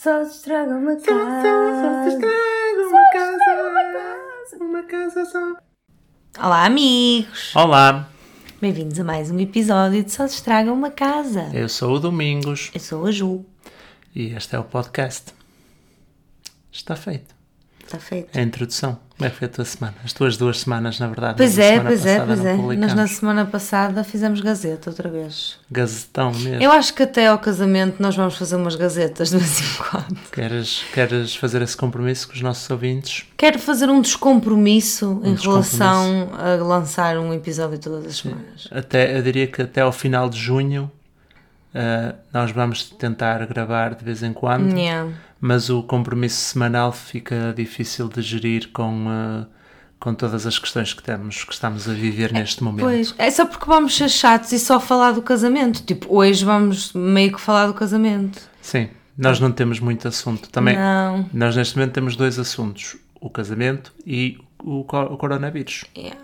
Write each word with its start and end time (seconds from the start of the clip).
Só 0.00 0.24
se 0.24 0.36
estraga 0.36 0.76
uma 0.76 0.96
Só, 0.96 1.06
só, 1.06 1.42
só 1.82 2.02
se 2.04 2.08
estraga 2.14 2.86
uma 2.86 3.10
casa. 3.12 4.64
Uma 4.64 4.82
casa 4.84 5.24
só. 5.24 5.56
Olá, 6.38 6.66
amigos! 6.66 7.52
Olá, 7.56 8.08
Bem-vindos 8.60 9.00
a 9.00 9.02
mais 9.02 9.28
um 9.32 9.40
episódio 9.40 10.04
de 10.04 10.12
Só 10.12 10.28
se 10.28 10.36
estraga 10.36 10.72
uma 10.72 10.92
casa. 10.92 11.50
eu 11.52 11.68
sou 11.68 11.96
o 11.96 11.98
Domingos 11.98 12.70
Eu 12.72 12.78
sou 12.78 13.06
a 13.06 13.10
Ju. 13.10 13.44
e 14.14 14.32
este 14.34 14.54
é 14.54 14.58
o 14.60 14.62
podcast. 14.62 15.34
Está 16.70 16.94
feito. 16.94 17.34
Está 17.88 17.98
feito. 17.98 18.38
A 18.38 18.42
introdução. 18.42 18.98
Como 19.16 19.26
é 19.26 19.30
que 19.30 19.36
foi 19.38 19.46
a 19.46 19.50
tua 19.50 19.64
semana? 19.64 19.94
As 20.04 20.12
tuas 20.12 20.36
duas 20.36 20.60
semanas, 20.60 21.00
na 21.00 21.06
verdade. 21.06 21.38
Pois 21.38 21.58
é, 21.58 21.80
pois 21.80 22.04
é, 22.04 22.20
pois 22.20 22.44
é. 22.44 22.54
Nós 22.76 22.92
na 22.92 23.06
semana 23.06 23.46
passada 23.46 24.04
fizemos 24.04 24.42
gazeta 24.42 24.90
outra 24.90 25.08
vez. 25.08 25.58
Gazetão 25.70 26.30
mesmo. 26.32 26.62
Eu 26.62 26.70
acho 26.70 26.92
que 26.92 27.02
até 27.02 27.28
ao 27.28 27.38
casamento 27.38 27.96
nós 27.98 28.14
vamos 28.14 28.36
fazer 28.36 28.56
umas 28.56 28.76
gazetas 28.76 29.30
de 29.30 29.38
vez 29.38 29.60
em 29.60 29.82
quando. 29.82 30.18
Queres, 30.30 30.84
queres 30.92 31.34
fazer 31.34 31.62
esse 31.62 31.76
compromisso 31.76 32.28
com 32.28 32.34
os 32.34 32.42
nossos 32.42 32.68
ouvintes? 32.68 33.24
Quero 33.38 33.58
fazer 33.58 33.88
um 33.88 34.02
descompromisso 34.02 35.22
em 35.24 35.32
descompromisso. 35.32 35.78
relação 35.78 36.30
a 36.34 36.62
lançar 36.62 37.16
um 37.16 37.32
episódio 37.32 37.78
todas 37.78 38.04
as 38.04 38.16
semanas. 38.18 38.68
Até, 38.70 39.16
eu 39.16 39.22
diria 39.22 39.46
que 39.46 39.62
até 39.62 39.80
ao 39.80 39.92
final 39.92 40.28
de 40.28 40.38
junho 40.38 40.90
ah, 41.74 42.14
nós 42.32 42.50
vamos 42.50 42.90
tentar 42.90 43.44
gravar 43.46 43.94
de 43.94 44.04
vez 44.04 44.22
em 44.22 44.32
quando, 44.32 44.76
Yeah. 44.76 45.10
Mas 45.40 45.70
o 45.70 45.82
compromisso 45.82 46.36
semanal 46.40 46.92
fica 46.92 47.52
difícil 47.56 48.08
de 48.08 48.20
gerir 48.22 48.70
com, 48.72 49.06
ah, 49.08 49.46
com 50.00 50.14
todas 50.14 50.46
as 50.46 50.58
questões 50.58 50.92
que 50.92 51.02
temos, 51.02 51.44
que 51.44 51.52
estamos 51.52 51.88
a 51.88 51.92
viver 51.92 52.32
neste 52.32 52.62
momento. 52.62 52.84
Pois, 52.84 53.14
é 53.18 53.30
só 53.30 53.46
porque 53.46 53.66
vamos 53.66 53.96
ser 53.96 54.08
chatos 54.08 54.52
e 54.52 54.58
só 54.58 54.80
falar 54.80 55.12
do 55.12 55.22
casamento. 55.22 55.82
Tipo, 55.82 56.14
hoje 56.16 56.44
vamos 56.44 56.92
meio 56.92 57.32
que 57.32 57.40
falar 57.40 57.66
do 57.66 57.74
casamento. 57.74 58.40
Sim, 58.60 58.88
nós 59.16 59.40
não 59.40 59.50
temos 59.52 59.80
muito 59.80 60.06
assunto. 60.08 60.48
Também, 60.50 60.76
Não. 60.76 61.28
nós 61.32 61.56
neste 61.56 61.76
momento 61.76 61.92
temos 61.92 62.16
dois 62.16 62.38
assuntos: 62.38 62.96
o 63.20 63.28
casamento 63.30 63.92
e 64.06 64.38
o, 64.62 64.80
o 64.80 64.84
coronavírus. 65.16 65.84
Yeah. 65.96 66.18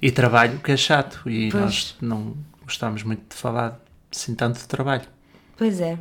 E 0.00 0.10
trabalho, 0.10 0.60
que 0.60 0.72
é 0.72 0.76
chato, 0.76 1.28
e 1.28 1.50
Pois. 1.50 1.62
nós 1.62 1.96
não 2.00 2.36
gostamos 2.62 3.02
muito 3.02 3.22
de 3.30 3.36
falar 3.36 3.80
assim 4.10 4.34
tanto 4.34 4.58
de 4.60 4.68
trabalho. 4.68 5.04
Pois 5.56 5.80
é. 5.80 5.98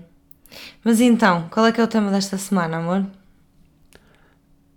Mas 0.83 0.99
então, 1.01 1.47
qual 1.49 1.65
é 1.65 1.71
que 1.71 1.79
é 1.81 1.83
o 1.83 1.87
tema 1.87 2.11
desta 2.11 2.37
semana, 2.37 2.77
amor? 2.77 3.05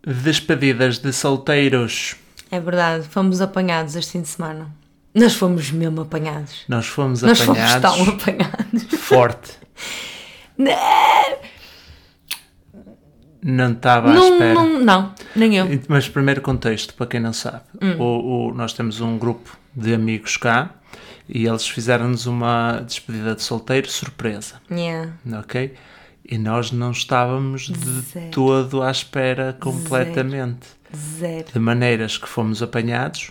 Despedidas 0.06 0.98
de 0.98 1.12
solteiros. 1.12 2.16
É 2.50 2.58
verdade, 2.58 3.06
fomos 3.08 3.40
apanhados 3.40 3.94
este 3.94 4.12
fim 4.12 4.22
de 4.22 4.28
semana. 4.28 4.70
Nós 5.14 5.34
fomos 5.34 5.70
mesmo 5.70 6.00
apanhados. 6.02 6.64
Nós 6.68 6.86
fomos 6.86 7.22
Nós 7.22 7.40
fomos 7.40 7.60
apanhados 7.60 7.82
tão 8.06 8.14
apanhados. 8.14 8.82
forte. 8.98 9.52
Não 13.42 13.72
estava 13.72 14.10
à 14.10 14.14
Não, 14.14 14.32
espera. 14.34 14.54
não, 14.54 14.78
não, 14.80 15.14
nem 15.34 15.56
eu. 15.56 15.66
Mas 15.88 16.06
primeiro 16.08 16.42
contexto, 16.42 16.92
para 16.92 17.06
quem 17.06 17.20
não 17.20 17.32
sabe. 17.32 17.62
Hum. 17.80 17.96
O, 17.98 18.48
o- 18.50 18.54
nós 18.54 18.74
temos 18.74 19.00
um 19.00 19.16
grupo 19.16 19.56
de 19.74 19.94
amigos 19.94 20.36
cá 20.36 20.74
e 21.32 21.46
eles 21.46 21.66
fizeram-nos 21.68 22.26
uma 22.26 22.80
despedida 22.86 23.34
de 23.34 23.42
solteiro 23.42 23.88
surpresa, 23.88 24.54
Yeah. 24.70 25.12
ok? 25.38 25.74
E 26.28 26.38
nós 26.38 26.70
não 26.72 26.90
estávamos 26.90 27.62
de 27.68 28.00
Zero. 28.02 28.30
todo 28.30 28.82
à 28.82 28.90
espera 28.90 29.56
completamente. 29.60 30.68
Zero. 31.18 31.46
De 31.52 31.58
maneiras 31.58 32.16
que 32.18 32.28
fomos 32.28 32.62
apanhados 32.62 33.30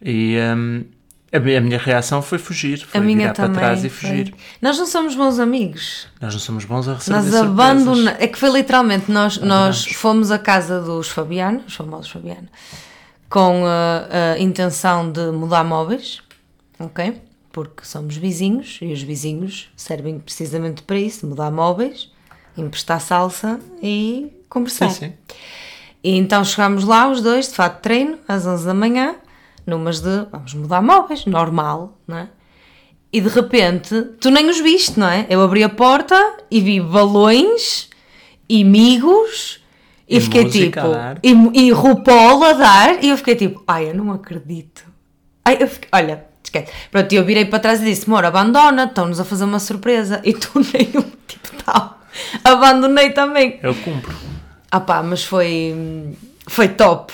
e 0.00 0.36
hum, 0.56 0.84
a, 1.32 1.38
minha, 1.40 1.78
reação 1.78 2.20
foi 2.22 2.38
fugir, 2.38 2.78
foi 2.84 3.00
A 3.00 3.02
minha 3.02 3.18
virar 3.18 3.34
para 3.34 3.48
trás 3.48 3.84
e 3.84 3.88
foi. 3.88 4.08
fugir. 4.10 4.34
Nós 4.60 4.78
não 4.78 4.86
somos 4.86 5.14
bons 5.14 5.38
amigos. 5.38 6.06
Nós 6.20 6.32
não 6.34 6.40
somos 6.40 6.64
bons 6.64 6.88
a 6.88 6.94
receber 6.94 7.16
Nós 7.16 7.34
abandonamos. 7.34 8.06
É 8.20 8.26
que 8.26 8.38
foi 8.38 8.50
literalmente, 8.50 9.10
nós, 9.10 9.38
nós 9.38 9.84
fomos 9.86 10.30
à 10.30 10.38
casa 10.38 10.80
dos 10.80 11.08
Fabiano, 11.08 11.62
os 11.66 11.74
famosos 11.74 12.10
Fabiano, 12.10 12.48
com 13.28 13.64
a, 13.66 14.34
a 14.34 14.38
intenção 14.38 15.10
de 15.10 15.30
mudar 15.30 15.64
móveis, 15.64 16.20
ok? 16.86 17.20
Porque 17.50 17.84
somos 17.84 18.16
vizinhos 18.16 18.78
e 18.80 18.92
os 18.92 19.02
vizinhos 19.02 19.70
servem 19.76 20.18
precisamente 20.18 20.82
para 20.82 20.98
isso: 20.98 21.26
mudar 21.26 21.50
móveis, 21.50 22.10
emprestar 22.56 23.00
salsa 23.00 23.60
e 23.82 24.32
conversar. 24.48 24.90
Sim, 24.90 25.06
sim. 25.08 25.12
E 26.02 26.16
então 26.16 26.44
chegámos 26.44 26.84
lá, 26.84 27.08
os 27.08 27.22
dois, 27.22 27.48
de 27.48 27.54
fato 27.54 27.80
treino, 27.80 28.18
às 28.26 28.46
11 28.46 28.66
da 28.66 28.74
manhã, 28.74 29.14
numas 29.66 30.00
de 30.00 30.26
vamos 30.30 30.54
mudar 30.54 30.82
móveis, 30.82 31.24
normal, 31.26 31.98
não 32.06 32.18
é? 32.18 32.28
E 33.12 33.20
de 33.20 33.28
repente, 33.28 34.02
tu 34.20 34.30
nem 34.30 34.48
os 34.48 34.58
viste, 34.58 34.98
não 34.98 35.06
é? 35.06 35.26
Eu 35.28 35.42
abri 35.42 35.62
a 35.62 35.68
porta 35.68 36.38
e 36.50 36.60
vi 36.60 36.80
balões 36.80 37.90
e 38.48 38.64
migos 38.64 39.62
e, 40.08 40.16
E 40.16 40.20
fiquei 40.20 40.48
tipo. 40.48 40.80
E, 41.22 41.66
e 41.66 41.70
RuPaul 41.70 42.42
a 42.44 42.52
dar 42.54 43.04
e 43.04 43.08
eu 43.08 43.16
fiquei 43.16 43.36
tipo, 43.36 43.62
ai, 43.66 43.90
eu 43.90 43.94
não 43.94 44.10
acredito. 44.12 44.84
Ai, 45.44 45.58
eu 45.60 45.68
fiquei, 45.68 45.88
olha, 45.92 46.26
esquece. 46.58 46.72
Pronto, 46.90 47.12
eu 47.12 47.24
virei 47.24 47.44
para 47.44 47.58
trás 47.58 47.80
e 47.80 47.84
disse: 47.84 48.08
Mora, 48.08 48.28
abandona, 48.28 48.84
estão-nos 48.84 49.20
a 49.20 49.24
fazer 49.24 49.44
uma 49.44 49.58
surpresa. 49.58 50.20
E 50.24 50.32
tu 50.34 50.50
nem 50.72 50.88
um 50.96 51.10
tipo 51.26 51.62
tal. 51.64 51.98
Abandonei 52.44 53.10
também. 53.10 53.58
Eu 53.62 53.74
cumpro. 53.74 54.14
Ah 54.70 54.80
pá, 54.80 55.02
mas 55.02 55.24
foi. 55.24 56.16
Foi 56.46 56.68
top. 56.68 57.12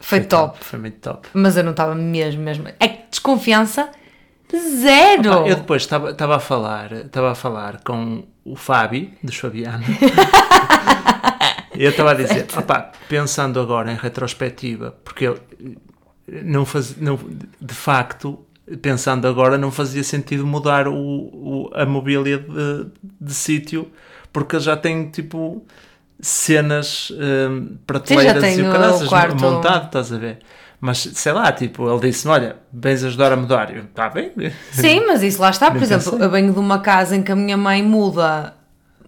Foi, 0.00 0.20
top. 0.20 0.64
Foi 0.64 0.78
muito 0.78 0.98
top. 1.00 1.28
Mas 1.34 1.56
eu 1.56 1.64
não 1.64 1.72
estava 1.72 1.94
mesmo, 1.94 2.42
mesmo. 2.42 2.68
É 2.80 2.88
que 2.88 3.10
desconfiança 3.10 3.90
zero. 4.56 5.46
Eu 5.46 5.56
depois 5.56 5.82
estava 5.82 6.36
a 6.36 6.40
falar, 6.40 6.92
estava 6.92 7.32
a 7.32 7.34
falar 7.34 7.80
com 7.84 8.24
o 8.44 8.56
Fábio 8.56 9.10
dos 9.22 9.36
Fabiano. 9.36 9.84
e 11.74 11.84
eu 11.84 11.90
estava 11.90 12.12
a 12.12 12.14
dizer, 12.14 12.46
opá, 12.56 12.92
pensando 13.08 13.60
agora 13.60 13.92
em 13.92 13.96
retrospectiva, 13.96 14.96
porque 15.04 15.26
eu 15.26 15.38
não 16.42 16.64
faz, 16.64 16.96
não, 16.96 17.18
de 17.60 17.74
facto, 17.74 18.38
pensando 18.76 19.26
agora, 19.26 19.56
não 19.58 19.70
fazia 19.70 20.02
sentido 20.04 20.46
mudar 20.46 20.86
o, 20.88 20.94
o- 20.94 21.70
a 21.74 21.84
mobília 21.86 22.38
de, 22.38 22.86
de 23.20 23.34
sítio, 23.34 23.90
porque 24.32 24.58
já 24.60 24.76
tenho 24.76 25.10
tipo 25.10 25.64
cenas 26.20 27.10
hum, 27.12 27.76
prateleiras 27.86 28.42
tem 28.42 28.58
e 28.58 28.62
o 28.62 28.70
caraças 28.72 29.08
quarto- 29.08 29.40
montado, 29.40 29.86
estás 29.86 30.12
a 30.12 30.18
ver? 30.18 30.38
Mas 30.80 30.98
sei 30.98 31.32
lá, 31.32 31.50
tipo, 31.50 31.90
ele 31.90 32.00
disse-me: 32.08 32.32
Olha, 32.32 32.56
vens 32.72 33.02
ajudar 33.02 33.32
a 33.32 33.36
mudar. 33.36 33.74
Eu, 33.74 33.82
está 33.84 34.08
bem? 34.08 34.32
Sim, 34.70 35.06
mas 35.08 35.22
isso 35.24 35.40
lá 35.40 35.50
está. 35.50 35.70
Por 35.72 35.82
exemplo, 35.82 36.12
pensei. 36.12 36.24
eu 36.26 36.30
venho 36.30 36.52
de 36.52 36.58
uma 36.60 36.78
casa 36.78 37.16
em 37.16 37.22
que 37.22 37.32
a 37.32 37.36
minha 37.36 37.56
mãe 37.56 37.82
muda 37.82 38.54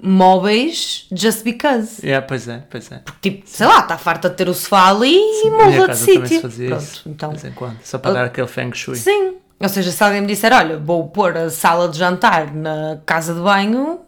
móveis 0.02 1.06
just 1.12 1.44
because. 1.44 2.04
É, 2.04 2.20
pois 2.20 2.48
é, 2.48 2.64
pois 2.68 2.90
é. 2.90 3.02
Tipo, 3.22 3.42
sei 3.46 3.66
lá, 3.66 3.80
está 3.80 3.96
farta 3.96 4.28
de 4.28 4.34
ter 4.36 4.48
o 4.48 4.54
sofá 4.54 4.88
ali 4.90 5.14
e 5.16 5.50
Na 5.50 5.66
minha 5.68 5.80
muda 5.82 5.92
de 5.92 5.98
sítio. 5.98 6.40
Pronto, 6.40 6.62
isso, 6.82 7.02
então. 7.08 7.30
de 7.30 7.36
vez 7.40 7.52
em 7.52 7.54
quando, 7.54 7.76
só 7.84 7.98
para 7.98 8.12
dar 8.14 8.24
aquele 8.24 8.48
feng 8.48 8.72
shui. 8.74 8.96
Sim. 8.96 9.34
Ou 9.60 9.68
seja, 9.68 9.90
se 9.90 10.02
alguém 10.02 10.22
me 10.22 10.26
disser, 10.26 10.52
olha, 10.52 10.78
vou 10.78 11.08
pôr 11.08 11.36
a 11.36 11.50
sala 11.50 11.88
de 11.88 11.98
jantar 11.98 12.52
na 12.54 12.98
casa 13.04 13.34
de 13.34 13.40
banho, 13.40 14.00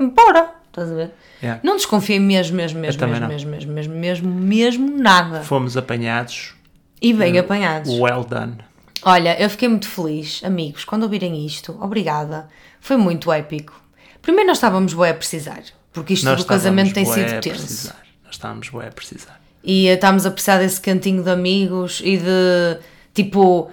bora. 0.00 0.50
Estás 0.68 0.90
a 0.90 0.94
ver? 0.94 1.10
Yeah. 1.42 1.60
Não 1.62 1.76
desconfiei 1.76 2.18
mesmo, 2.18 2.56
mesmo, 2.56 2.80
mesmo, 2.80 3.06
mesmo, 3.06 3.28
mesmo, 3.28 3.50
mesmo, 3.50 3.72
mesmo, 3.72 3.94
mesmo, 3.94 4.30
mesmo 4.30 4.98
nada. 4.98 5.42
Fomos 5.42 5.76
apanhados, 5.76 6.54
E 7.02 7.12
bem 7.12 7.38
apanhados. 7.38 7.92
well 7.98 8.24
done. 8.24 8.56
Olha, 9.02 9.38
eu 9.40 9.50
fiquei 9.50 9.68
muito 9.68 9.86
feliz, 9.86 10.42
amigos, 10.42 10.84
quando 10.84 11.02
ouvirem 11.02 11.44
isto. 11.44 11.76
Obrigada. 11.80 12.48
Foi 12.80 12.96
muito 12.96 13.30
épico. 13.30 13.78
Primeiro 14.22 14.48
nós 14.48 14.56
estávamos 14.56 14.94
bué 14.94 15.10
a 15.10 15.14
precisar, 15.14 15.62
porque 15.92 16.14
isto 16.14 16.24
Nós 16.24 16.38
do 16.40 16.46
casamento 16.46 16.94
tem 16.94 17.04
sido 17.04 17.40
tenso. 17.40 17.60
precisar. 17.62 18.02
Nós 18.24 18.34
estávamos 18.36 18.70
bué 18.70 18.88
a 18.88 18.90
precisar. 18.90 19.38
E 19.62 19.86
eh, 19.86 19.92
estávamos 19.94 20.24
a 20.24 20.30
precisar 20.30 20.58
desse 20.58 20.80
cantinho 20.80 21.22
de 21.22 21.30
amigos 21.30 22.00
e 22.02 22.16
de, 22.16 22.78
tipo... 23.12 23.70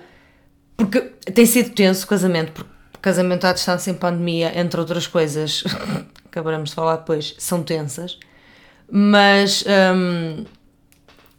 Porque 0.86 1.00
tem 1.32 1.46
sido 1.46 1.72
tenso 1.72 2.06
o 2.06 2.08
casamento, 2.08 2.52
porque 2.52 2.70
casamento 3.02 3.46
à 3.46 3.54
distância 3.54 3.92
em 3.92 3.96
pandemia, 3.96 4.52
entre 4.60 4.80
outras 4.80 5.08
coisas, 5.08 5.64
acabaremos 6.30 6.70
de 6.70 6.76
falar 6.76 6.98
depois, 6.98 7.36
são 7.38 7.64
tensas. 7.64 8.18
Mas... 8.90 9.64
hum, 9.96 10.46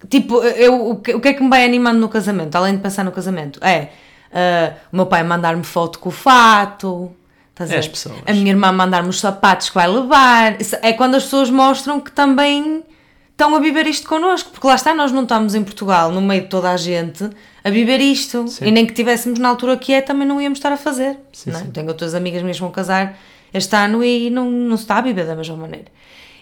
Tipo, 0.08 0.42
eu, 0.42 0.90
o, 0.90 0.96
que, 0.96 1.14
o 1.14 1.20
que 1.20 1.28
é 1.28 1.32
que 1.32 1.42
me 1.42 1.48
vai 1.48 1.64
animando 1.64 2.00
no 2.00 2.08
casamento, 2.08 2.56
além 2.56 2.74
de 2.74 2.82
pensar 2.82 3.04
no 3.04 3.12
casamento? 3.12 3.60
É 3.64 3.88
ah, 4.32 4.72
o 4.92 4.96
meu 4.96 5.06
pai 5.06 5.22
mandar-me 5.22 5.62
foto 5.62 5.98
com 5.98 6.08
o 6.08 6.12
fato, 6.12 7.12
estás 7.50 7.70
a 7.70 7.74
É 7.74 7.76
ver? 7.76 7.80
as 7.80 7.88
pessoas. 7.88 8.18
a 8.26 8.32
minha 8.32 8.50
irmã 8.50 8.72
mandar-me 8.72 9.08
os 9.08 9.20
sapatos 9.20 9.68
que 9.68 9.74
vai 9.74 9.86
levar. 9.86 10.60
Isso 10.60 10.76
É 10.82 10.92
quando 10.92 11.14
as 11.14 11.24
pessoas 11.24 11.50
mostram 11.50 12.00
que 12.00 12.10
também 12.10 12.82
estão 13.30 13.54
a 13.54 13.60
viver 13.60 13.86
isto 13.86 14.08
connosco, 14.08 14.50
porque 14.50 14.66
lá 14.66 14.74
está, 14.74 14.94
nós 14.94 15.12
não 15.12 15.22
estamos 15.22 15.54
em 15.54 15.62
Portugal, 15.62 16.10
no 16.10 16.20
meio 16.20 16.42
de 16.42 16.48
toda 16.48 16.70
a 16.70 16.76
gente, 16.76 17.28
a 17.64 17.70
viver 17.70 18.00
isto. 18.00 18.46
Sim. 18.48 18.66
E 18.66 18.70
nem 18.70 18.86
que 18.86 18.92
tivéssemos 18.92 19.38
na 19.38 19.48
altura 19.48 19.76
que 19.76 19.92
é, 19.92 20.00
também 20.00 20.26
não 20.26 20.40
íamos 20.40 20.58
estar 20.58 20.72
a 20.72 20.76
fazer. 20.76 21.16
Sim, 21.32 21.50
não 21.50 21.60
é? 21.60 21.64
Tenho 21.64 21.88
outras 21.88 22.14
amigas 22.14 22.42
mesmo 22.42 22.66
a 22.66 22.70
casar 22.70 23.18
este 23.52 23.74
ano 23.76 24.02
e 24.04 24.30
não, 24.30 24.50
não 24.50 24.76
se 24.76 24.84
está 24.84 24.96
a 24.98 25.00
viver 25.00 25.26
da 25.26 25.36
mesma 25.36 25.56
maneira. 25.56 25.86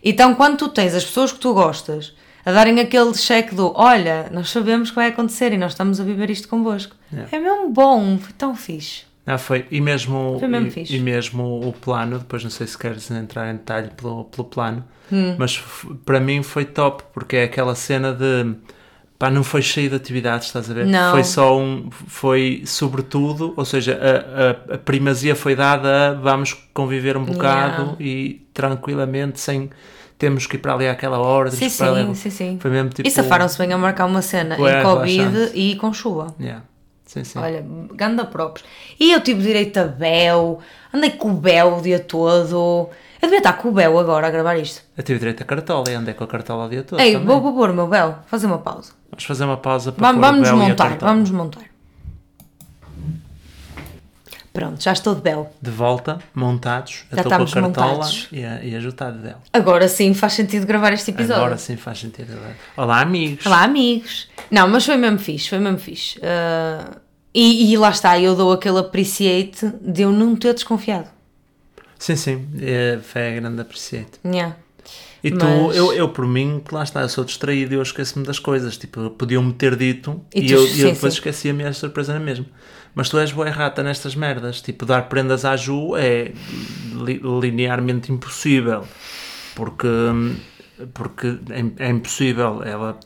Então, 0.03 0.35
quando 0.35 0.57
tu 0.57 0.69
tens 0.69 0.95
as 0.95 1.05
pessoas 1.05 1.33
que 1.33 1.39
tu 1.39 1.53
gostas 1.53 2.15
a 2.45 2.53
darem 2.53 2.81
aquele 2.81 3.15
cheque 3.15 3.55
do 3.55 3.73
olha, 3.77 4.29
nós 4.33 4.49
sabemos 4.51 4.89
que 4.91 4.97
vai 4.97 5.09
acontecer 5.09 5.53
e 5.53 5.59
nós 5.59 5.73
estamos 5.73 6.01
a 6.01 6.05
viver 6.05 6.31
isto 6.31 6.49
convosco. 6.49 6.97
Yeah. 7.13 7.37
É 7.37 7.39
mesmo 7.39 7.69
bom, 7.71 8.17
foi 8.19 8.33
tão 8.33 8.55
fixe. 8.55 9.03
Ah, 9.27 9.37
foi. 9.37 9.67
E 9.71 9.81
mesmo, 9.81 10.37
Foi 10.39 10.49
mesmo 10.49 10.73
e, 10.75 10.97
e 10.97 10.99
mesmo 10.99 11.61
o 11.69 11.73
plano, 11.73 12.19
depois 12.19 12.43
não 12.43 12.51
sei 12.51 12.67
se 12.67 12.79
queres 12.79 13.11
entrar 13.11 13.51
em 13.51 13.57
detalhe 13.57 13.91
pelo, 13.97 14.25
pelo 14.25 14.45
plano, 14.49 14.85
Hum. 15.13 15.35
mas 15.37 15.61
para 16.07 16.21
mim 16.21 16.41
foi 16.43 16.65
top, 16.65 17.03
porque 17.13 17.35
é 17.37 17.45
aquela 17.45 17.75
cena 17.75 18.13
de 18.13 18.55
pá, 19.21 19.31
não 19.31 19.45
foi 19.45 19.61
cheio 19.61 19.91
de 19.91 19.97
atividades, 19.97 20.47
estás 20.47 20.71
a 20.71 20.75
ver? 20.75 20.87
Não. 20.87 21.13
Foi 21.13 21.23
só 21.23 21.57
um, 21.57 21.91
foi 21.91 22.63
sobretudo, 22.65 23.53
ou 23.55 23.65
seja, 23.67 24.01
a, 24.01 24.73
a, 24.73 24.75
a 24.77 24.79
primazia 24.79 25.37
foi 25.37 25.55
dada 25.55 26.09
a 26.09 26.15
vamos 26.15 26.55
conviver 26.73 27.19
um 27.19 27.25
bocado 27.25 27.83
Yeah. 27.83 27.97
e 28.01 28.47
tranquilamente, 28.55 29.39
sem 29.39 29.69
temos 30.19 30.47
que 30.47 30.57
ir 30.57 30.59
para 30.59 30.73
ali 30.75 30.89
àquela 30.89 31.19
hora, 31.19 31.51
Sim, 31.51 31.69
sim, 31.69 31.85
ali. 31.85 32.15
sim, 32.17 32.31
sim. 32.31 32.59
Foi 32.61 32.71
mesmo 32.71 32.89
tipo. 32.91 33.07
E 33.07 33.11
safaram-se 33.11 33.59
bem 33.59 33.73
a 33.73 33.79
marcar 33.79 34.07
uma 34.07 34.23
cena 34.23 34.55
em 34.57 34.83
Covid 34.83 35.51
e 35.55 35.77
com 35.77 35.93
chuva. 35.93 36.35
Yeah. 36.41 36.63
Sim, 37.05 37.25
sim. 37.25 37.39
Olha, 37.39 37.65
ganda 37.95 38.25
próprios. 38.25 38.67
E 38.99 39.13
eu 39.13 39.21
tive 39.21 39.43
direito 39.43 39.77
a 39.79 39.85
Bel, 39.85 40.61
andei 40.95 41.11
com 41.11 41.31
o 41.31 41.35
Bel 41.35 41.77
o 41.79 41.83
dia 41.83 41.99
todo. 41.99 42.89
Eu 43.23 43.29
devia 43.29 43.39
estar 43.39 43.53
com 43.55 43.69
o 43.69 43.73
Bel 43.73 43.99
agora 43.99 44.27
a 44.27 44.31
gravar 44.31 44.57
isto. 44.57 44.83
Eu 44.97 45.03
tive 45.03 45.19
direito 45.19 45.43
a 45.43 45.47
cartola 45.47 45.91
e 45.91 45.95
andei 45.95 46.15
com 46.15 46.25
a 46.25 46.27
cartola 46.27 46.67
o 46.67 46.69
dia 46.71 46.83
todo. 46.83 47.01
Ei, 47.01 47.13
também. 47.13 47.27
vou, 47.27 47.41
vou 47.41 47.53
pôr 47.55 47.71
o 47.71 47.75
meu 47.75 47.87
Bel, 47.87 48.19
fazer 48.27 48.47
uma 48.47 48.59
pausa. 48.59 48.93
Vamos 49.11 49.25
fazer 49.25 49.45
uma 49.45 49.57
pausa 49.59 49.93
para 49.93 50.07
Vamos, 50.13 50.21
pôr 50.21 50.29
o 50.29 50.33
vamos 50.33 50.49
Bel 50.49 50.59
e 50.59 50.65
a 50.65 50.69
montar, 50.69 50.89
cartola. 50.91 51.13
vamos 51.13 51.31
montar. 51.31 51.71
Pronto, 54.53 54.83
já 54.83 54.93
estou 54.93 55.15
de 55.15 55.21
Bel. 55.21 55.49
De 55.63 55.71
volta, 55.71 56.19
montados. 56.35 57.05
Já 57.13 57.19
estou 57.19 57.33
com 57.37 57.43
a 57.43 57.45
estamos 57.45 57.75
cartola 57.75 57.93
montados. 57.95 58.29
e 58.33 58.45
a, 58.45 58.65
e 58.65 58.75
a 58.75 59.11
dela. 59.11 59.41
Agora 59.53 59.87
sim 59.87 60.13
faz 60.13 60.33
sentido 60.33 60.67
gravar 60.67 60.93
este 60.93 61.11
episódio. 61.11 61.43
Agora 61.43 61.59
sim 61.59 61.77
faz 61.77 62.01
sentido. 62.01 62.37
Olá, 62.77 63.01
amigos. 63.01 63.47
Olá, 63.47 63.63
amigos. 63.63 64.29
Não, 64.51 64.67
mas 64.69 64.85
foi 64.85 64.97
mesmo 64.97 65.19
fixe, 65.19 65.49
foi 65.49 65.59
mesmo 65.59 65.79
fixe. 65.79 66.19
Ah, 66.23 66.97
e, 67.33 67.73
e 67.73 67.77
lá 67.77 67.91
está, 67.91 68.19
eu 68.19 68.35
dou 68.35 68.53
aquele 68.53 68.79
appreciate 68.79 69.73
de 69.81 70.03
eu 70.03 70.11
não 70.11 70.35
ter 70.35 70.53
desconfiado. 70.53 71.09
Sim, 72.01 72.17
sim. 72.17 72.49
É, 72.61 72.99
foi 73.03 73.35
grande 73.37 73.61
apreciate. 73.61 74.19
Yeah. 74.25 74.57
E 75.23 75.31
tu, 75.31 75.45
Mas- 75.45 75.77
eu, 75.77 75.93
eu 75.93 76.09
por 76.09 76.27
mim, 76.27 76.63
que 76.67 76.75
lá 76.75 76.83
está, 76.83 77.03
eu 77.03 77.09
sou 77.11 77.25
distraído 77.25 77.75
e 77.75 77.77
eu 77.77 77.83
esqueço-me 77.83 78.25
das 78.27 78.39
coisas. 78.39 78.77
Tipo, 78.79 79.11
podiam-me 79.11 79.53
ter 79.53 79.77
dito 79.77 80.19
E 80.35 80.41
e, 80.41 80.47
tu- 80.47 80.53
eu, 80.55 80.65
e 80.65 80.69
sim, 80.69 80.81
eu 80.81 80.93
depois 80.93 81.13
esquecia-me 81.13 81.63
a 81.63 81.73
surpresa 81.75 82.15
na 82.15 82.21
mesma. 82.21 82.47
Mas 82.95 83.09
tu 83.11 83.19
és 83.19 83.31
boa 83.31 83.47
errata 83.47 83.83
nestas 83.83 84.15
merdas. 84.17 84.63
Tipo, 84.63 84.87
dar 84.87 85.03
prendas 85.11 85.45
à 85.45 85.55
Ju 85.59 85.95
é 85.97 86.33
li- 87.05 87.21
linearmente 87.41 88.11
impossível. 88.11 88.85
Porque, 89.55 89.87
porque 90.95 91.39
é, 91.51 91.87
é 91.87 91.91
impossível. 91.91 92.63
Ela, 92.65 92.99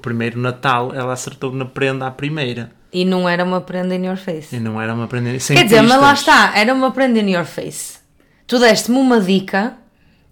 primeiro 0.00 0.38
Natal, 0.38 0.92
ela 0.94 1.12
acertou 1.12 1.52
na 1.52 1.64
prenda 1.64 2.06
à 2.06 2.10
primeira. 2.12 2.70
E 2.92 3.04
não 3.04 3.28
era 3.28 3.42
uma 3.44 3.60
prenda 3.60 3.94
in 3.96 4.06
your 4.06 4.16
face. 4.16 4.54
E 4.54 4.60
não 4.60 4.80
era 4.80 4.94
uma 4.94 5.08
prenda. 5.08 5.36
Sem 5.40 5.56
Quer 5.56 5.64
dizer, 5.64 5.82
mas 5.82 6.00
lá 6.00 6.14
pistas. 6.14 6.20
está, 6.20 6.56
era 6.58 6.72
uma 6.72 6.92
prenda 6.92 7.18
in 7.18 7.32
your 7.32 7.44
face. 7.44 7.98
Tu 8.46 8.58
deste-me 8.58 8.98
uma 8.98 9.20
dica 9.20 9.76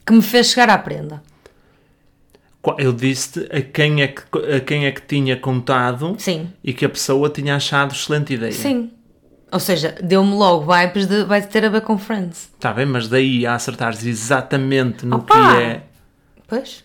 que 0.06 0.12
me 0.12 0.22
fez 0.22 0.48
chegar 0.50 0.70
à 0.70 0.78
prenda. 0.78 1.22
Eu 2.78 2.92
disse-te 2.92 3.54
a 3.54 3.60
quem, 3.60 4.02
é 4.02 4.08
que, 4.08 4.22
a 4.56 4.60
quem 4.60 4.86
é 4.86 4.92
que 4.92 5.02
tinha 5.02 5.36
contado 5.36 6.16
Sim, 6.18 6.50
e 6.62 6.72
que 6.72 6.84
a 6.84 6.88
pessoa 6.88 7.28
tinha 7.28 7.56
achado 7.56 7.92
excelente 7.92 8.32
ideia. 8.34 8.52
sim. 8.52 8.90
Ou 9.52 9.60
seja, 9.60 9.94
deu-me 10.02 10.32
logo 10.34 10.66
vibes 10.72 11.06
de 11.06 11.22
vai 11.24 11.40
ter 11.40 11.64
a 11.64 11.68
ver 11.68 11.82
com 11.82 11.96
Friends. 11.96 12.50
Está 12.54 12.72
bem, 12.72 12.86
mas 12.86 13.06
daí 13.06 13.46
a 13.46 13.54
acertares 13.54 14.04
exatamente 14.04 15.06
no 15.06 15.16
Opa! 15.18 15.32
que 15.56 15.62
é. 15.62 15.82
Pois, 16.48 16.82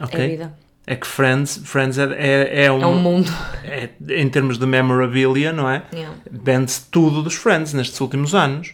Ok? 0.00 0.18
é 0.18 0.28
vida. 0.28 0.54
É 0.86 0.96
que 0.96 1.06
Friends, 1.06 1.60
Friends 1.64 1.98
é, 1.98 2.04
é, 2.14 2.64
é 2.64 2.72
um. 2.72 2.80
É 2.82 2.86
um 2.86 2.98
mundo. 2.98 3.30
é- 3.64 3.90
em 4.08 4.28
termos 4.30 4.56
de 4.56 4.64
memorabilia, 4.64 5.52
não 5.52 5.68
é? 5.68 5.82
Yeah. 5.92 6.16
Vende-se 6.30 6.86
tudo 6.90 7.22
dos 7.22 7.34
Friends 7.34 7.74
nestes 7.74 8.00
últimos 8.00 8.34
anos. 8.34 8.72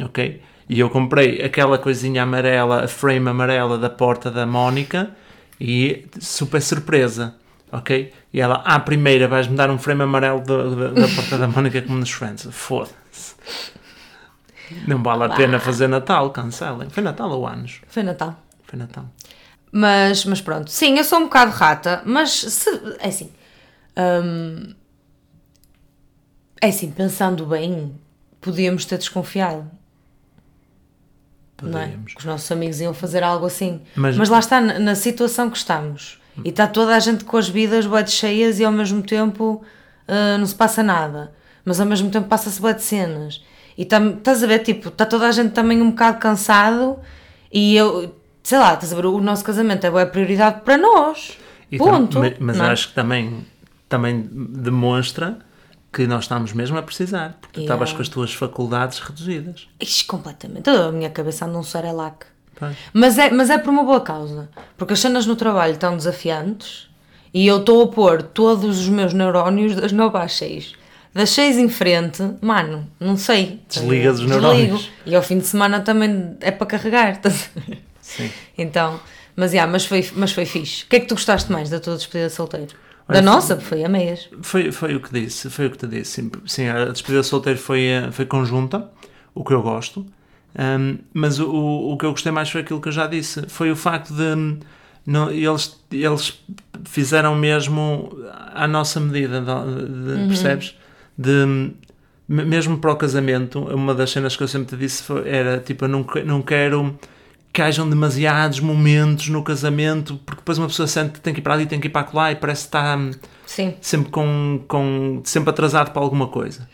Ok? 0.00 0.40
E 0.68 0.80
eu 0.80 0.88
comprei 0.90 1.42
aquela 1.42 1.78
coisinha 1.78 2.22
amarela, 2.22 2.84
a 2.84 2.88
frame 2.88 3.28
amarela 3.28 3.76
da 3.78 3.90
porta 3.90 4.30
da 4.30 4.46
Mónica 4.46 5.10
e 5.60 6.06
super 6.20 6.60
surpresa. 6.62 7.34
Ok? 7.72 8.12
E 8.32 8.40
ela, 8.40 8.56
à 8.64 8.78
primeira, 8.78 9.26
vais-me 9.28 9.56
dar 9.56 9.68
um 9.70 9.78
frame 9.78 10.02
amarelo 10.02 10.40
do- 10.40 10.76
da- 10.76 10.88
da 11.06 11.08
porta 11.14 11.36
da 11.36 11.48
Mónica 11.48 11.82
como 11.82 11.98
nos 11.98 12.10
Friends. 12.10 12.46
Foda-se. 12.52 13.34
Não 14.88 15.02
vale 15.02 15.24
a 15.24 15.28
pena 15.28 15.58
fazer 15.60 15.88
Natal, 15.88 16.30
cancelem. 16.30 16.88
Foi 16.88 17.02
Natal 17.02 17.30
ou 17.30 17.46
anos? 17.46 17.80
Foi 17.88 18.02
Natal. 18.02 18.40
Foi 18.64 18.78
Natal. 18.78 19.04
Mas, 19.70 20.24
mas 20.24 20.40
pronto, 20.40 20.70
sim, 20.70 20.96
eu 20.96 21.04
sou 21.04 21.18
um 21.18 21.24
bocado 21.24 21.50
rata, 21.50 22.00
mas 22.06 22.30
se, 22.30 22.70
é 23.00 23.08
assim, 23.08 23.30
hum, 23.98 24.72
é 26.60 26.68
assim, 26.68 26.90
pensando 26.92 27.44
bem, 27.44 27.92
podíamos 28.40 28.84
ter 28.84 28.98
desconfiado, 28.98 29.68
é? 31.58 31.62
Poderíamos. 31.70 32.12
Que 32.14 32.18
os 32.20 32.24
nossos 32.24 32.50
amigos 32.52 32.80
iam 32.80 32.92
fazer 32.94 33.22
algo 33.22 33.46
assim. 33.46 33.80
Mas- 33.96 34.16
Mas, 34.16 34.28
lá 34.28 34.38
está, 34.38 34.60
na, 34.60 34.78
na 34.78 34.94
situação 34.94 35.48
que 35.50 35.56
estamos, 35.56 36.18
e 36.44 36.48
está 36.48 36.66
toda 36.66 36.94
a 36.94 36.98
gente 36.98 37.24
com 37.24 37.36
as 37.36 37.48
vidas 37.48 37.86
bué 37.86 38.04
cheias 38.06 38.58
e 38.58 38.64
ao 38.64 38.72
mesmo 38.72 39.02
tempo 39.02 39.62
ah, 40.08 40.36
não 40.38 40.46
se 40.46 40.54
passa 40.54 40.82
nada, 40.82 41.32
mas 41.64 41.80
ao 41.80 41.86
mesmo 41.86 42.10
tempo 42.10 42.28
passa-se 42.28 42.60
bué 42.60 42.72
de 42.74 42.82
cenas. 42.82 43.42
E 43.78 43.84
tam- 43.84 44.14
estás 44.18 44.42
a 44.42 44.46
ver, 44.46 44.60
tipo, 44.60 44.88
está 44.88 45.04
toda 45.06 45.26
a 45.26 45.32
gente 45.32 45.52
também 45.52 45.80
um 45.82 45.90
bocado 45.90 46.18
cansado 46.18 46.96
e 47.52 47.76
eu, 47.76 48.14
sei 48.42 48.58
lá, 48.58 48.74
estás 48.74 48.92
a 48.92 48.96
ver, 48.96 49.06
o 49.06 49.20
nosso 49.20 49.42
casamento 49.44 49.84
é 49.86 49.90
boa 49.90 50.06
prioridade 50.06 50.60
para 50.62 50.76
nós. 50.76 51.36
E 51.72 51.78
Ponto. 51.78 52.18
ma- 52.20 52.30
mas 52.38 52.56
não 52.58 52.66
é? 52.66 52.70
acho 52.70 52.88
que 52.88 52.94
também, 52.94 53.44
também 53.88 54.28
demonstra 54.32 55.38
que 55.94 56.06
nós 56.06 56.24
estamos 56.24 56.52
mesmo 56.52 56.76
a 56.76 56.82
precisar, 56.82 57.36
porque 57.40 57.54
tu 57.54 57.60
Yeah. 57.60 57.74
estavas 57.74 57.92
com 57.92 58.02
as 58.02 58.08
tuas 58.08 58.34
faculdades 58.34 58.98
reduzidas. 58.98 59.68
Ixi, 59.80 60.04
completamente. 60.04 60.68
A 60.68 60.90
minha 60.90 61.10
cabeça 61.10 61.46
anda 61.46 61.58
um. 61.58 61.62
Pois. 62.56 62.76
Mas 62.92 63.18
é, 63.18 63.30
mas 63.30 63.50
é 63.50 63.58
por 63.58 63.70
uma 63.70 63.84
boa 63.84 64.00
causa. 64.00 64.48
Porque 64.76 64.92
as 64.92 65.00
cenas 65.00 65.26
no 65.26 65.36
trabalho 65.36 65.74
estão 65.74 65.96
desafiantes 65.96 66.88
e 67.32 67.46
eu 67.46 67.58
estou 67.58 67.82
a 67.82 67.88
pôr 67.88 68.22
todos 68.22 68.80
os 68.80 68.88
meus 68.88 69.12
neurónios 69.12 69.74
das 69.76 69.92
9 69.92 70.18
às 70.18 70.34
6. 70.34 70.74
Das 71.12 71.30
6 71.30 71.58
em 71.58 71.68
frente, 71.68 72.22
mano, 72.40 72.88
não 72.98 73.16
sei. 73.16 73.60
Desligas 73.68 74.18
os 74.20 74.26
Desligo. 74.26 74.40
neurónios. 74.40 74.90
E 75.06 75.14
ao 75.14 75.22
fim 75.22 75.38
de 75.38 75.46
semana 75.46 75.80
também 75.80 76.36
é 76.40 76.50
para 76.50 76.66
carregar. 76.66 77.20
ver? 77.22 77.78
Sim. 78.00 78.30
Então, 78.58 79.00
mas, 79.36 79.52
yeah, 79.52 79.70
mas, 79.70 79.84
foi, 79.86 80.08
mas 80.16 80.32
foi 80.32 80.44
fixe. 80.44 80.84
O 80.84 80.86
que 80.88 80.96
é 80.96 81.00
que 81.00 81.06
tu 81.06 81.14
gostaste 81.14 81.50
mais 81.52 81.70
da 81.70 81.78
tua 81.80 81.96
despedida 81.96 82.28
de 82.28 82.34
solteiro? 82.34 82.74
Da 83.08 83.14
foi- 83.14 83.22
nossa, 83.22 83.60
foi 83.60 83.84
a 83.84 83.88
meias. 83.88 84.28
Foi, 84.42 84.72
foi 84.72 84.94
o 84.96 85.00
que 85.00 85.12
disse, 85.12 85.50
foi 85.50 85.66
o 85.66 85.70
que 85.70 85.78
te 85.78 85.86
disse. 85.86 86.22
Sim, 86.22 86.30
sim, 86.46 86.68
a 86.68 86.86
despedida 86.86 87.20
de 87.20 87.26
solteiro 87.26 87.58
foi, 87.58 87.82
eh, 87.84 88.10
foi 88.10 88.24
conjunta, 88.26 88.90
o 89.34 89.44
que 89.44 89.52
eu 89.52 89.62
gosto. 89.62 90.06
Ahm, 90.56 90.98
mas 91.12 91.38
o, 91.40 91.50
o, 91.50 91.96
que 91.98 92.06
eu 92.06 92.10
gostei 92.12 92.32
mais 92.32 92.48
foi 92.50 92.60
aquilo 92.62 92.80
que 92.80 92.88
eu 92.88 92.92
já 92.92 93.06
disse. 93.06 93.42
Foi 93.48 93.70
o 93.70 93.76
facto 93.76 94.14
de 94.14 94.22
hum, 94.22 94.58
não, 95.06 95.30
eles, 95.30 95.78
eles 95.92 96.40
fizeram 96.84 97.34
mesmo 97.34 98.10
à 98.54 98.66
nossa 98.66 98.98
medida, 99.00 99.40
de- 99.40 100.14
de- 100.22 100.26
percebes? 100.28 100.74
De, 101.18 101.30
hum, 101.30 101.74
me- 102.28 102.44
mesmo 102.44 102.78
para 102.78 102.92
o 102.92 102.96
casamento, 102.96 103.58
uma 103.60 103.94
das 103.94 104.10
cenas 104.12 104.34
que 104.36 104.42
eu 104.42 104.48
sempre 104.48 104.68
te 104.68 104.76
disse 104.80 105.02
foi- 105.02 105.28
era 105.28 105.58
tipo, 105.60 105.84
eu 105.84 105.88
não, 105.88 106.06
não 106.24 106.40
quero 106.40 106.98
que 107.54 107.62
hajam 107.62 107.88
demasiados 107.88 108.58
momentos 108.58 109.28
no 109.28 109.40
casamento, 109.40 110.20
porque 110.26 110.40
depois 110.40 110.58
uma 110.58 110.66
pessoa 110.66 110.88
sente 110.88 111.12
que 111.12 111.20
tem 111.20 111.32
que 111.32 111.38
ir 111.38 111.42
para 111.42 111.54
ali, 111.54 111.66
tem 111.66 111.78
que 111.78 111.86
ir 111.86 111.90
para 111.90 112.08
lá 112.12 112.32
e 112.32 112.34
parece 112.34 112.62
que 112.62 112.66
está 112.66 112.96
hum, 112.96 113.12
Sim. 113.46 113.74
sempre 113.80 114.10
com, 114.10 114.64
com 114.66 115.22
sempre 115.22 115.50
atrasado 115.50 115.92
para 115.92 116.02
alguma 116.02 116.26
coisa. 116.26 116.68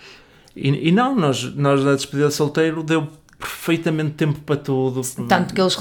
E, 0.56 0.88
e 0.88 0.90
não, 0.90 1.14
nós, 1.14 1.54
nós 1.54 1.84
na 1.84 1.94
despedida 1.94 2.28
de 2.28 2.34
solteiro 2.34 2.82
deu 2.82 3.06
perfeitamente 3.40 4.10
tempo 4.12 4.38
para 4.40 4.56
tudo. 4.56 5.00
Tanto 5.26 5.54
que 5.54 5.60
eles 5.60 5.74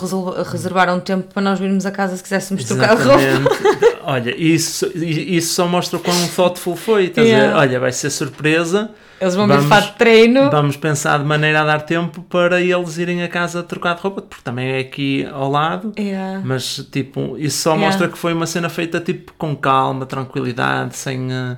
reservaram 0.52 1.00
tempo 1.00 1.32
para 1.34 1.42
nós 1.44 1.60
virmos 1.60 1.86
a 1.86 1.92
casa 1.92 2.16
se 2.18 2.24
quiséssemos 2.24 2.64
trocar 2.64 2.96
de 2.96 3.04
roupa. 3.04 3.22
Exatamente. 3.22 4.00
Olha, 4.04 4.36
isso, 4.36 4.90
isso 4.96 5.54
só 5.54 5.68
mostra 5.68 5.98
o 5.98 6.00
quão 6.02 6.16
thoughtful 6.30 6.76
foi. 6.76 7.06
Estás 7.06 7.28
a 7.28 7.30
Yeah. 7.30 7.54
ver? 7.54 7.60
Olha, 7.60 7.80
vai 7.80 7.92
ser 7.92 8.10
surpresa. 8.10 8.90
Eles 9.22 9.36
vão 9.36 9.46
vir 9.46 9.56
Vamos- 9.58 9.70
fato 9.70 9.92
de 9.92 9.98
treino. 9.98 10.50
Vamos 10.50 10.78
pensar 10.78 11.20
de 11.20 11.26
maneira 11.26 11.62
a 11.62 11.66
dar 11.66 11.82
tempo 11.82 12.22
para 12.24 12.62
eles 12.62 12.98
irem 12.98 13.22
a 13.22 13.28
casa 13.28 13.62
trocar 13.62 13.96
de 13.96 14.02
roupa, 14.02 14.22
porque 14.22 14.42
também 14.44 14.72
é 14.72 14.80
aqui 14.80 15.28
ao 15.32 15.52
lado. 15.52 15.92
Yeah. 16.00 16.42
Mas, 16.44 16.78
tipo, 16.92 17.38
isso 17.38 17.58
só 17.62 17.72
Yeah. 17.72 17.86
mostra 17.86 18.08
que 18.08 18.18
foi 18.18 18.34
uma 18.34 18.48
cena 18.48 18.70
feita, 18.70 19.00
tipo, 19.00 19.34
com 19.38 19.56
calma, 19.56 20.06
tranquilidade, 20.06 20.96
sem, 20.96 21.32
eh, 21.32 21.58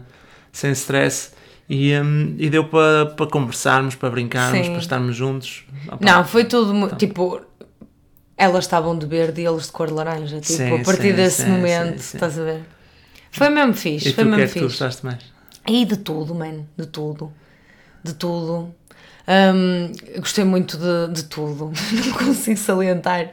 sem 0.51 0.71
stress. 0.71 1.31
E, 1.73 1.97
hum, 1.97 2.35
e 2.37 2.49
deu 2.49 2.65
para 2.65 3.05
para 3.05 3.27
conversarmos, 3.27 3.95
para 3.95 4.09
brincarmos, 4.09 4.65
Sim. 4.65 4.71
para 4.73 4.81
estarmos 4.81 5.15
juntos. 5.15 5.63
Não, 6.01 6.25
foi 6.25 6.43
tudo 6.43 6.75
Então. 6.75 6.97
tipo. 6.97 7.39
Elas 8.37 8.65
estavam 8.65 8.97
de 8.97 9.05
verde 9.05 9.41
e 9.41 9.45
eles 9.45 9.67
de 9.67 9.71
cor 9.71 9.89
laranja. 9.89 10.41
Tipo, 10.41 10.57
Sim, 10.57 10.81
a 10.81 10.83
partir 10.83 11.11
sim, 11.11 11.13
desse 11.13 11.45
momento, 11.45 11.99
estás 11.99 12.37
a 12.37 12.43
ver? 12.43 12.63
Foi 13.31 13.47
mesmo 13.49 13.73
fixe, 13.73 14.09
E 14.09 14.13
foi 14.13 14.25
tu, 14.25 14.29
que 14.29 14.35
mesmo 14.35 14.43
é 14.43 14.47
que 14.47 14.59
tu 14.59 14.63
gostaste 14.63 15.05
mais? 15.05 15.19
E 15.65 15.85
de 15.85 15.95
tudo, 15.95 16.35
man, 16.35 16.65
de 16.77 16.87
tudo. 16.87 17.31
De 18.03 18.15
tudo. 18.15 18.75
Eu 20.13 20.19
gostei 20.19 20.43
muito 20.43 20.77
de, 20.77 21.13
de 21.13 21.23
tudo. 21.23 21.71
Não 22.05 22.13
consigo 22.13 22.57
salientar. 22.57 23.31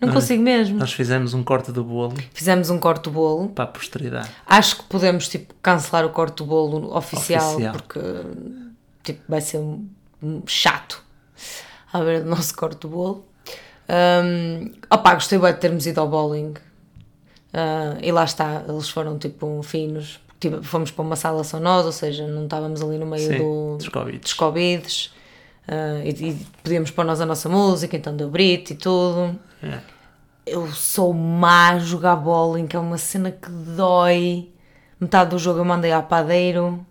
Não 0.00 0.12
consigo 0.12 0.42
mesmo. 0.42 0.78
Nós 0.78 0.92
fizemos 0.92 1.32
um 1.32 1.42
corte 1.42 1.72
do 1.72 1.82
bolo 1.82 2.14
Fizemos 2.34 2.68
um 2.68 2.78
corte 2.78 3.04
do 3.04 3.10
bolo. 3.10 3.48
para 3.48 3.64
a 3.64 3.66
posteridade. 3.68 4.30
Acho 4.46 4.76
que 4.76 4.82
podemos 4.84 5.28
tipo, 5.28 5.54
cancelar 5.62 6.04
o 6.04 6.10
corte 6.10 6.36
do 6.36 6.44
bolo 6.44 6.94
oficial, 6.96 7.52
Oficial. 7.54 7.72
porque 7.72 8.00
tipo, 9.02 9.20
vai 9.28 9.40
ser 9.40 9.60
chato 10.46 11.02
a 11.92 12.00
ver 12.02 12.22
o 12.22 12.26
nosso 12.26 12.54
corte 12.56 12.80
do 12.80 12.88
bolo. 12.88 13.26
Um, 13.88 14.72
opá, 14.90 15.14
gostei 15.14 15.38
bem 15.38 15.52
de 15.54 15.60
termos 15.60 15.86
ido 15.86 16.00
ao 16.00 16.08
bowling. 16.08 16.54
Ah, 17.54 17.96
e 18.02 18.12
lá 18.12 18.24
está, 18.24 18.64
eles 18.68 18.88
foram 18.88 19.18
tipo 19.18 19.62
finos. 19.62 20.20
Tipo, 20.38 20.62
fomos 20.62 20.90
para 20.90 21.02
uma 21.02 21.16
sala 21.16 21.42
só 21.42 21.58
nós, 21.58 21.86
ou 21.86 21.92
seja, 21.92 22.26
não 22.26 22.44
estávamos 22.44 22.82
ali 22.82 22.98
no 22.98 23.06
meio 23.06 23.26
Sim, 23.32 23.38
do, 23.38 23.76
dos 23.78 23.88
Covids. 23.88 24.20
dos 24.20 24.32
Covids. 24.34 25.14
Ah, 25.66 26.00
e, 26.04 26.10
e 26.10 26.46
podíamos 26.62 26.90
pôr 26.90 27.04
nós 27.04 27.20
a 27.20 27.26
nossa 27.26 27.48
música, 27.48 27.96
então 27.96 28.14
deu 28.14 28.28
Brit 28.28 28.72
e 28.72 28.76
tudo. 28.76 29.38
É. 29.66 29.80
Eu 30.46 30.68
sou 30.72 31.12
má 31.12 31.70
a 31.70 31.78
jogar 31.78 32.16
bowling, 32.16 32.66
que 32.66 32.76
é 32.76 32.78
uma 32.78 32.98
cena 32.98 33.30
que 33.30 33.50
dói. 33.50 34.48
Metade 35.00 35.30
do 35.30 35.38
jogo 35.38 35.58
eu 35.60 35.64
mandei 35.64 35.92
a 35.92 36.00
padeiro. 36.00 36.86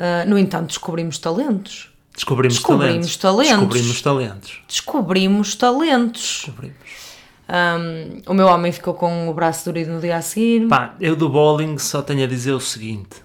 Ah, 0.00 0.24
no 0.26 0.38
entanto, 0.38 0.68
descobrimos 0.68 1.18
talentos. 1.18 1.90
Descobrimos, 2.14 2.54
Descobrimos 2.56 3.16
talentos. 3.16 3.16
talentos. 3.18 3.58
Descobrimos 3.58 4.02
talentos. 4.02 4.62
Descobrimos 4.66 5.54
talentos. 5.54 6.42
Descobrimos. 6.46 7.00
Um, 7.48 8.22
o 8.30 8.34
meu 8.34 8.46
homem 8.46 8.72
ficou 8.72 8.94
com 8.94 9.28
o 9.28 9.34
braço 9.34 9.64
dorido 9.66 9.92
no 9.92 10.00
dia 10.00 10.16
a 10.16 10.22
seguir. 10.22 10.68
Pá, 10.68 10.94
eu 11.00 11.14
do 11.14 11.28
bowling 11.28 11.76
só 11.78 12.00
tenho 12.00 12.24
a 12.24 12.26
dizer 12.26 12.52
o 12.52 12.60
seguinte: 12.60 13.22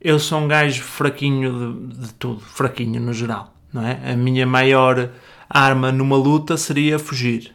eu 0.00 0.18
sou 0.18 0.40
um 0.40 0.48
gajo 0.48 0.82
fraquinho 0.82 1.88
de, 1.88 2.06
de 2.06 2.14
tudo, 2.14 2.40
fraquinho 2.40 3.00
no 3.00 3.12
geral, 3.12 3.54
não 3.72 3.86
é? 3.86 4.12
A 4.12 4.16
minha 4.16 4.46
maior 4.46 5.10
arma 5.48 5.92
numa 5.92 6.16
luta 6.16 6.56
seria 6.56 6.98
fugir. 6.98 7.54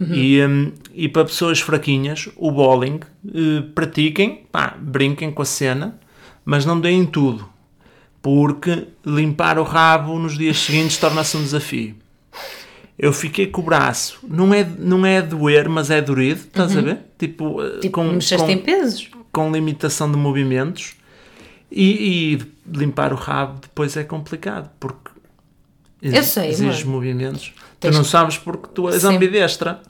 E, 0.00 0.44
hum, 0.44 0.72
e 0.94 1.08
para 1.08 1.24
pessoas 1.24 1.60
fraquinhas, 1.60 2.28
o 2.36 2.50
bowling, 2.50 3.00
eh, 3.26 3.62
pratiquem, 3.74 4.42
pá, 4.52 4.76
brinquem 4.78 5.30
com 5.30 5.40
a 5.40 5.46
cena, 5.46 5.98
mas 6.44 6.66
não 6.66 6.78
deem 6.78 7.06
tudo, 7.06 7.48
porque 8.20 8.88
limpar 9.04 9.58
o 9.58 9.62
rabo 9.62 10.18
nos 10.18 10.36
dias 10.36 10.58
seguintes 10.58 10.98
torna-se 10.98 11.36
um 11.36 11.42
desafio. 11.42 11.94
Eu 12.98 13.12
fiquei 13.12 13.46
com 13.46 13.62
o 13.62 13.64
braço, 13.64 14.18
não 14.26 14.52
é, 14.52 14.64
não 14.78 15.04
é 15.04 15.20
doer, 15.22 15.68
mas 15.68 15.90
é 15.90 16.00
dorido, 16.00 16.40
estás 16.40 16.76
a 16.76 16.80
ver? 16.80 16.98
Tipo, 17.18 17.62
eh, 17.62 17.78
tipo, 17.80 18.00
com, 18.00 18.04
mexeste 18.04 18.44
com, 18.44 18.52
em 18.52 18.58
pesos. 18.58 19.10
com 19.32 19.50
limitação 19.50 20.10
de 20.10 20.18
movimentos 20.18 20.94
e, 21.70 22.34
e 22.34 22.78
limpar 22.78 23.12
o 23.12 23.16
rabo 23.16 23.60
depois 23.60 23.96
é 23.96 24.04
complicado 24.04 24.70
porque 24.78 25.10
Eu 26.02 26.22
sei, 26.22 26.50
exige 26.50 26.64
mas- 26.66 26.84
movimentos. 26.84 27.52
Tens- 27.80 27.94
Tu 27.94 27.98
não 27.98 28.04
sabes 28.04 28.38
porque 28.38 28.68
tu 28.74 28.88
és 28.88 29.02
Sim. 29.02 29.14
ambidestra, 29.16 29.80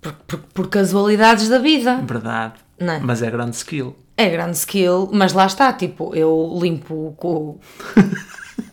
Por, 0.00 0.12
por, 0.26 0.38
por 0.54 0.68
casualidades 0.68 1.48
da 1.48 1.58
vida. 1.58 2.00
verdade, 2.06 2.54
é? 2.78 2.98
mas 3.00 3.22
é 3.22 3.30
grande 3.30 3.56
skill. 3.56 3.96
É 4.16 4.28
grande 4.30 4.56
skill, 4.56 5.08
mas 5.12 5.32
lá 5.32 5.46
está, 5.46 5.72
tipo, 5.72 6.14
eu 6.14 6.56
limpo 6.60 7.14
o- 7.20 7.60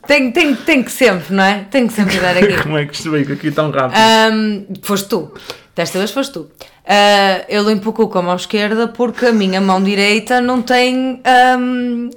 tem, 0.08 0.32
tem, 0.32 0.56
tem 0.56 0.84
que 0.84 0.92
sempre, 0.92 1.34
não 1.34 1.44
é? 1.44 1.66
Tem 1.70 1.88
que 1.88 1.94
sempre 1.94 2.20
dar 2.20 2.38
aqui. 2.38 2.58
Como 2.64 2.78
é 2.78 2.86
que 2.86 2.94
isto 2.96 3.10
veio 3.12 3.32
aqui 3.34 3.52
tão 3.52 3.72
rápido? 3.72 3.98
Ahm, 3.98 4.66
foste 4.84 5.10
tu. 5.10 5.32
Desta 5.76 5.98
vez 6.00 6.12
foste 6.12 6.32
tu. 6.34 6.50
Ah, 6.88 7.44
eu 7.50 7.68
limpo 7.68 7.90
o 7.90 7.94
cu 7.94 8.08
com 8.08 8.20
a 8.20 8.22
mão 8.22 8.36
esquerda 8.36 8.88
porque 8.88 9.26
a 9.26 9.32
minha 9.34 9.60
mão 9.60 9.84
direita 9.84 10.40
não 10.42 10.62
tem 10.62 11.22
ahm, 11.26 12.10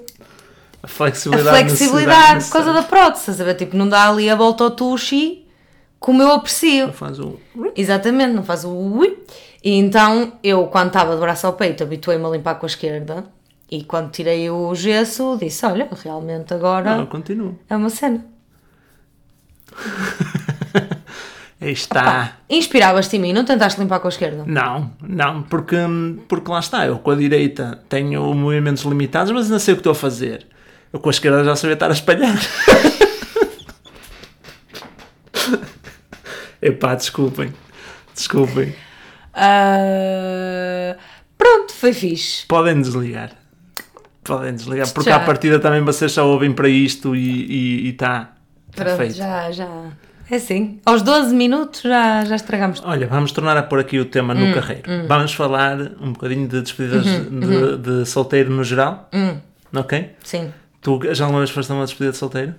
a 0.88 0.90
a 0.90 0.94
flexibilidade, 0.94 1.56
flexibilidade 1.58 2.34
necessidade- 2.34 2.44
por 2.46 2.52
causa 2.52 2.72
da 2.72 2.82
prótese. 2.82 3.42
a 3.42 3.44
ver? 3.44 3.54
Tipo, 3.54 3.76
não 3.76 3.88
dá 3.88 4.08
ali 4.08 4.28
a 4.30 4.34
volta 4.34 4.64
ao 4.64 4.70
tushi 4.70 5.44
como 6.00 6.22
eu 6.22 6.32
aprecio. 6.32 6.92
Faz 6.92 7.18
um... 7.18 7.34
Exatamente, 7.76 8.32
não 8.32 8.42
faz 8.42 8.64
o 8.64 8.70
ui. 8.70 9.18
E 9.64 9.72
então 9.76 10.32
eu, 10.42 10.66
quando 10.66 10.88
estava 10.88 11.14
de 11.14 11.20
braço 11.20 11.46
ao 11.46 11.52
peito, 11.54 11.82
habituei-me 11.82 12.24
a 12.24 12.28
limpar 12.28 12.54
com 12.56 12.66
a 12.66 12.68
esquerda. 12.68 13.24
E 13.70 13.82
quando 13.84 14.10
tirei 14.10 14.48
o 14.48 14.74
gesso, 14.74 15.36
disse: 15.40 15.66
Olha, 15.66 15.88
realmente 16.02 16.54
agora 16.54 16.96
Não, 16.96 17.06
continuo. 17.06 17.58
é 17.68 17.76
uma 17.76 17.90
cena. 17.90 18.24
Aí 21.60 21.72
está. 21.72 22.36
Inspiravas-te 22.48 23.16
em 23.16 23.20
mim, 23.20 23.32
não 23.32 23.44
tentaste 23.44 23.80
limpar 23.80 23.98
com 23.98 24.06
a 24.06 24.10
esquerda? 24.10 24.44
Não, 24.46 24.92
não, 25.02 25.42
porque, 25.42 25.76
porque 26.28 26.48
lá 26.50 26.60
está, 26.60 26.86
eu 26.86 26.98
com 27.00 27.10
a 27.10 27.16
direita 27.16 27.80
tenho 27.88 28.32
movimentos 28.32 28.84
limitados, 28.84 29.32
mas 29.32 29.46
ainda 29.46 29.58
sei 29.58 29.74
o 29.74 29.76
que 29.76 29.80
estou 29.80 29.90
a 29.90 29.94
fazer. 29.94 30.46
Eu 30.92 31.00
com 31.00 31.08
a 31.08 31.12
esquerda 31.12 31.44
já 31.44 31.54
sabia 31.56 31.74
estar 31.74 31.88
a 31.88 31.92
espalhar. 31.92 32.34
Epá, 36.60 36.94
desculpem. 36.94 37.52
Desculpem. 38.14 38.74
Ah, 39.32 40.96
pronto, 41.36 41.72
foi 41.72 41.92
fixe. 41.92 42.44
Podem 42.46 42.80
desligar. 42.80 43.30
Podem 44.24 44.54
desligar, 44.54 44.92
porque 44.92 45.08
Já. 45.10 45.16
à 45.16 45.20
partida 45.20 45.58
também 45.60 45.80
vocês 45.82 46.12
só 46.12 46.26
ouvem 46.26 46.52
para 46.52 46.68
isto 46.68 47.14
e 47.16 47.88
está 47.90 48.32
Pronto, 48.74 48.96
feito. 48.98 49.14
já, 49.14 49.50
já. 49.52 49.68
É 50.30 50.36
assim, 50.36 50.78
aos 50.84 51.00
12 51.00 51.34
minutos 51.34 51.80
já, 51.80 52.22
já 52.26 52.36
estragamos. 52.36 52.82
Olha, 52.84 53.06
vamos 53.06 53.32
tornar 53.32 53.56
a 53.56 53.62
pôr 53.62 53.78
aqui 53.80 53.98
o 53.98 54.04
tema 54.04 54.34
Hum, 54.34 54.48
no 54.48 54.54
carreiro. 54.54 54.82
Vamos 55.06 55.32
falar 55.32 55.78
um 56.02 56.12
bocadinho 56.12 56.46
de 56.46 56.60
despedidas 56.60 57.06
Uhum, 57.06 57.40
de, 57.80 58.00
de 58.02 58.06
solteiro 58.06 58.50
no 58.50 58.62
geral. 58.62 59.08
Hum. 59.14 59.38
Ok? 59.74 60.10
Sim. 60.22 60.52
Tu 60.88 61.14
já 61.14 61.24
alguma 61.26 61.40
vez 61.40 61.50
foste 61.50 61.70
a 61.70 61.74
uma 61.74 61.84
despedida 61.84 62.12
de 62.12 62.16
solteiro? 62.18 62.54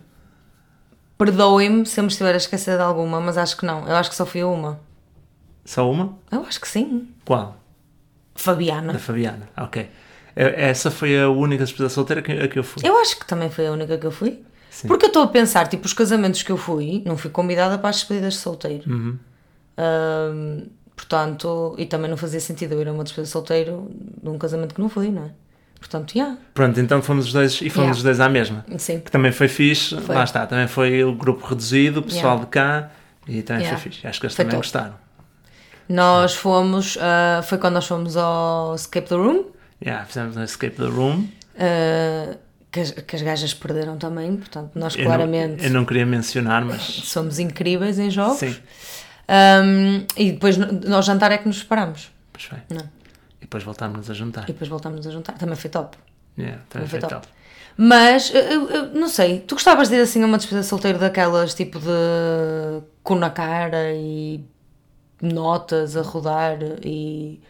Perdoem-me 1.17 1.86
se 1.86 2.00
eu 2.00 2.03
me 2.03 2.09
estiver 2.09 2.33
a 2.33 2.38
esquecer 2.38 2.77
de 2.77 2.83
alguma, 2.83 3.19
mas 3.19 3.38
acho 3.38 3.57
que 3.57 3.65
não. 3.65 3.88
Eu 3.88 3.95
acho 3.95 4.09
que 4.09 4.15
só 4.15 4.25
fui 4.25 4.41
a 4.41 4.48
uma. 4.48 4.79
Só 5.65 5.89
uma? 5.89 6.17
Eu 6.31 6.43
acho 6.43 6.62
que 6.62 6.67
sim. 6.67 7.09
Qual? 7.25 7.57
Fabiana. 8.36 8.93
Da 8.93 9.00
Fabiana. 9.00 9.50
Ok. 9.57 9.89
É- 10.36 10.69
Essa 10.69 10.91
foi 10.91 11.19
a 11.19 11.27
única 11.29 11.63
despedida 11.63 11.89
solteira 11.89 12.21
que, 12.21 12.31
a 12.31 12.48
que 12.48 12.59
eu 12.59 12.63
fui. 12.63 12.88
Eu 12.88 12.98
acho 13.00 13.19
que 13.19 13.25
também 13.25 13.50
foi 13.50 13.67
a 13.67 13.71
única 13.71 13.98
que 13.98 14.05
eu 14.05 14.12
fui. 14.12 14.41
Sim. 14.69 14.88
Porque 14.88 15.05
eu 15.05 15.09
estou 15.09 15.24
a 15.24 15.27
pensar, 15.27 15.67
tipo, 15.67 15.86
os 15.86 15.93
casamentos 15.93 16.43
que 16.43 16.51
eu 16.51 16.57
fui, 16.57 17.01
não 17.05 17.17
fui 17.17 17.29
convidada 17.31 17.77
para 17.79 17.89
as 17.89 17.98
despedidas 17.98 18.36
de 18.36 18.39
solteiro. 18.39 18.89
Uhum. 18.89 19.17
Ahm, 19.77 20.67
portanto, 20.95 21.75
e 21.77 21.86
também 21.86 22.09
não 22.09 22.15
fazia 22.17 22.39
sentido 22.39 22.74
eu 22.74 22.81
ir 22.81 22.88
a 22.88 22.93
uma 22.93 23.03
despedida 23.03 23.25
de 23.25 23.31
solteiro 23.31 23.91
num 24.21 24.38
casamento 24.38 24.75
que 24.75 24.79
não 24.81 24.88
fui, 24.89 25.09
não 25.09 25.24
é? 25.25 25.31
Portanto, 25.79 26.13
já. 26.15 26.36
Pronto, 26.53 26.79
então 26.79 27.01
fomos 27.01 27.27
os 27.27 27.33
dois 27.33 27.53
e 27.62 27.69
fomos 27.69 27.75
Yeah. 27.77 27.98
os 27.98 28.03
dois 28.03 28.19
à 28.19 28.27
mesma. 28.29 28.65
Sim. 28.77 29.00
Que 29.00 29.09
também 29.12 29.31
foi 29.31 29.48
fixe. 29.48 30.00
Foi. 30.01 30.15
Lá 30.15 30.24
está, 30.24 30.45
também 30.45 30.67
foi 30.67 31.03
o 31.03 31.13
grupo 31.13 31.45
reduzido, 31.48 32.01
o 32.01 32.03
pessoal 32.03 32.38
Yeah. 32.38 32.43
de 32.45 32.48
cá. 32.51 32.89
E 33.27 33.41
também 33.41 33.63
Yeah. 33.63 33.79
foi 33.81 33.91
fixe. 33.91 34.05
Acho 34.07 34.19
que 34.19 34.25
eles 34.25 34.36
Foi 34.36 34.45
também 34.45 34.57
gostaram. 34.59 34.93
Nós 35.88 36.36
fomos, 36.36 36.98
ah, 37.01 37.41
foi 37.43 37.57
quando 37.57 37.74
nós 37.75 37.88
fomos 37.88 38.15
ao 38.17 38.75
Escape 38.75 39.07
the 39.09 39.15
Room, 39.15 39.45
Yeah, 39.83 40.05
fizemos 40.05 40.36
um 40.38 40.43
escape 40.43 40.75
the 40.75 40.83
room. 40.86 41.25
ah, 41.57 42.36
que, 42.71 42.79
as, 42.81 42.91
que 42.91 43.15
as 43.15 43.21
gajas 43.24 43.53
perderam 43.53 43.98
também, 43.98 44.36
portanto, 44.36 44.71
nós 44.75 44.95
Eu 44.95 45.05
claramente 45.05 45.57
Não, 45.62 45.63
eu 45.65 45.71
não 45.71 45.86
queria 45.86 46.05
mencionar, 46.05 46.63
mas 46.63 46.81
somos 47.05 47.39
incríveis 47.39 47.98
em 47.98 48.12
jogos. 48.12 48.38
sim. 48.39 48.55
Ahm, 49.27 50.05
e 50.17 50.31
depois 50.33 50.57
nós 50.57 51.05
jantar 51.05 51.31
é 51.31 51.38
que 51.38 51.48
nos 51.48 51.59
separamos. 51.59 52.12
Pois 52.33 52.45
foi. 52.45 52.57
Não. 52.69 52.83
Depois 53.50 53.63
voltámos 53.63 54.12
a 54.12 54.13
juntar. 54.13 54.44
E 54.44 54.48
depois 54.48 54.70
voltámos 54.70 55.08
a 55.08 55.10
juntar. 55.10 55.34
Também 55.34 55.56
foi 55.56 55.72
top. 55.72 55.98
Yeah, 56.38 56.62
também 56.70 56.88
foi 56.88 57.00
foi 57.00 57.10
top. 57.10 57.25
top. 57.25 57.34
Mas, 57.75 58.32
eu, 58.32 58.70
eu- 58.70 58.94
não 58.94 59.08
sei, 59.10 59.39
tu 59.39 59.56
gostavas 59.56 59.89
de 59.89 59.96
ir 59.96 60.01
assim 60.01 60.22
a 60.22 60.25
uma 60.27 60.38
despedida 60.38 60.62
de 60.62 60.68
solteiro 60.68 61.00
daquelas 61.00 61.56
tipo 61.56 61.79
de 61.79 62.84
cu 63.01 63.15
na 63.15 63.32
cara 63.32 63.91
e 63.94 64.44
notas 65.20 65.98
a 65.98 66.01
rodar 66.03 66.60
e. 66.86 67.41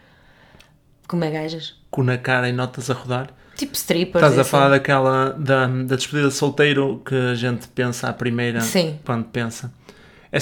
Como 1.08 1.24
é 1.26 1.32
gajas? 1.32 1.76
Com 1.92 2.04
na 2.04 2.18
cara 2.18 2.48
e 2.48 2.54
notas 2.54 2.90
a 2.90 2.94
rodar. 2.94 3.32
Tipo 3.58 3.76
strippers. 3.76 4.24
Estás 4.24 4.38
a 4.38 4.42
assim. 4.42 4.50
falar 4.52 4.70
daquela 4.70 5.32
da, 5.32 5.68
da 5.68 5.96
despedida 5.98 6.30
de 6.30 6.34
solteiro 6.34 7.02
que 7.06 7.16
a 7.16 7.36
gente 7.36 7.68
pensa 7.68 8.08
à 8.08 8.14
primeira 8.14 8.62
Sim. 8.62 8.98
quando 9.04 9.26
pensa. 9.26 9.74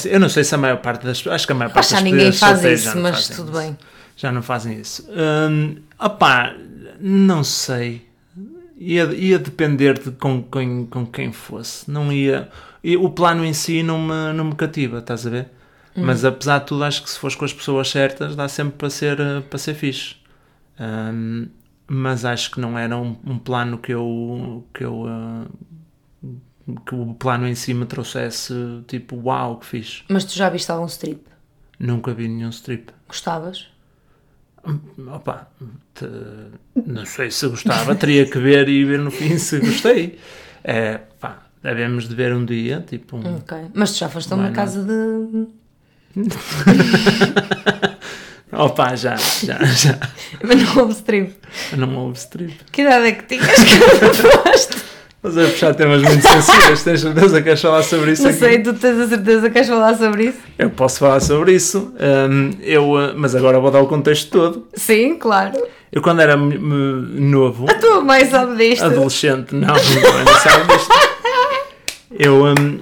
Eu 0.06 0.20
não 0.20 0.28
sei 0.30 0.44
se 0.44 0.54
a 0.54 0.58
maior 0.58 0.78
parte 0.82 1.06
das 1.06 1.26
acho 1.26 1.48
que 1.48 1.54
a 1.54 1.56
maior 1.56 1.72
parte 1.72 1.88
que 1.88 1.94
das 1.96 2.04
ninguém 2.04 2.32
faz 2.32 2.64
isso, 2.64 2.98
mas 2.98 3.30
tudo 3.30 3.52
isso. 3.52 3.60
bem. 3.60 3.78
Já 4.18 4.32
não 4.32 4.42
fazem 4.42 4.80
isso. 4.80 5.08
Hum, 5.12 5.76
opá, 6.00 6.54
não 7.00 7.44
sei. 7.44 8.06
Ia, 8.76 9.06
ia 9.14 9.38
depender 9.38 9.98
de 10.00 10.12
com, 10.12 10.42
com, 10.42 10.88
com 10.88 11.06
quem 11.06 11.32
fosse. 11.32 11.90
Não 11.90 12.12
ia. 12.12 12.50
o 13.00 13.10
plano 13.12 13.46
em 13.46 13.54
si 13.54 13.84
não 13.84 14.00
me, 14.00 14.34
não 14.34 14.46
me 14.46 14.56
cativa, 14.56 14.98
estás 14.98 15.26
a 15.26 15.30
ver? 15.30 15.52
Uhum. 15.96 16.04
Mas 16.06 16.26
apesar 16.26 16.60
de 16.60 16.66
tudo, 16.66 16.84
acho 16.84 17.04
que 17.04 17.10
se 17.10 17.20
fores 17.20 17.36
com 17.36 17.46
as 17.46 17.54
pessoas 17.54 17.90
certas, 17.90 18.36
dá 18.36 18.48
sempre 18.48 18.76
para 18.78 18.90
ser, 18.90 19.20
eh, 19.20 19.42
para 19.42 19.60
ser 19.60 19.76
fixe. 19.76 20.16
Hum, 20.80 21.48
mas 21.88 22.26
acho 22.26 22.52
que 22.52 22.60
não 22.60 22.78
era 22.78 22.98
um, 22.98 23.16
um 23.24 23.38
plano 23.38 23.78
que 23.78 23.94
eu. 23.94 24.66
Que 24.74 24.84
eu 24.84 25.06
eh, 25.08 25.48
que 26.86 26.94
o 26.94 27.14
plano 27.14 27.48
em 27.48 27.56
si 27.56 27.74
me 27.74 27.86
trouxesse 27.86 28.54
tipo, 28.88 29.16
uau, 29.16 29.58
que 29.58 29.66
fixe. 29.66 30.04
Mas 30.10 30.26
tu 30.26 30.34
já 30.36 30.50
viste 30.50 30.70
algum 30.70 30.86
strip? 30.86 31.26
Nunca 31.80 32.14
vi 32.14 32.28
nenhum 32.28 32.50
strip. 32.50 32.92
Gostavas? 33.08 33.68
Opa, 35.14 35.48
te- 35.94 36.06
não 36.86 37.06
sei 37.06 37.32
se 37.32 37.48
gostava, 37.48 37.96
teria 37.96 38.26
que 38.30 38.38
ver 38.40 38.68
e 38.70 38.84
ver 38.86 39.00
no 39.00 39.10
fim 39.12 39.38
se 39.38 39.60
gostei. 39.60 40.18
É, 40.64 41.00
pá, 41.20 41.44
devemos 41.64 42.08
de 42.10 42.16
ver 42.16 42.34
um 42.34 42.44
dia, 42.46 42.84
tipo 42.88 43.18
um... 43.18 43.38
Ok. 43.38 43.58
Mas 43.74 43.92
tu 43.94 44.00
já 44.00 44.10
foste 44.10 44.32
a 44.34 44.36
uma 44.36 44.44
not? 44.46 44.56
casa 44.56 44.84
de. 44.84 45.48
Opa, 48.52 48.96
já, 48.96 49.16
já, 49.18 49.64
já. 49.66 50.00
Mas 50.42 50.62
não 50.64 50.78
houve 50.80 50.94
strip. 50.94 51.36
Não 51.76 51.96
houve 51.98 52.18
strip. 52.18 52.58
Que 52.72 52.82
idade 52.82 53.08
é 53.08 53.12
que 53.12 53.24
tinhas 53.38 53.56
quando 54.00 54.32
foste? 54.44 54.87
Estás 55.28 55.38
a 55.38 55.52
puxar 55.52 55.76
temas 55.76 56.02
muito 56.02 56.22
sensíveis. 56.28 56.84
Tens 56.84 57.02
certeza 57.02 57.38
que 57.38 57.44
queres 57.44 57.62
falar 57.62 57.84
sobre 57.84 58.12
isso 58.12 58.24
Não 58.24 58.30
aqui? 58.30 58.40
sei, 58.40 58.60
tu 58.64 58.74
tens 58.74 59.00
a 59.00 59.08
certeza 59.08 59.42
que 59.48 59.54
queres 59.54 59.68
falar 59.70 59.98
sobre 59.98 60.26
isso? 60.26 60.38
Eu 60.58 60.70
posso 60.70 61.00
falar 61.00 61.20
sobre 61.20 61.54
isso, 61.54 61.94
hum, 62.30 62.52
eu, 62.62 62.92
uh, 62.92 63.14
mas 63.16 63.36
agora 63.36 63.60
vou 63.60 63.70
dar 63.72 63.82
o 63.82 63.88
contexto 63.88 64.30
todo. 64.32 64.68
Sim, 64.74 65.16
claro. 65.16 65.58
Eu, 65.92 66.02
quando 66.02 66.22
era 66.22 66.36
novo, 66.36 67.66
A 67.70 67.74
tua 67.76 68.02
mãe 68.02 68.26
sabe 68.26 68.56
disto. 68.58 68.84
adolescente, 68.84 69.54
não, 69.56 69.68
não, 69.68 69.76
não 70.26 70.34
sabe 70.40 70.74
disto. 70.74 70.94
Eu, 72.20 72.44
hum, 72.46 72.80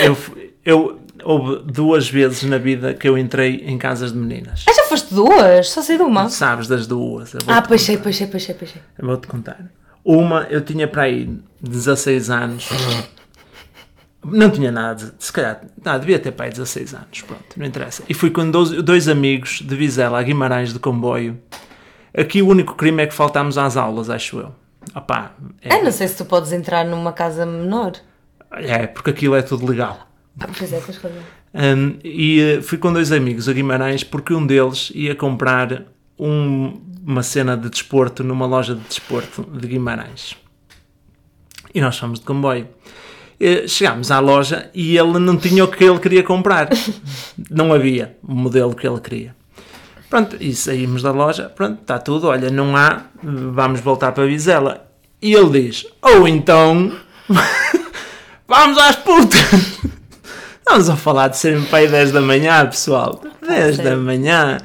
eu, 0.00 0.16
eu, 0.64 0.98
houve 1.24 1.62
duas 1.70 2.08
vezes 2.08 2.42
na 2.44 2.58
vida 2.58 2.94
que 2.94 3.08
eu 3.08 3.16
entrei 3.18 3.62
em 3.66 3.76
casas 3.78 4.12
de 4.12 4.18
meninas. 4.18 4.64
Ah, 4.68 4.72
já 4.72 4.84
foste 4.84 5.14
duas? 5.14 5.68
Só 5.68 5.82
sei 5.82 5.96
de 5.96 6.02
uma. 6.02 6.28
Sabes 6.28 6.66
das 6.68 6.86
duas. 6.86 7.32
Ah, 7.46 7.62
pois 7.62 7.82
sei, 7.82 7.96
pois 7.98 8.16
sei, 8.16 8.26
pois 8.26 8.42
sei, 8.42 8.54
pois 8.54 8.70
sei. 8.70 8.82
Eu 8.98 9.06
vou-te 9.06 9.26
contar. 9.26 9.58
Uma, 10.04 10.42
eu 10.50 10.60
tinha 10.60 10.86
para 10.88 11.02
aí 11.02 11.28
16 11.60 12.30
anos. 12.30 12.68
Não 14.24 14.50
tinha 14.50 14.70
nada, 14.70 14.94
de- 15.06 15.12
se 15.24 15.32
calhar, 15.32 15.62
não, 15.84 15.98
devia 15.98 16.18
ter 16.18 16.30
para 16.30 16.46
aí 16.46 16.50
16 16.52 16.94
anos, 16.94 17.22
pronto, 17.22 17.44
não 17.56 17.66
interessa. 17.66 18.04
E 18.08 18.14
fui 18.14 18.30
com 18.30 18.48
dois, 18.48 18.70
dois 18.82 19.08
amigos 19.08 19.60
de 19.64 19.74
Vizela 19.74 20.18
a 20.20 20.22
Guimarães 20.22 20.72
de 20.72 20.78
comboio. 20.78 21.38
Aqui 22.16 22.40
o 22.40 22.46
único 22.48 22.74
crime 22.76 23.02
é 23.02 23.06
que 23.06 23.14
faltámos 23.14 23.58
às 23.58 23.76
aulas, 23.76 24.08
acho 24.08 24.38
eu. 24.38 24.54
Opá, 24.94 25.32
é, 25.60 25.74
Ah, 25.74 25.82
não 25.82 25.90
sei 25.90 26.06
se 26.06 26.16
tu 26.16 26.24
podes 26.24 26.52
entrar 26.52 26.84
numa 26.84 27.12
casa 27.12 27.44
menor. 27.44 27.92
é, 28.52 28.86
porque 28.86 29.10
aquilo 29.10 29.34
é 29.34 29.42
tudo 29.42 29.66
legal. 29.66 30.06
Ah, 30.38 30.46
pois 30.56 30.72
é, 30.72 30.78
tens 30.80 30.98
razão. 30.98 31.22
Um, 31.54 31.98
e 32.04 32.40
eh, 32.40 32.62
fui 32.62 32.78
com 32.78 32.92
dois 32.92 33.10
amigos 33.12 33.48
a 33.48 33.52
Guimarães 33.52 34.02
porque 34.04 34.32
um 34.32 34.46
deles 34.46 34.90
ia 34.94 35.14
comprar 35.14 35.82
um- 36.18 36.80
uma 37.04 37.22
cena 37.22 37.56
de 37.56 37.68
desporto 37.68 38.22
numa 38.22 38.46
loja 38.46 38.74
de 38.74 38.80
desporto 38.82 39.42
de 39.42 39.66
Guimarães. 39.66 40.36
E 41.74 41.80
nós 41.80 41.98
fomos 41.98 42.20
de 42.20 42.24
comboio. 42.24 42.68
Chegámos 43.66 44.10
à 44.10 44.20
loja 44.20 44.70
e 44.72 44.96
ele 44.96 45.18
não 45.18 45.36
tinha 45.36 45.64
o 45.64 45.68
que 45.68 45.82
ele 45.82 45.98
queria 45.98 46.22
comprar. 46.22 46.68
Não 47.50 47.72
havia 47.72 48.16
o 48.22 48.32
modelo 48.32 48.74
que 48.74 48.86
ele 48.86 49.00
queria. 49.00 49.34
Pronto, 50.08 50.36
e 50.38 50.54
saímos 50.54 51.02
da 51.02 51.10
loja, 51.10 51.48
pronto, 51.48 51.80
está 51.80 51.98
tudo, 51.98 52.26
olha, 52.28 52.50
não 52.50 52.76
há, 52.76 53.06
vamos 53.22 53.80
voltar 53.80 54.12
para 54.12 54.26
Vizela. 54.26 54.86
E 55.22 55.32
ele 55.32 55.62
diz, 55.62 55.86
ou 56.02 56.28
então, 56.28 56.92
vamos 58.46 58.76
às 58.76 58.96
putas. 58.96 59.40
Estamos 60.58 60.90
a 60.90 60.96
falar 60.96 61.28
de 61.28 61.38
serem 61.38 61.64
para 61.64 61.78
aí 61.78 61.88
10 61.88 62.12
da 62.12 62.20
manhã, 62.20 62.66
pessoal. 62.66 63.22
10 63.40 63.78
da 63.78 63.82
sério? 63.84 63.98
manhã. 64.02 64.58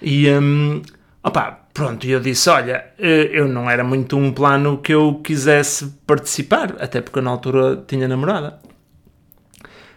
E, 0.00 0.30
hum, 0.30 0.80
opá, 1.22 1.67
pronto, 1.78 2.04
e 2.04 2.10
eu 2.10 2.18
disse, 2.18 2.50
olha, 2.50 2.86
eh, 2.98 3.30
eu 3.32 3.46
não 3.46 3.70
era 3.70 3.84
muito 3.84 4.16
um 4.16 4.32
plano 4.32 4.78
que 4.78 4.92
eu 4.92 5.20
quisesse 5.22 5.86
participar, 6.04 6.74
até 6.80 7.00
porque 7.00 7.20
eu 7.20 7.22
na 7.22 7.30
altura 7.30 7.84
tinha 7.86 8.08
namorada. 8.08 8.58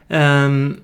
Hum, 0.08 0.78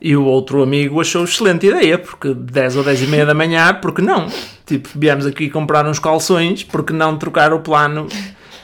e 0.00 0.16
o 0.16 0.24
outro 0.24 0.62
amigo 0.62 1.02
achou 1.02 1.24
excelente 1.24 1.66
ideia, 1.66 1.98
porque 1.98 2.32
10 2.32 2.76
ou 2.76 2.82
10 2.84 3.02
e 3.02 3.06
meia 3.08 3.26
da 3.26 3.34
manhã, 3.34 3.74
porque 3.74 4.00
não? 4.00 4.26
Tipo, 4.64 4.88
viemos 4.94 5.26
aqui 5.26 5.50
comprar 5.50 5.86
uns 5.86 5.98
calções, 5.98 6.64
porque 6.64 6.94
não 6.94 7.18
trocar 7.18 7.52
o 7.52 7.60
plano 7.60 8.08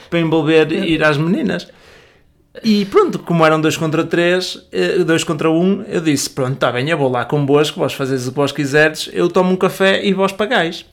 para 0.09 0.19
envolver 0.19 0.71
ir 0.71 1.03
às 1.03 1.17
meninas? 1.17 1.67
E 2.63 2.85
pronto, 2.85 3.19
como 3.19 3.45
eram 3.45 3.61
dois 3.61 3.77
contra 3.77 4.03
três, 4.03 4.57
eh, 4.71 5.03
dois 5.03 5.23
contra 5.23 5.51
um, 5.51 5.83
eu 5.87 6.01
disse: 6.01 6.31
Pronto, 6.31 6.53
está 6.53 6.71
bem, 6.71 6.89
eu 6.89 6.97
vou 6.97 7.11
lá 7.11 7.25
convosco, 7.25 7.79
vós 7.79 7.93
fazeis 7.93 8.27
o 8.27 8.31
que 8.31 8.37
vós 8.37 8.51
quiserdes, 8.51 9.07
eu 9.13 9.29
tomo 9.29 9.51
um 9.51 9.55
café 9.55 10.03
e 10.03 10.13
vós 10.13 10.31
pagais. 10.31 10.85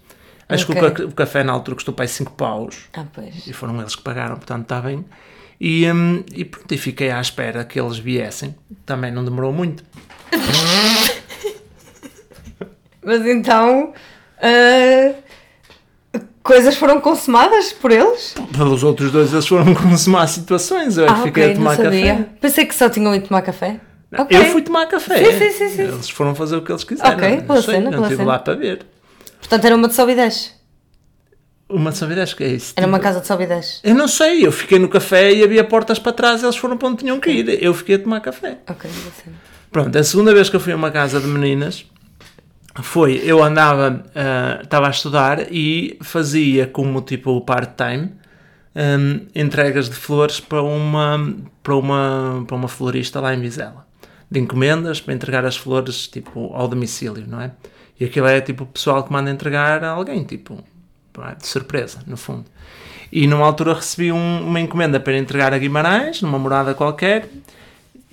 Acho 0.49 0.67
que 0.67 1.03
o, 1.05 1.13
café 1.13 1.43
na 1.43 1.53
altura 1.53 1.77
custou 1.77 1.95
para 1.95 2.05
aí 2.05 2.09
5 2.09 2.33
paus 2.33 2.89
Ah, 2.93 3.05
pois. 3.13 3.47
e 3.47 3.53
foram 3.53 3.81
eles 3.81 3.97
que 3.97 4.03
pagaram, 4.03 4.37
portanto 4.37 4.63
está 4.63 4.81
bem. 4.81 5.05
E, 5.61 5.91
hum, 5.91 6.25
e 6.35 6.45
pronto, 6.45 6.73
e 6.75 6.79
fiquei 6.79 7.11
à 7.11 7.21
espera 7.21 7.65
que 7.65 7.81
eles 7.81 7.99
viessem. 7.99 8.55
Também 8.85 9.11
não 9.13 9.25
demorou 9.25 9.53
muito. 9.53 9.85
Mas 13.05 13.27
então. 13.27 13.93
ah, 14.43 15.15
coisas 16.43 16.77
foram 16.77 17.01
consumadas 17.01 17.73
por 17.73 17.91
eles? 17.91 18.35
Pelos 18.57 18.83
outros 18.83 19.13
dois, 19.13 19.33
eles 19.33 19.47
foram 19.47 19.75
consumar 19.75 20.27
situações. 20.27 20.97
Eu 20.97 21.07
é 21.07 21.09
ah, 21.09 21.23
fiquei 21.23 21.45
ok, 21.45 21.53
a 21.53 21.57
tomar 21.57 21.79
não 21.79 21.85
café. 21.85 22.27
Pensei 22.41 22.67
que 22.67 22.75
só 22.75 22.89
tinham 22.89 23.15
ido 23.15 23.29
tomar 23.29 23.43
café. 23.43 23.81
Ok. 24.19 24.37
Eu 24.37 24.45
fui 24.47 24.63
tomar 24.63 24.87
café. 24.87 25.25
Sim, 25.25 25.39
sim, 25.39 25.51
sim, 25.53 25.69
sim. 25.71 25.83
Eles 25.83 26.11
foram 26.11 26.35
fazer 26.35 26.57
o 26.57 26.63
que 26.63 26.71
eles 26.71 26.85
quiseram. 26.85 27.15
Ok, 27.15 27.37
Não 27.37 27.43
boa 27.45 27.63
sei, 27.63 27.75
cena, 27.75 27.85
não 27.85 27.91
boa 27.93 28.03
estive 28.03 28.17
cena. 28.17 28.33
lá 28.33 28.39
para 28.39 28.55
ver. 28.55 28.87
Portanto, 29.43 29.65
era 29.65 29.75
uma 29.75 29.89
de 29.89 29.95
sobe 29.95 30.13
e 30.13 30.15
desce. 30.15 30.53
Uma 31.69 31.91
de 31.91 31.97
saber, 31.99 32.35
que 32.35 32.45
é 32.45 32.49
isso. 32.49 32.75
Era 32.77 32.87
uma 32.87 32.99
Tipo, 32.99 33.09
casa 33.09 33.21
de 33.21 33.27
sobe 33.27 33.45
e 33.45 33.47
desce. 33.47 33.81
Eu 33.83 33.95
não 33.95 34.07
sei, 34.07 34.47
eu 34.47 34.53
fiquei 34.53 34.79
no 34.79 34.89
café 34.89 35.33
e 35.33 35.43
havia 35.43 35.65
portas 35.65 35.99
para 35.99 36.13
trás, 36.13 36.43
eles 36.43 36.57
foram 36.57 36.77
para 36.77 36.89
onde 36.89 36.99
tinham 36.99 37.19
que 37.19 37.31
ir. 37.31 37.63
Eu 37.63 37.75
fiquei 37.75 37.97
a 37.97 37.99
tomar 37.99 38.21
café. 38.21 38.59
Ok, 38.69 38.89
cena. 38.91 39.37
Pronto, 39.71 39.99
a 39.99 40.05
segunda 40.05 40.33
vez 40.35 40.49
que 40.49 40.57
eu 40.57 40.61
fui 40.61 40.73
a 40.73 40.77
uma 40.77 40.91
casa 40.91 41.19
de 41.19 41.27
meninas 41.27 41.87
foi, 42.83 43.23
eu 43.25 43.43
andava, 43.43 44.05
ah, 44.15 44.61
estava 44.63 44.87
a 44.87 44.91
estudar 44.91 45.51
e 45.51 45.99
fazia 46.03 46.67
como 46.67 47.01
tipo 47.01 47.41
part-time 47.41 48.13
hum, 48.77 49.27
entregas 49.35 49.89
de 49.89 49.95
flores 49.97 50.41
para 50.41 50.63
uma, 50.63 51.35
para, 51.63 51.75
uma, 51.75 52.45
para 52.47 52.57
uma 52.57 52.69
florista 52.69 53.19
lá 53.19 53.35
em 53.35 53.41
Vizela. 53.41 53.87
De 54.31 54.39
encomendas 54.41 55.01
para 55.01 55.15
entregar 55.15 55.45
as 55.45 55.57
flores 55.57 56.07
tipo 56.07 56.53
ao 56.55 56.69
domicílio, 56.69 57.25
não 57.27 57.41
é? 57.41 57.51
E 58.03 58.07
aquilo 58.07 58.27
é 58.27 58.41
tipo 58.41 58.65
o 58.65 58.67
pessoal 58.67 59.05
que 59.05 59.13
manda 59.13 59.31
entregar 59.31 59.85
a 59.85 59.91
alguém, 59.91 60.25
tipo, 60.25 60.59
pá, 61.13 61.35
de 61.35 61.47
surpresa, 61.47 62.01
no 62.05 62.17
fundo. 62.17 62.47
E 63.13 63.29
numa 63.29 63.47
altura 63.47 63.75
recebi 63.75 64.11
um- 64.11 64.45
uma 64.45 64.59
encomenda 64.59 64.99
para 64.99 65.17
entregar 65.17 65.55
a 65.55 65.59
Guimarães, 65.59 66.21
numa 66.21 66.37
morada 66.37 66.75
qualquer. 66.75 67.29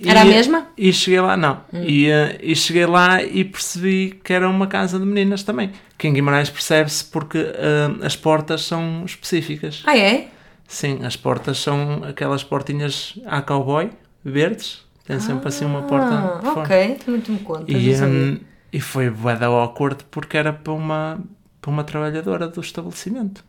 Era 0.04 0.20
a 0.22 0.24
E- 0.24 0.28
mesma? 0.28 0.68
E 0.78 0.92
cheguei 0.92 1.20
lá, 1.20 1.36
não. 1.36 1.60
E, 1.72 2.06
eh, 2.08 2.38
e 2.40 2.54
cheguei 2.54 2.86
lá 2.86 3.20
e 3.22 3.44
percebi 3.44 4.20
que 4.22 4.32
era 4.32 4.48
uma 4.48 4.66
casa 4.68 4.96
de 4.98 5.04
meninas 5.04 5.42
também. 5.42 5.72
Que 5.98 6.06
em 6.06 6.12
Guimarães 6.12 6.48
percebe-se 6.50 7.04
porque 7.06 7.38
eh, 7.38 7.88
as 8.02 8.14
portas 8.14 8.62
são 8.64 9.02
específicas. 9.04 9.82
Ah, 9.84 9.98
é? 9.98 10.28
Sim, 10.68 11.00
as 11.04 11.16
portas 11.16 11.58
são 11.58 12.02
aquelas 12.08 12.44
portinhas 12.44 13.18
a 13.26 13.42
cowboy, 13.42 13.90
verdes. 14.24 14.82
Tem 15.04 15.18
sempre 15.18 15.48
assim 15.48 15.64
uma 15.64 15.82
porta 15.82 16.06
Ah, 16.06 16.40
ok, 16.60 16.96
também 17.04 17.20
tu 17.20 17.32
me 17.32 17.38
contas. 17.40 17.66
E, 17.68 17.94
hum, 18.04 18.38
e 18.72 18.80
foi 18.80 19.10
bué 19.10 19.36
da 19.36 19.46
awkward 19.46 20.04
porque 20.10 20.36
era 20.36 20.52
para 20.52 20.72
uma, 20.72 21.20
para 21.60 21.70
uma 21.70 21.84
trabalhadora 21.84 22.48
do 22.48 22.60
estabelecimento. 22.60 23.44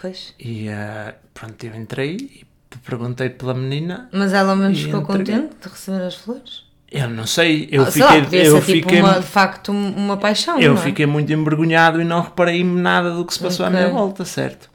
Pois. 0.00 0.34
E 0.38 0.68
eh, 0.68 1.14
pronto, 1.32 1.64
eu 1.64 1.74
entrei 1.76 2.16
e 2.16 2.44
perguntei 2.84 3.30
pela 3.30 3.54
menina. 3.54 4.08
Mas 4.12 4.32
ela 4.32 4.54
E 4.70 4.74
ficou 4.74 5.00
entreguei. 5.02 5.36
contente 5.36 5.56
de 5.62 5.68
receber 5.68 6.02
as 6.02 6.14
flores? 6.16 6.64
Eu 6.90 7.08
não 7.08 7.26
sei, 7.26 7.68
eu 7.70 7.84
Ah, 7.84 7.86
fiquei, 7.86 8.02
lá, 8.20 8.28
eu 8.44 8.56
ser 8.56 8.60
fiquei, 8.62 8.82
tipo 8.82 8.94
uma, 8.96 9.20
de 9.20 9.26
facto 9.26 9.72
um- 9.72 9.96
uma 9.96 10.16
paixão, 10.18 10.60
eu 10.60 10.74
é? 10.74 10.76
fiquei 10.76 11.06
muito 11.06 11.32
envergonhado 11.32 12.02
e 12.02 12.04
não 12.04 12.20
reparei 12.20 12.62
nada 12.62 13.14
do 13.14 13.24
que 13.24 13.32
se 13.32 13.40
passou 13.40 13.64
Ok. 13.64 13.78
à 13.78 13.80
minha 13.80 13.90
volta, 13.92 14.26
certo? 14.26 14.70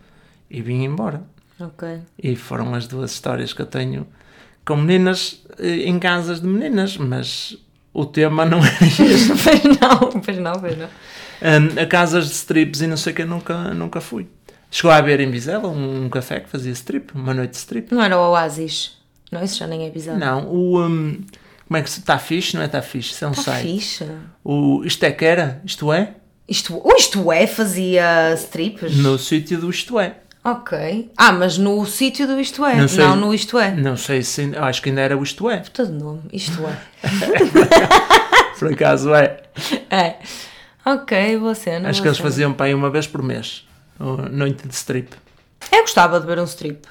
E 0.49 0.59
vim 0.61 0.83
embora. 0.83 1.21
Ok. 1.59 1.99
E 2.17 2.35
foram 2.35 2.73
as 2.73 2.87
duas 2.87 3.11
histórias 3.11 3.53
que 3.53 3.61
eu 3.61 3.67
tenho 3.67 4.07
com 4.65 4.77
meninas 4.77 5.43
eh, 5.59 5.87
em 5.87 5.99
casas 5.99 6.41
de 6.41 6.47
meninas, 6.47 6.97
mas 6.97 7.55
o 7.97 8.05
tema 8.05 8.45
não 8.45 8.63
é 8.63 8.69
este. 8.81 9.33
pois 9.43 9.63
não, 9.63 10.21
pois 10.21 10.37
não, 10.37 10.59
pois 10.59 10.77
não. 10.77 10.85
Hum, 10.85 11.81
a 11.81 11.85
casas 11.87 12.27
de 12.27 12.33
strips 12.33 12.81
e 12.81 12.87
não 12.87 12.95
sei 12.95 13.11
o 13.11 13.15
que 13.15 13.23
eu 13.23 13.27
nunca, 13.27 13.73
nunca 13.73 13.99
fui. 13.99 14.27
Chegou 14.69 14.91
a 14.91 14.97
haver 14.97 15.19
em 15.19 15.31
Vizela 15.31 15.67
um, 15.67 16.05
um 16.05 16.09
café 16.09 16.39
que 16.39 16.47
fazia 16.49 16.71
strip, 16.73 17.11
uma 17.15 17.33
noite 17.33 17.51
de 17.51 17.57
strip. 17.57 17.91
Não 17.93 18.03
era 18.03 18.15
o 18.15 18.31
Oasis. 18.31 18.97
Não, 19.31 19.43
isso 19.43 19.57
já 19.57 19.65
nem 19.65 19.87
é 19.87 19.89
bizarro. 19.89 20.19
Não, 20.19 20.47
o. 20.47 20.79
hum, 20.85 21.21
como 21.67 21.77
é 21.77 21.81
que 21.81 21.89
se. 21.89 21.99
Está 21.99 22.19
fixe? 22.19 22.55
Não 22.55 22.61
é 22.61 22.67
está 22.67 22.81
fixe? 22.83 23.13
Isso 23.13 23.25
é 23.25 23.27
um 23.27 23.31
Está 23.31 23.43
site. 23.53 23.67
fixe. 23.67 24.05
O, 24.43 24.83
isto 24.85 25.03
é 25.03 25.11
que 25.11 25.25
era? 25.25 25.59
Isto 25.65 25.91
é? 25.91 26.13
Isto, 26.47 26.77
ou 26.77 26.95
isto 26.95 27.31
é, 27.31 27.47
fazia 27.47 28.33
strips? 28.35 28.95
No 28.97 29.17
sítio 29.17 29.59
do 29.59 29.69
Isto 29.69 29.99
é. 29.99 30.17
Ok. 30.51 31.11
Ah, 31.17 31.31
mas 31.33 31.57
no 31.57 31.85
sítio 31.85 32.25
do 32.25 32.39
isto 32.39 32.65
é. 32.65 32.73
Não 32.75 32.81
Não, 32.81 32.87
sei. 32.87 33.05
no 33.07 33.33
isto 33.33 33.59
é. 33.59 33.71
Não 33.75 33.97
sei 33.97 34.23
se. 34.23 34.41
ainda- 34.41 34.63
Acho 34.63 34.81
que 34.81 34.89
ainda 34.89 35.01
era 35.01 35.17
o 35.17 35.23
Isto 35.23 35.49
é. 35.49 35.57
Todo 35.57 35.91
nome. 35.91 36.21
Isto 36.31 36.61
é. 36.65 36.77
Por 38.57 38.71
acaso 38.73 39.13
é. 39.13 39.41
é. 39.89 40.15
Ok, 40.85 41.37
boa 41.37 41.53
cena. 41.53 41.89
Acho 41.89 41.99
que 41.99 42.03
boa 42.03 42.09
eles 42.09 42.17
cena. 42.17 42.29
faziam 42.29 42.53
para 42.53 42.67
aí 42.67 42.73
uma 42.73 42.89
vez 42.89 43.05
por 43.05 43.21
mês. 43.21 43.67
Noite 44.31 44.67
de 44.67 44.73
strip. 44.73 45.09
Eu 45.71 45.81
gostava 45.81 46.19
de 46.19 46.25
ver 46.25 46.39
um 46.39 46.43
strip. 46.45 46.87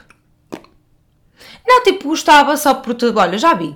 Não, 1.66 1.82
tipo, 1.82 2.08
gostava 2.08 2.56
só 2.56 2.74
por 2.74 2.94
tudo. 2.94 3.18
Olha, 3.18 3.38
já 3.38 3.54
vi. 3.54 3.74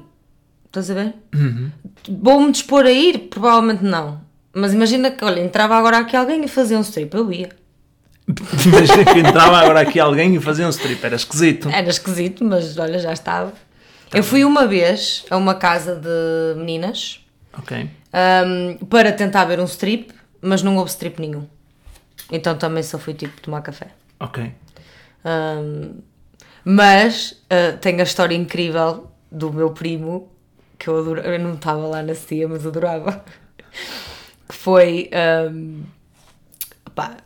Estás 0.67 0.91
a 0.91 0.95
ver? 0.95 1.15
Uhum. 1.35 1.71
Vou-me 2.09 2.53
dispor 2.53 2.85
a 2.85 2.91
ir? 2.93 3.29
Provavelmente 3.31 3.83
não. 3.83 4.21
Mas 4.53 4.73
imagina 4.73 5.11
que, 5.11 5.25
olha, 5.25 5.41
entrava 5.41 5.77
agora 5.77 5.99
aqui 5.99 6.17
alguém 6.17 6.45
e 6.45 6.49
fazia 6.49 6.77
um 6.79 6.83
strip. 6.83 7.15
Eu 7.17 7.33
ia. 7.33 7.49
Imagina 8.67 9.05
que 9.13 9.19
entrava 9.19 9.59
agora 9.59 9.81
aqui 9.81 9.99
alguém 9.99 10.35
e 10.37 10.41
fazia 10.41 10.67
um 10.67 10.71
strip. 10.71 11.05
Era 11.05 11.17
esquisito. 11.17 11.69
Era 11.69 11.89
esquisito, 11.89 12.45
mas 12.45 12.77
olha, 12.79 12.99
já 12.99 13.13
estava. 13.13 13.53
Eu 14.13 14.23
fui 14.23 14.45
uma 14.45 14.67
vez 14.67 15.25
a 15.31 15.37
uma 15.37 15.55
casa 15.55 15.95
de 15.97 16.59
meninas 16.59 17.25
Ok. 17.57 17.89
ahm, 18.13 18.77
para 18.87 19.13
tentar 19.13 19.45
ver 19.45 19.61
um 19.61 19.65
strip, 19.65 20.13
mas 20.43 20.63
não 20.63 20.77
houve 20.77 20.91
strip 20.91 21.21
nenhum. 21.21 21.47
Então 22.31 22.57
também 22.57 22.83
só 22.83 22.99
fui 22.99 23.15
tipo 23.15 23.41
tomar 23.41 23.63
café. 23.63 23.89
Ok. 24.19 24.53
Ahm, 25.25 26.01
Mas 26.65 27.33
uh, 27.51 27.77
tem 27.79 28.01
a 28.01 28.03
história 28.05 28.35
incrível 28.35 29.11
do 29.31 29.53
meu 29.53 29.71
primo, 29.71 30.31
que 30.79 30.89
eu 30.89 30.99
adorava, 30.99 31.29
eu 31.29 31.39
não 31.39 31.55
estava 31.55 31.87
lá 31.87 32.03
nesse 32.03 32.35
dia, 32.35 32.49
mas 32.49 32.67
adorava. 32.67 33.25
Que 34.49 34.57
foi. 34.57 35.09
Um, 35.53 35.85
pá, 36.93 37.19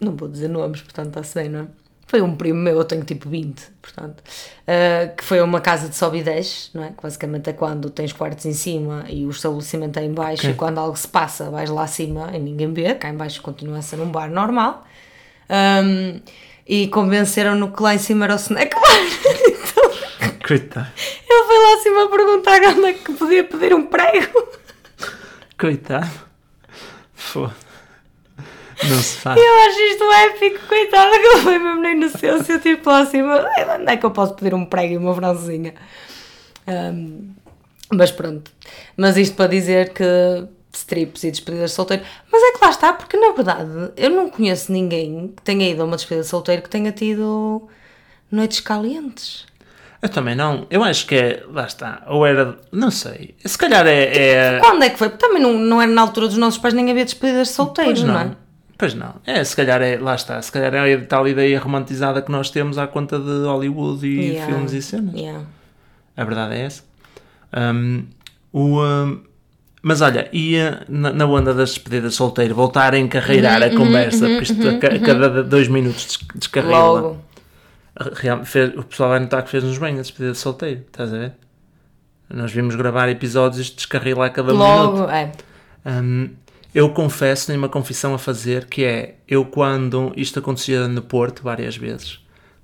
não 0.00 0.16
vou 0.16 0.28
dizer 0.28 0.48
nomes, 0.48 0.80
portanto 0.80 1.08
está-se 1.08 1.34
bem, 1.38 1.48
não 1.48 1.60
é? 1.60 1.66
Foi 2.06 2.20
um 2.22 2.34
primo 2.34 2.58
meu, 2.58 2.76
eu 2.76 2.84
tenho 2.84 3.04
tipo 3.04 3.28
20, 3.28 3.62
portanto, 3.80 4.20
uh, 4.20 5.14
que 5.16 5.22
foi 5.22 5.40
uma 5.40 5.60
casa 5.60 5.88
de 5.88 5.94
sobe 5.94 6.18
e 6.18 6.22
desce, 6.24 6.70
não 6.74 6.82
é? 6.82 6.88
Que 6.88 7.00
basicamente 7.00 7.48
é 7.50 7.52
quando 7.52 7.88
tens 7.88 8.12
quartos 8.12 8.44
em 8.46 8.52
cima 8.52 9.04
e 9.08 9.24
o 9.24 9.30
estabelecimento 9.30 9.96
é 10.00 10.04
em 10.04 10.12
baixo 10.12 10.42
Ok. 10.42 10.50
e 10.50 10.54
quando 10.54 10.78
algo 10.78 10.96
se 10.96 11.06
passa 11.06 11.48
vais 11.50 11.70
lá 11.70 11.84
acima 11.84 12.30
e 12.34 12.38
ninguém 12.40 12.72
vê, 12.72 12.94
cá 12.94 13.08
em 13.08 13.16
baixo 13.16 13.40
continua 13.42 13.78
a 13.78 13.82
ser 13.82 14.00
um 14.00 14.10
bar 14.10 14.28
normal. 14.28 14.84
Um, 15.48 16.20
e 16.66 16.88
convenceram-no 16.88 17.70
que 17.72 17.80
lá 17.82 17.94
em 17.94 17.98
cima 17.98 18.24
era 18.24 18.34
o 18.34 18.36
snack 18.38 18.74
bar. 18.74 18.82
então, 19.46 20.30
Coitado. 20.46 20.88
ele 21.28 21.44
foi 21.44 21.58
lá 21.58 21.74
acima 21.78 22.04
a 22.04 22.08
perguntar 22.08 22.60
onde 22.76 22.86
é 22.86 22.92
que 22.92 23.12
podia 23.12 23.44
pedir 23.44 23.72
um 23.72 23.86
prego. 23.86 24.48
Coitado. 25.58 26.10
Foda. 27.14 27.54
Não 28.88 29.02
se 29.02 29.16
faz. 29.16 29.40
Eu 29.40 29.58
acho 29.58 29.80
isto 29.80 30.04
épico, 30.12 30.66
coitada, 30.66 31.18
que 31.18 31.26
ele 31.26 31.42
foi 31.42 31.58
mesmo 31.58 31.80
na 31.80 31.90
inocência, 31.90 32.58
tipo 32.58 32.88
lá 32.88 33.00
"Ai, 33.00 33.80
onde 33.80 33.92
é 33.92 33.96
que 33.96 34.06
eu 34.06 34.10
posso 34.10 34.34
pedir 34.34 34.54
um 34.54 34.64
prego 34.64 34.94
e 34.94 34.96
uma 34.96 35.14
francesinha? 35.14 35.74
Um, 36.66 37.30
mas 37.92 38.10
pronto, 38.10 38.50
mas 38.96 39.16
isto 39.16 39.34
para 39.34 39.48
dizer 39.48 39.92
que 39.92 40.04
strips 40.72 41.24
e 41.24 41.30
despedidas 41.30 41.70
de 41.70 41.76
solteiro, 41.76 42.04
mas 42.30 42.42
é 42.42 42.52
que 42.52 42.64
lá 42.64 42.70
está, 42.70 42.92
porque 42.92 43.16
na 43.16 43.32
verdade 43.32 43.92
eu 43.96 44.10
não 44.10 44.30
conheço 44.30 44.70
ninguém 44.72 45.32
que 45.36 45.42
tenha 45.42 45.68
ido 45.68 45.82
a 45.82 45.84
uma 45.84 45.96
despedida 45.96 46.22
de 46.22 46.28
solteiro 46.28 46.62
que 46.62 46.70
tenha 46.70 46.92
tido 46.92 47.68
noites 48.30 48.60
calientes. 48.60 49.46
Eu 50.02 50.08
também 50.08 50.34
não. 50.34 50.66
Eu 50.70 50.82
acho 50.82 51.06
que 51.06 51.14
é. 51.14 51.44
Lá 51.52 51.66
está. 51.66 52.02
Ou 52.06 52.24
era. 52.24 52.58
Não 52.72 52.90
sei. 52.90 53.34
Se 53.44 53.58
calhar 53.58 53.86
é. 53.86 54.56
é 54.56 54.58
Quando 54.58 54.82
é 54.82 54.88
que 54.88 54.96
foi? 54.96 55.10
Porque 55.10 55.26
também 55.26 55.42
não, 55.42 55.52
não 55.52 55.82
era 55.82 55.90
na 55.90 56.00
altura 56.00 56.26
dos 56.26 56.38
nossos 56.38 56.58
pais 56.58 56.72
nem 56.72 56.90
havia 56.90 57.04
despedidas 57.04 57.48
de 57.48 57.54
solteiro, 57.54 57.90
pois 57.90 58.02
não. 58.02 58.14
não. 58.14 58.20
é? 58.20 58.36
Pois 58.80 58.94
não. 58.94 59.14
É, 59.26 59.44
se 59.44 59.54
calhar 59.54 59.80
é. 59.82 59.98
Lá 59.98 60.14
está. 60.14 60.40
Se 60.40 60.50
calhar 60.50 60.74
é 60.74 60.94
a 60.94 61.04
tal 61.04 61.28
ideia 61.28 61.60
romantizada 61.60 62.22
que 62.22 62.32
nós 62.32 62.50
temos 62.50 62.78
à 62.78 62.86
conta 62.86 63.18
de 63.18 63.44
Hollywood 63.46 64.06
e 64.06 64.30
Yeah, 64.30 64.46
filmes 64.52 64.72
e 64.72 64.80
cenas. 64.80 65.14
yeah. 65.14 65.44
A 66.16 66.24
verdade 66.24 66.54
é 66.54 66.60
essa. 66.62 66.82
Um, 67.54 68.04
o, 68.52 68.80
um, 68.82 69.20
mas 69.82 70.00
olha, 70.00 70.28
e 70.32 70.56
uh, 70.56 70.80
na, 70.88 71.12
na 71.12 71.26
onda 71.26 71.52
das 71.52 71.70
despedidas 71.74 72.12
de 72.12 72.16
solteiro, 72.16 72.54
voltar 72.54 72.94
a 72.94 72.98
encarreirar 72.98 73.60
Uhum, 73.62 73.66
a 73.68 73.76
conversa, 73.76 74.26
porque 74.28 74.44
isto 74.44 74.68
a, 74.68 74.78
ca- 74.78 74.94
a 74.94 74.98
cada 74.98 75.42
dois 75.44 75.68
minutos 75.68 76.06
des- 76.06 76.18
descarrila. 76.36 76.78
Logo. 76.78 77.24
Real- 78.14 78.44
fez- 78.46 78.74
o 78.76 78.82
pessoal 78.84 79.10
vai 79.10 79.20
notar 79.20 79.42
que 79.42 79.50
fez-nos 79.50 79.76
bem 79.76 79.94
a 79.98 80.00
despedida 80.00 80.32
de 80.32 80.38
solteiro, 80.38 80.80
estás 80.86 81.12
a 81.12 81.18
ver? 81.18 81.32
Nós 82.32 82.50
vimos 82.52 82.74
gravar 82.76 83.08
episódios 83.10 83.58
e 83.58 83.62
isto 83.62 83.76
descarrila 83.76 84.26
a 84.26 84.30
cada 84.30 84.52
minuto. 84.52 84.66
Logo, 84.66 85.10
é. 85.10 85.32
Hum, 85.84 86.30
eu 86.74 86.90
confesso, 86.90 87.48
tenho 87.48 87.58
uma 87.58 87.68
confissão 87.68 88.14
a 88.14 88.18
fazer, 88.18 88.66
que 88.66 88.84
é, 88.84 89.16
eu 89.26 89.44
quando, 89.44 90.12
isto 90.16 90.38
acontecia 90.38 90.86
no 90.86 91.02
Porto 91.02 91.42
várias 91.42 91.76
vezes, 91.76 92.20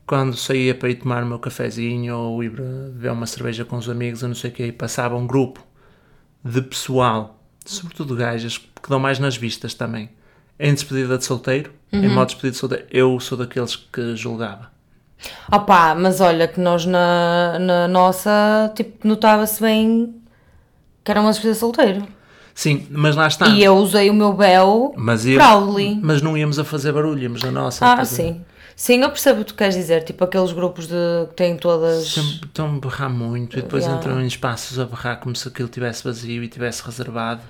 quando 0.06 0.36
saía 0.36 0.74
para 0.74 0.90
ir 0.90 0.96
tomar 0.96 1.24
o 1.24 1.26
meu 1.26 1.38
cafezinho 1.38 2.16
ou 2.16 2.44
ir 2.44 2.50
beber 2.50 3.10
uma 3.10 3.26
cerveja 3.26 3.64
com 3.64 3.76
os 3.76 3.88
amigos 3.88 4.22
ou 4.22 4.28
não 4.28 4.36
sei 4.36 4.50
o 4.50 4.52
que, 4.52 4.70
passava 4.70 5.16
um 5.16 5.26
grupo 5.26 5.66
de 6.44 6.62
pessoal, 6.62 7.42
sobretudo 7.64 8.14
gajas, 8.14 8.58
que 8.58 8.88
dão 8.88 9.00
mais 9.00 9.18
nas 9.18 9.36
vistas 9.36 9.74
também, 9.74 10.08
em 10.58 10.72
despedida 10.72 11.18
de 11.18 11.24
solteiro, 11.24 11.72
em 11.92 12.08
modo 12.08 12.28
de 12.28 12.34
despedida 12.34 12.52
de 12.52 12.58
solteiro, 12.58 12.86
eu 12.90 13.18
sou 13.18 13.36
daqueles 13.36 13.74
que 13.74 14.14
julgava. 14.14 14.70
Opa, 15.50 15.94
mas 15.94 16.20
olha 16.20 16.46
que 16.46 16.60
nós 16.60 16.86
na, 16.86 17.58
na 17.58 17.88
nossa, 17.88 18.70
tipo, 18.74 19.06
notava-se 19.08 19.60
bem 19.60 20.14
que 21.02 21.10
era 21.10 21.20
uma 21.20 21.30
despedida 21.30 21.54
de 21.54 21.60
solteiro. 21.60 22.15
Sim, 22.56 22.86
mas 22.90 23.14
lá 23.14 23.28
está. 23.28 23.48
E 23.48 23.62
eu 23.62 23.76
usei 23.76 24.08
o 24.08 24.14
meu 24.14 24.32
bel 24.32 24.94
mas, 24.96 25.26
ia- 25.26 25.38
proudly. 25.38 26.00
mas 26.02 26.22
não 26.22 26.36
íamos 26.36 26.58
a 26.58 26.64
fazer 26.64 26.90
barulho, 26.90 27.22
íamos 27.22 27.42
na 27.42 27.50
nossa. 27.52 27.84
Ah, 27.86 27.96
ver? 27.96 28.06
sim. 28.06 28.40
Sim, 28.74 29.02
eu 29.02 29.10
percebo 29.10 29.40
o 29.42 29.44
que 29.44 29.52
tu 29.52 29.56
queres 29.56 29.74
dizer. 29.74 30.02
Tipo, 30.04 30.24
aqueles 30.24 30.52
grupos 30.52 30.86
de 30.86 30.94
que 31.28 31.34
têm 31.34 31.56
todas... 31.56 32.08
Sempre 32.08 32.46
estão 32.46 32.74
a 32.76 32.78
berrar 32.80 33.08
muito 33.10 33.58
e 33.58 33.62
depois 33.62 33.84
Yeah. 33.84 34.00
entram 34.02 34.20
em 34.22 34.26
espaços 34.26 34.78
a 34.78 34.84
berrar 34.86 35.16
como 35.20 35.36
se 35.36 35.46
aquilo 35.48 35.68
tivesse 35.68 36.02
vazio 36.02 36.42
e 36.42 36.48
tivesse 36.48 36.82
reservado. 36.82 37.40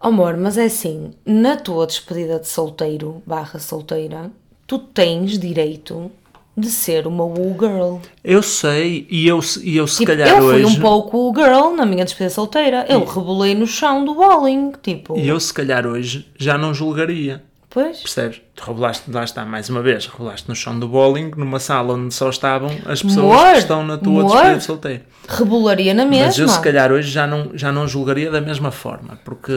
Amor, 0.00 0.36
mas 0.38 0.56
é 0.56 0.64
assim, 0.66 1.12
na 1.26 1.56
tua 1.56 1.86
despedida 1.86 2.38
de 2.38 2.48
solteiro, 2.48 3.22
barra 3.26 3.58
solteira, 3.58 4.30
tu 4.66 4.78
tens 4.78 5.38
direito 5.38 6.10
de 6.56 6.68
ser 6.68 7.06
uma 7.06 7.24
woo 7.24 7.56
girl. 7.58 7.96
Eu 8.22 8.42
sei, 8.42 9.06
e 9.10 9.26
eu, 9.26 9.40
se- 9.40 9.64
e 9.66 9.76
eu 9.76 9.86
se 9.86 9.98
Tipo, 9.98 10.08
calhar 10.12 10.28
eu 10.28 10.42
fui 10.42 10.64
hoje. 10.64 10.76
um 10.76 10.80
pouco 10.80 11.16
woo 11.16 11.34
girl 11.34 11.74
na 11.76 11.86
minha 11.86 12.04
despedida 12.04 12.34
solteira. 12.34 12.84
Eu 12.88 13.04
rebolei 13.04 13.54
no 13.54 13.66
chão 13.66 14.04
do 14.04 14.14
bowling, 14.14 14.72
tipo... 14.82 15.16
E 15.18 15.26
eu 15.28 15.38
se 15.40 15.54
calhar 15.54 15.86
hoje 15.86 16.26
já 16.38 16.58
não 16.58 16.74
julgaria. 16.74 17.42
Pois... 17.72 18.00
Percebes? 18.00 18.42
Rebolaste, 18.60 19.08
lá 19.12 19.22
está, 19.22 19.44
mais 19.44 19.70
uma 19.70 19.80
vez, 19.80 20.04
rebolaste 20.06 20.48
no 20.48 20.56
chão 20.56 20.76
do 20.78 20.88
bowling, 20.88 21.30
numa 21.36 21.60
sala 21.60 21.94
onde 21.94 22.12
só 22.12 22.28
estavam 22.28 22.68
as 22.84 23.00
pessoas 23.00 23.38
Amor, 23.40 23.52
que 23.52 23.58
estão 23.58 23.86
na 23.86 23.96
tua 23.96 24.20
amor. 24.22 24.24
despedida 24.32 24.58
de 24.58 24.64
solteiro. 24.64 25.02
Rebolaria 25.28 25.94
na 25.94 26.04
mesma. 26.04 26.26
Mas 26.26 26.38
eu 26.38 26.48
se 26.48 26.60
calhar 26.60 26.90
hoje 26.90 27.08
já 27.08 27.28
não, 27.28 27.52
já 27.54 27.70
não 27.70 27.86
julgaria 27.86 28.28
da 28.28 28.40
mesma 28.40 28.72
forma, 28.72 29.18
porque 29.24 29.52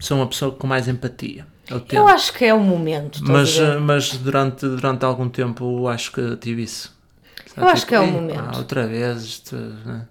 sou 0.00 0.16
uma 0.16 0.26
pessoa 0.26 0.50
com 0.50 0.66
mais 0.66 0.88
empatia. 0.88 1.46
Eu 1.90 2.06
acho 2.08 2.32
que 2.32 2.44
é 2.44 2.54
o 2.54 2.60
momento. 2.60 3.20
Mas, 3.22 3.56
eh, 3.58 3.76
mas 3.78 4.16
durante, 4.16 4.66
durante 4.66 5.04
algum 5.04 5.28
tempo 5.28 5.86
acho 5.88 6.12
que 6.12 6.36
tive 6.36 6.62
isso. 6.62 6.96
Sabe, 7.54 7.66
Eu 7.66 7.68
acho 7.72 7.86
que 7.86 7.94
é 7.94 8.00
o 8.00 8.04
"Ei, 8.04 8.10
momento." 8.10 8.42
pá, 8.52 8.56
outra 8.58 8.86
vez, 8.86 9.22
isto, 9.22 9.56
né? 9.56 10.06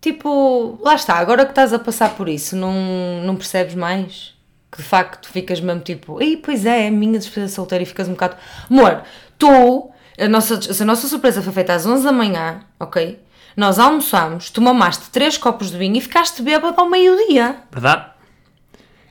Tipo, 0.00 0.78
lá 0.82 0.94
está, 0.94 1.14
agora 1.18 1.44
que 1.44 1.50
estás 1.52 1.72
a 1.72 1.78
passar 1.78 2.10
por 2.14 2.28
isso, 2.28 2.54
não, 2.54 3.22
não 3.24 3.34
percebes 3.36 3.74
mais? 3.74 4.34
Que 4.70 4.78
de 4.78 4.84
facto 4.84 5.28
ficas 5.28 5.60
mesmo 5.60 5.80
tipo, 5.80 6.20
ei, 6.22 6.36
pois 6.36 6.64
é, 6.66 6.86
a 6.86 6.90
minha 6.90 7.18
despedida 7.18 7.46
de 7.46 7.52
solteira 7.52 7.82
e 7.82 7.86
ficas 7.86 8.06
um 8.08 8.12
bocado. 8.12 8.36
Amor, 8.70 9.02
tu, 9.38 9.90
a 10.18 10.28
nossa, 10.28 10.60
a 10.80 10.84
nossa 10.84 11.08
surpresa 11.08 11.42
foi 11.42 11.52
feita 11.52 11.72
às 11.74 11.86
11 11.86 12.04
da 12.04 12.12
manhã, 12.12 12.60
ok? 12.78 13.20
Nós 13.56 13.78
almoçámos, 13.78 14.50
tu 14.50 14.60
mamaste 14.60 15.08
3 15.10 15.38
copos 15.38 15.70
de 15.70 15.78
vinho 15.78 15.96
e 15.96 16.00
ficaste 16.00 16.42
bêbado 16.42 16.78
ao 16.80 16.88
meio-dia. 16.88 17.56
Verdade? 17.72 18.06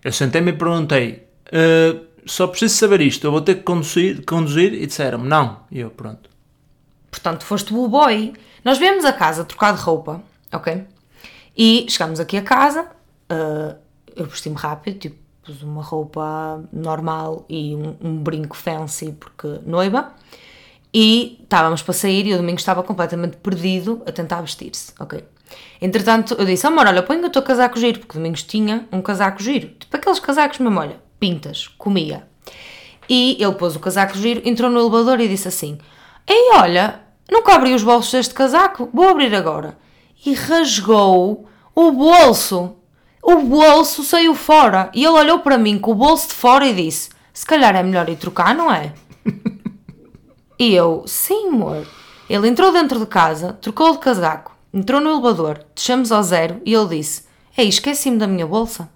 Eu 0.04 0.12
sentei-me 0.14 0.52
e 0.52 0.54
perguntei: 0.54 1.25
"Eh, 1.52 1.96
só 2.26 2.48
preciso 2.48 2.76
saber 2.76 3.02
isto, 3.02 3.26
eu 3.26 3.32
vou 3.32 3.42
ter 3.42 3.56
que 3.56 3.64
conduzir, 3.64 4.26
conduzir? 4.26 4.74
E 4.74 4.86
disseram-me: 4.88 5.28
não. 5.28 5.60
E 5.72 5.80
eu, 5.80 5.90
pronto. 5.90 6.30
Portanto, 7.10 7.46
foste 7.46 7.74
o 7.74 7.88
boy. 7.88 8.34
Nós 8.64 8.78
viemos 8.78 9.06
a 9.06 9.14
casa 9.14 9.46
trocar 9.46 9.76
de 9.76 9.82
roupa, 9.82 10.22
ok? 10.52 10.84
E 11.56 11.86
chegámos 11.88 12.20
aqui 12.20 12.36
a 12.36 12.42
casa, 12.42 12.88
ah, 13.30 13.76
eu 14.16 14.26
vesti-me 14.26 14.56
rápido, 14.56 15.00
tipo, 15.00 15.16
pus 15.44 15.62
uma 15.62 15.82
roupa 15.82 16.64
normal 16.74 17.46
e 17.48 17.76
um, 17.76 17.96
um 18.02 18.18
brinco 18.18 18.58
fancy, 18.58 19.12
porque 19.14 19.60
noiva. 19.66 20.14
E 20.94 21.40
estávamos 21.44 21.82
para 21.84 21.94
sair 21.94 22.26
e 22.26 22.34
o 22.34 22.38
domingo 22.38 22.58
estava 22.58 22.82
completamente 22.82 23.38
perdido 23.38 24.02
a 24.06 24.12
tentar 24.12 24.42
vestir-se, 24.42 24.94
ok? 25.00 25.24
Entretanto, 25.82 26.36
eu 26.40 26.46
disse, 26.46 26.66
amor, 26.66 26.88
olha, 26.88 27.04
põe 27.04 27.24
o 27.24 27.30
teu 27.30 27.42
casaco 27.44 27.78
giro, 27.78 28.00
porque 28.00 28.14
Domingos 28.18 28.44
tinha 28.44 28.88
um 28.92 29.02
casaco 29.02 29.44
giro. 29.44 29.68
Tipo 29.78 29.96
aqueles 29.98 30.20
casacos 30.20 30.58
mesmo, 30.60 30.80
olha, 30.80 31.00
pintas, 31.20 31.68
comia. 31.78 32.28
E 33.10 33.38
ele 33.40 33.54
pôs 33.54 33.76
o 33.76 33.80
casaco 33.80 34.18
giro, 34.18 34.42
entrou 34.46 34.70
no 34.70 34.80
elevador 34.80 35.20
e 35.20 35.28
disse 35.28 35.48
assim: 35.48 35.78
Ei, 36.28 36.52
olha, 36.54 37.02
nunca 37.32 37.54
abri 37.56 37.74
os 37.74 37.84
bolsos 37.84 38.12
deste 38.12 38.34
casaco, 38.34 38.90
vou 38.94 39.10
abrir 39.10 39.34
agora. 39.36 39.78
E 40.26 40.34
rasgou 40.34 41.48
o 41.74 41.92
bolso. 41.92 42.76
O 43.22 43.42
bolso 43.42 44.04
saiu 44.04 44.34
fora. 44.34 44.90
E 44.94 45.04
ele 45.04 45.18
olhou 45.18 45.40
para 45.40 45.58
mim 45.58 45.78
com 45.78 45.92
o 45.92 45.96
bolso 45.96 46.30
de 46.30 46.34
fora 46.34 46.66
e 46.66 46.74
disse: 46.74 47.10
Se 47.34 47.46
calhar 47.46 47.76
é 47.76 47.84
melhor 47.84 48.10
ir 48.10 48.18
trocar, 48.18 48.56
não 48.56 48.72
é? 48.72 48.94
e 50.58 50.74
eu: 50.74 51.04
Sim, 51.06 51.50
amor. 51.50 51.88
Ele 52.28 52.48
entrou 52.48 52.72
dentro 52.72 53.00
de 53.00 53.06
casa, 53.06 53.54
trocou 53.54 53.92
de 53.92 54.00
casaco, 54.00 54.58
entrou 54.74 55.00
no 55.00 55.12
elevador, 55.12 55.64
deixamos 55.76 56.12
ao 56.12 56.24
zero 56.24 56.60
e 56.66 56.74
ele 56.74 56.98
disse: 56.98 57.24
Ei, 57.56 57.68
esqueci-me 57.68 58.18
da 58.18 58.28
minha 58.28 58.48
bolsa. 58.48 58.90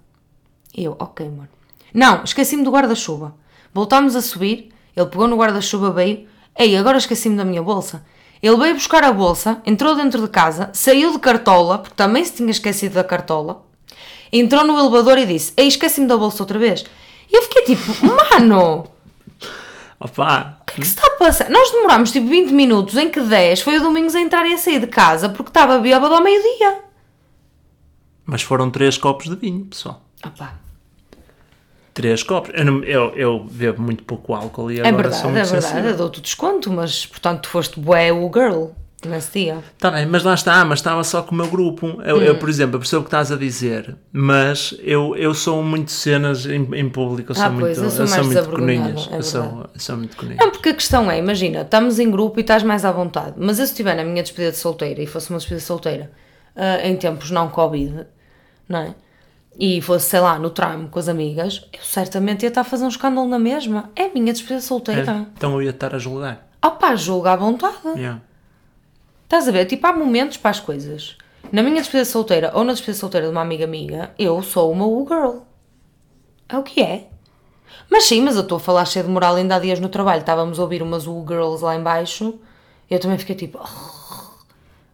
E 0.76 0.84
eu, 0.84 0.96
ok, 0.98 1.26
amor. 1.26 1.48
Não, 1.92 2.22
esqueci-me 2.24 2.62
do 2.62 2.70
guarda-chuva. 2.70 3.34
Voltámos 3.72 4.16
a 4.16 4.20
subir, 4.22 4.70
ele 4.96 5.06
pegou 5.06 5.28
no 5.28 5.36
guarda-chuva, 5.36 5.90
veio. 5.90 6.26
Ei, 6.58 6.76
agora 6.76 6.98
esqueci-me 6.98 7.36
da 7.36 7.44
minha 7.44 7.62
bolsa. 7.62 8.04
Ele 8.42 8.56
veio 8.56 8.74
buscar 8.74 9.04
a 9.04 9.12
bolsa, 9.12 9.60
entrou 9.66 9.94
dentro 9.94 10.22
de 10.22 10.28
casa, 10.28 10.70
saiu 10.72 11.12
de 11.12 11.18
cartola, 11.18 11.78
porque 11.78 11.94
também 11.94 12.24
se 12.24 12.34
tinha 12.34 12.50
esquecido 12.50 12.94
da 12.94 13.04
cartola, 13.04 13.64
entrou 14.32 14.64
no 14.64 14.78
elevador 14.78 15.18
e 15.18 15.26
disse: 15.26 15.52
Ei, 15.56 15.68
esqueci-me 15.68 16.06
da 16.06 16.16
bolsa 16.16 16.42
outra 16.42 16.58
vez. 16.58 16.84
E 17.30 17.36
eu 17.36 17.42
fiquei 17.42 17.62
tipo, 17.64 17.92
mano, 18.06 18.88
o 20.00 20.04
Opa! 20.04 20.58
que 20.66 20.82
se 20.82 20.94
está 20.94 21.06
a 21.06 21.10
passar? 21.18 21.50
Nós 21.50 21.70
demorámos 21.70 22.10
tipo 22.10 22.26
20 22.26 22.52
minutos, 22.52 22.96
em 22.96 23.10
que 23.10 23.20
10 23.20 23.60
foi 23.60 23.76
o 23.76 23.82
Domingos 23.82 24.14
a 24.14 24.20
entrar 24.20 24.46
e 24.46 24.54
a 24.54 24.58
sair 24.58 24.80
de 24.80 24.86
casa 24.86 25.28
porque 25.28 25.50
estava 25.50 25.78
bêbado 25.78 26.14
ao 26.14 26.22
meio-dia. 26.22 26.78
Mas 28.24 28.40
foram 28.40 28.70
três 28.70 28.96
copos 28.96 29.28
de 29.28 29.36
vinho, 29.36 29.66
pessoal. 29.66 30.02
Opá, 30.24 30.54
Três 32.00 32.22
copos. 32.22 32.50
Eu, 32.54 32.64
não- 32.64 32.82
eu, 32.84 33.12
eu 33.16 33.46
bebo 33.50 33.82
muito 33.82 34.02
pouco 34.04 34.34
álcool 34.34 34.70
e 34.70 34.78
é 34.78 34.80
agora 34.80 34.96
verdade, 35.02 35.20
sou 35.20 35.30
é 35.30 35.32
muito 35.34 35.44
verdade, 35.50 35.64
sensível. 35.72 35.90
eu 35.90 35.96
dou-te 35.96 36.20
desconto, 36.20 36.70
mas 36.72 37.04
portanto 37.06 37.42
tu 37.42 37.48
foste 37.48 37.78
bué 37.78 38.12
o 38.12 38.30
girl. 38.32 38.66
nesse 39.06 39.32
dia. 39.44 39.58
Tá 39.78 39.90
bem, 39.90 40.04
mas 40.04 40.22
lá 40.22 40.34
está, 40.34 40.62
mas 40.62 40.78
estava 40.80 41.02
só 41.04 41.22
com 41.22 41.34
o 41.34 41.38
meu 41.38 41.46
grupo. 41.46 42.02
Eu, 42.04 42.16
Hum. 42.18 42.22
eu, 42.22 42.36
por 42.38 42.50
exemplo, 42.50 42.76
eu 42.76 42.80
percebo 42.80 43.00
o 43.00 43.04
que 43.04 43.08
estás 43.08 43.32
a 43.32 43.36
dizer, 43.36 43.96
mas 44.12 44.74
eu, 44.80 45.16
eu 45.16 45.32
sou 45.32 45.62
muito 45.62 45.90
cenas 45.90 46.44
em, 46.44 46.68
em 46.74 46.86
público, 46.88 47.30
eu 47.30 47.34
sou 47.34 47.44
Ah, 47.44 47.48
pois, 47.58 47.78
muito, 47.78 47.80
eu 47.82 47.90
sou 47.90 48.06
mais 48.06 48.26
muito 48.26 48.38
desavergonhada, 48.38 48.88
coninhas. 48.92 49.08
é 49.10 49.16
eu, 49.16 49.22
sou, 49.22 49.42
eu 49.74 49.80
sou 49.80 49.96
muito 49.96 50.16
coninhas. 50.18 50.38
Não, 50.40 50.50
porque 50.50 50.68
a 50.68 50.74
questão 50.74 51.10
é, 51.10 51.18
imagina, 51.18 51.62
estamos 51.62 51.98
em 51.98 52.10
grupo 52.10 52.38
e 52.38 52.42
estás 52.42 52.62
mais 52.62 52.84
à 52.84 52.92
vontade, 52.92 53.34
mas 53.38 53.58
eu 53.58 53.64
se 53.64 53.72
estiver 53.72 53.96
na 53.96 54.04
minha 54.04 54.22
despedida 54.22 54.52
de 54.52 54.58
solteira 54.58 55.00
e 55.02 55.06
fosse 55.06 55.30
uma 55.30 55.38
despedida 55.38 55.60
de 55.62 55.66
solteira 55.66 56.10
ah, 56.54 56.86
em 56.86 56.94
tempos 56.96 57.30
não 57.30 57.48
Covid, 57.48 58.04
não 58.68 58.80
é? 58.80 58.94
E 59.58 59.80
fosse, 59.82 60.08
sei 60.10 60.20
lá, 60.20 60.38
no 60.38 60.48
tram 60.50 60.86
com 60.88 60.98
as 60.98 61.08
amigas, 61.08 61.66
eu 61.72 61.82
certamente 61.82 62.42
ia 62.42 62.48
estar 62.48 62.62
a 62.62 62.64
fazer 62.64 62.84
um 62.84 62.88
escândalo 62.88 63.28
na 63.28 63.38
mesma. 63.38 63.90
É 63.94 64.04
a 64.04 64.12
minha 64.12 64.32
despedida 64.32 64.60
de 64.60 64.64
solteira. 64.64 65.26
Então 65.36 65.52
eu 65.54 65.62
ia 65.62 65.70
estar 65.70 65.94
a 65.94 65.98
julgar. 65.98 66.48
Opá, 66.64 66.94
julga 66.96 67.32
à 67.32 67.36
vontade. 67.36 67.76
Yeah. 67.96 68.20
Estás 69.24 69.48
a 69.48 69.52
ver? 69.52 69.66
Tipo, 69.66 69.86
há 69.86 69.92
momentos 69.92 70.36
para 70.36 70.50
as 70.50 70.60
coisas. 70.60 71.16
Na 71.52 71.62
minha 71.62 71.76
despedida 71.80 72.04
solteira 72.04 72.52
ou 72.54 72.64
na 72.64 72.72
despedida 72.72 72.98
solteira 72.98 73.26
de 73.26 73.32
uma 73.32 73.40
amiga 73.42 73.66
minha, 73.66 74.10
eu 74.18 74.42
sou 74.42 74.70
uma 74.72 74.86
U-girl. 74.86 75.40
É 76.48 76.56
o 76.56 76.62
que 76.62 76.80
é. 76.80 77.08
Mas 77.90 78.04
sim, 78.04 78.22
mas 78.22 78.36
eu 78.36 78.42
estou 78.42 78.56
a 78.56 78.60
falar 78.60 78.84
cheio 78.84 79.04
de 79.04 79.10
moral. 79.10 79.34
Ainda 79.36 79.56
há 79.56 79.58
dias 79.58 79.80
no 79.80 79.88
trabalho 79.88 80.20
estávamos 80.20 80.58
a 80.58 80.62
ouvir 80.62 80.82
umas 80.82 81.06
U-girls 81.06 81.62
lá 81.64 81.74
em 81.76 81.82
baixo. 81.82 82.38
Eu 82.88 82.98
também 82.98 83.18
fiquei 83.18 83.34
tipo, 83.36 83.58
oh, 83.62 84.30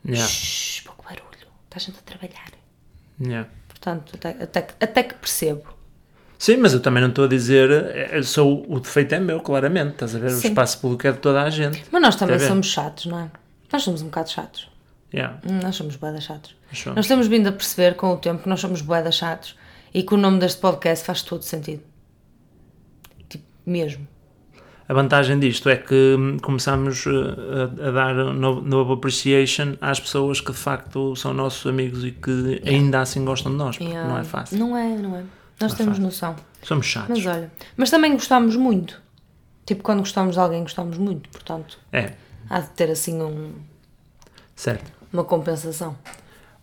Yeah. 0.09 0.27
shh, 0.29 0.83
pouco 0.85 1.03
barulho. 1.03 1.27
Está 1.65 1.77
a 1.77 1.79
gente 1.79 1.99
a 1.99 2.03
trabalhar. 2.03 2.53
Yeah. 3.21 3.49
Portanto, 3.87 4.13
até, 4.17 4.31
até, 4.43 4.63
que- 4.63 4.75
até 4.81 5.03
que 5.05 5.15
percebo. 5.15 5.63
Sim, 6.37 6.57
mas 6.57 6.73
eu 6.75 6.81
também 6.81 7.01
não 7.01 7.11
estou 7.11 7.25
a 7.25 7.29
dizer. 7.29 7.71
Eu 8.13 8.25
sou, 8.25 8.67
o 8.69 8.81
defeito 8.81 9.15
é 9.15 9.21
meu, 9.21 9.39
claramente. 9.41 9.93
Estás 9.93 10.15
a 10.17 10.19
ver? 10.19 10.27
O 10.33 10.37
Sim. 10.37 10.49
espaço 10.49 10.81
público 10.81 11.07
é 11.07 11.13
de 11.13 11.19
toda 11.19 11.41
a 11.43 11.49
gente. 11.51 11.85
Mas 11.93 12.03
nós 12.03 12.17
também 12.17 12.39
somos 12.41 12.67
chatos, 12.67 13.07
não 13.07 13.21
é? 13.21 13.31
Nós 13.73 13.83
somos 13.85 14.03
um 14.03 14.07
bocado 14.07 14.31
chatos. 14.31 14.69
Yeah. 15.15 15.39
Nós 15.63 15.77
somos 15.77 15.95
boedas 15.97 16.25
chatos. 16.25 16.57
Nós 16.69 16.81
somos. 16.81 16.97
Nós 16.97 17.07
temos 17.07 17.27
vindo 17.29 17.47
a 17.49 17.53
perceber 17.53 17.95
com 17.95 18.13
o 18.13 18.17
tempo 18.17 18.43
que 18.43 18.49
nós 18.49 18.59
somos 18.61 18.83
boedas 18.83 19.15
chatos 19.15 19.57
e 19.95 20.03
que 20.03 20.13
o 20.13 20.17
nome 20.17 20.41
deste 20.41 20.61
podcast 20.61 21.07
faz 21.07 21.23
todo 21.23 21.43
sentido. 21.43 21.83
Tipo, 23.29 23.45
mesmo. 23.65 24.07
A 24.89 24.95
vantagem 24.95 25.39
disto 25.41 25.69
é 25.69 25.77
que 25.77 26.15
hum, 26.17 26.39
começamos 26.41 27.05
uh, 27.07 27.11
a, 27.83 27.89
a 27.89 27.91
dar 27.91 28.15
no- 28.15 28.61
novo 28.61 28.93
appreciation 28.93 29.75
às 29.81 29.99
pessoas 29.99 30.41
que 30.41 30.53
de 30.53 30.59
facto 30.59 31.17
são 31.17 31.35
nossos 31.35 31.67
amigos 31.67 32.05
e 32.05 32.13
que 32.13 32.63
ainda 32.65 33.01
assim 33.01 33.25
gostam 33.25 33.51
de 33.53 33.59
nós, 33.59 33.77
porque 33.77 33.91
Yeah. 33.93 34.09
não 34.09 34.19
é 34.19 34.25
fácil. 34.25 34.59
Não 34.59 34.77
é, 34.77 34.97
não 34.97 35.17
é. 35.17 35.25
Nós 35.61 35.73
é 35.73 35.77
temos 35.77 35.99
noção. 35.99 36.37
Somos 36.63 36.87
chatos. 36.87 37.09
Mas 37.25 37.27
olha, 37.27 37.51
mas 37.77 37.91
também 37.91 38.13
gostamos 38.13 38.55
muito. 38.57 39.01
Tipo, 39.65 39.83
quando 39.83 39.99
gostamos 40.01 40.35
de 40.35 40.41
alguém, 40.41 40.63
gostamos 40.63 40.97
muito. 40.99 41.29
Portanto, 41.31 41.79
É, 41.93 42.13
há 42.49 42.61
de 42.61 42.69
ter 42.71 42.89
assim 42.91 43.21
um- 43.21 43.53
certo. 44.55 44.93
uma 45.13 45.25
compensação. 45.25 45.97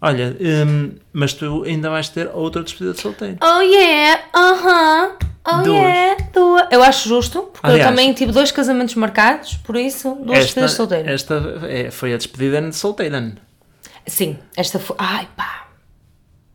Olha, 0.05 0.35
hum, 0.67 0.91
mas 1.13 1.31
tu 1.33 1.63
ainda 1.63 1.89
vais 1.89 2.09
ter 2.09 2.29
outra 2.33 2.61
despedida 2.61 2.93
de 2.93 2.99
solteiro. 2.99 3.37
Oh 3.41 3.61
yeah, 3.61 4.21
aham, 4.35 5.15
oh 5.47 5.61
Duas. 5.63 5.67
yeah, 5.77 6.23
duas. 6.33 6.67
Eu 6.71 6.83
acho 6.83 7.07
justo, 7.07 7.43
porque 7.43 7.65
Aliás- 7.65 7.85
eu 7.85 7.89
também 7.89 8.13
tive 8.13 8.33
dois 8.33 8.51
casamentos 8.51 8.95
marcados, 8.95 9.53
por 9.63 9.77
isso, 9.77 10.13
duas 10.15 10.39
despedidas 10.39 10.71
de 10.71 10.75
solteiro. 10.77 11.09
esta 11.09 11.35
é, 11.69 11.89
foi 11.89 12.13
a 12.13 12.17
despedida 12.17 12.61
de 12.61 12.75
solteira. 12.75 13.33
Sim, 14.05 14.37
esta 14.57 14.77
foi. 14.77 14.97
Ai 14.99 15.29
pá, 15.37 15.67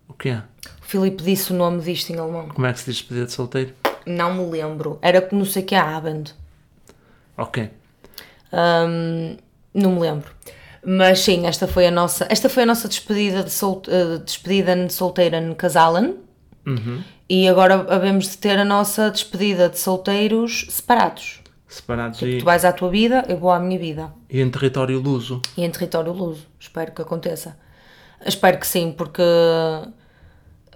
O 0.06 0.12
que 0.12 0.28
é? 0.28 0.42
o 0.82 0.84
Filipe 0.84 1.22
disse 1.22 1.50
o 1.50 1.56
nome 1.56 1.80
disto 1.80 2.10
em 2.10 2.18
alemão. 2.18 2.48
Como 2.48 2.66
é 2.66 2.72
que 2.74 2.80
se 2.80 2.84
diz 2.84 2.96
despedida 2.96 3.24
de 3.26 3.32
solteiro? 3.32 3.72
Não 4.04 4.34
me 4.34 4.50
lembro. 4.50 4.98
Era 5.00 5.26
não 5.32 5.46
sei 5.46 5.62
que 5.62 5.74
a 5.74 5.96
Abend. 5.96 6.34
Ok. 7.36 7.70
Hum, 8.52 9.36
não 9.72 9.92
me 9.92 10.00
lembro. 10.00 10.30
Mas 10.90 11.20
sim, 11.20 11.46
esta 11.46 11.68
foi 11.68 11.86
a 11.86 11.90
nossa, 11.90 12.26
esta 12.30 12.48
foi 12.48 12.62
a 12.62 12.66
nossa 12.66 12.88
despedida 12.88 13.42
de, 13.42 13.50
sol, 13.50 13.82
eh, 13.86 14.18
despedida 14.24 14.74
de 14.74 14.90
solteira 14.90 15.38
no 15.38 15.54
Casalen. 15.54 16.16
E 17.28 17.46
agora 17.46 17.86
havemos 17.90 18.30
de 18.30 18.38
ter 18.38 18.58
a 18.58 18.64
nossa 18.64 19.10
despedida 19.10 19.68
de 19.68 19.78
solteiros 19.78 20.66
separados. 20.70 21.42
Separados 21.66 22.22
e, 22.22 22.38
Tu 22.38 22.44
vais 22.44 22.64
à 22.64 22.72
tua 22.72 22.88
vida, 22.88 23.22
eu 23.28 23.36
vou 23.36 23.50
à 23.50 23.58
minha 23.58 23.78
vida. 23.78 24.12
e 24.30 24.40
em 24.40 24.50
território 24.50 24.98
luso. 24.98 25.42
E 25.56 25.62
em 25.62 25.70
território 25.70 26.12
luso. 26.12 26.46
Espero 26.58 26.92
que 26.92 27.02
aconteça. 27.02 27.58
Espero 28.24 28.58
que 28.58 28.66
sim, 28.66 28.92
porque 28.96 29.22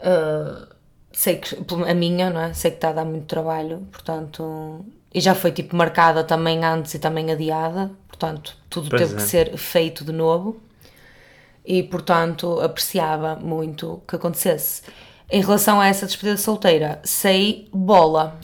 ah, 0.03 0.69
sei 1.13 1.37
que 1.37 1.57
a 1.89 1.95
minha, 1.95 2.29
não 2.29 2.41
é? 2.41 2.53
Sei 2.53 2.71
que 2.71 2.77
está 2.77 2.91
a 2.91 2.93
dar 2.93 3.05
muito 3.05 3.27
trabalho, 3.27 3.87
portanto. 3.91 4.85
E 5.15 5.21
já 5.21 5.35
foi 5.35 5.53
tipo 5.53 5.77
marcada 5.77 6.25
também 6.25 6.65
antes 6.65 6.95
e 6.95 6.99
também 6.99 7.31
adiada, 7.31 7.91
portanto, 8.09 8.57
tudo 8.71 8.89
Pois 8.89 9.03
teve 9.03 9.15
é. 9.15 9.17
que 9.17 9.23
ser 9.23 9.57
feito 9.59 10.05
de 10.05 10.13
novo. 10.13 10.61
E 11.65 11.83
portanto, 11.83 12.61
apreciava 12.61 13.37
muito 13.37 14.03
que 14.09 14.17
acontecesse. 14.17 14.83
Em 15.31 15.41
relação 15.41 15.81
a 15.81 15.87
essa 15.87 16.07
despedida 16.07 16.37
solteira, 16.37 17.01
sei 17.05 17.69
bola 17.73 18.39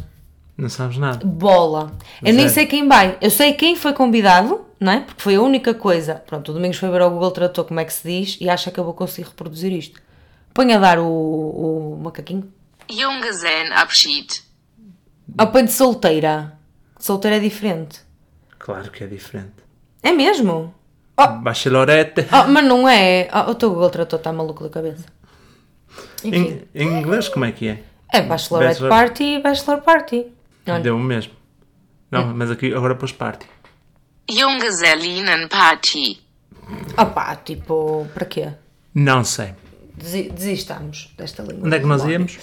Não 0.57 0.68
sabes 0.68 0.98
nada. 0.98 1.24
bola. 1.26 1.92
Eu 2.22 2.33
Mas 2.33 2.35
nem 2.37 2.44
é. 2.46 2.48
sei 2.48 2.66
quem 2.66 2.87
vai. 2.87 3.16
Eu 3.20 3.31
sei 3.31 3.52
quem 3.54 3.74
foi 3.74 3.92
convidado, 3.92 4.64
não 4.78 4.92
é? 4.92 5.00
Porque 5.00 5.22
foi 5.22 5.35
a 5.37 5.42
única 5.42 5.74
coisa. 5.74 6.16
Pronto, 6.26 6.50
o 6.50 6.54
Domingos 6.54 6.76
foi 6.78 6.90
ver 6.90 7.00
ao 7.00 7.11
Google 7.11 7.31
Tradutor 7.31 7.64
como 7.64 7.81
é 7.81 7.85
que 7.85 7.92
se 7.92 8.07
diz 8.07 8.38
e 8.40 8.48
acha 8.48 8.70
que 8.70 8.78
eu 8.78 8.85
vou 8.85 8.94
conseguir 8.94 9.28
reproduzir 9.28 9.72
isto. 9.72 10.00
Põe 10.54 10.72
a 10.74 10.78
dar 10.78 10.98
o, 10.98 11.07
o 11.07 12.00
macaquinho. 12.02 12.50
Junggesellenabschied. 12.90 14.42
Ah, 15.37 15.46
põe 15.46 15.64
de 15.64 15.72
solteira. 15.72 16.57
Solteira 16.98 17.37
é 17.37 17.40
diferente. 17.40 18.00
Claro 18.58 18.90
que 18.90 19.04
é 19.04 19.06
diferente. 19.06 19.52
É 20.02 20.12
mesmo? 20.12 20.74
Bachelorette. 21.42 22.26
Ah, 22.30 22.46
mas 22.46 22.64
não 22.64 22.88
é. 22.88 23.28
Ah, 23.32 23.50
o 23.50 23.54
teu 23.54 23.70
Google 23.70 23.90
Tradutor 23.90 24.20
está 24.20 24.32
maluco 24.32 24.62
da 24.64 24.70
cabeça. 24.70 25.04
Em, 26.24 26.62
em 26.74 26.98
inglês, 26.98 27.28
como 27.28 27.44
é 27.44 27.52
que 27.52 27.68
é? 27.68 27.82
É 28.12 28.22
Bachelorette 28.22 28.80
Bachelor- 28.80 28.90
Party 28.90 29.24
e 29.24 29.42
Bachelor 29.42 29.80
Party. 29.82 30.26
Olha, 30.66 30.80
Deu 30.80 30.96
o 30.96 31.00
mesmo. 31.00 31.32
Não, 32.11 32.26
mas 32.34 32.50
aqui 32.50 32.72
agora 32.72 32.94
pôs 32.94 33.12
party. 33.12 33.46
Junggesellinnenparty. 34.30 36.20
opá, 36.96 37.37
tipo, 37.37 38.06
para 38.14 38.24
quê? 38.26 38.48
Não 38.94 39.24
sei. 39.24 39.54
Desi- 39.94 40.30
Desistamos 40.30 41.12
desta 41.16 41.42
língua. 41.42 41.66
Onde 41.66 41.76
é 41.76 41.80
que 41.80 41.87
nós 41.87 42.04
íamos? 42.04 42.38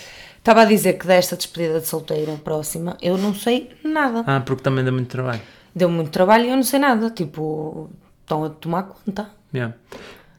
Estava 0.46 0.62
a 0.62 0.66
dizer 0.66 0.94
que 1.00 1.08
desta 1.08 1.36
despedida 1.36 1.80
de 1.80 1.88
solteira 1.88 2.32
próxima 2.34 2.96
eu 3.02 3.18
não 3.18 3.34
sei 3.34 3.72
nada. 3.84 4.24
Ah, 4.28 4.40
porque 4.40 4.62
também 4.62 4.86
dá 4.86 4.92
muito 4.92 5.08
trabalho. 5.08 5.42
Deu 5.76 5.90
muito 5.90 6.12
trabalho 6.12 6.46
e 6.46 6.50
eu 6.50 6.56
não 6.56 6.62
sei 6.62 6.78
nada. 6.78 7.10
Tipo, 7.10 7.90
estão 8.22 8.44
a 8.44 8.50
tomar 8.52 8.84
conta. 8.84 9.28
Yeah. 9.52 9.74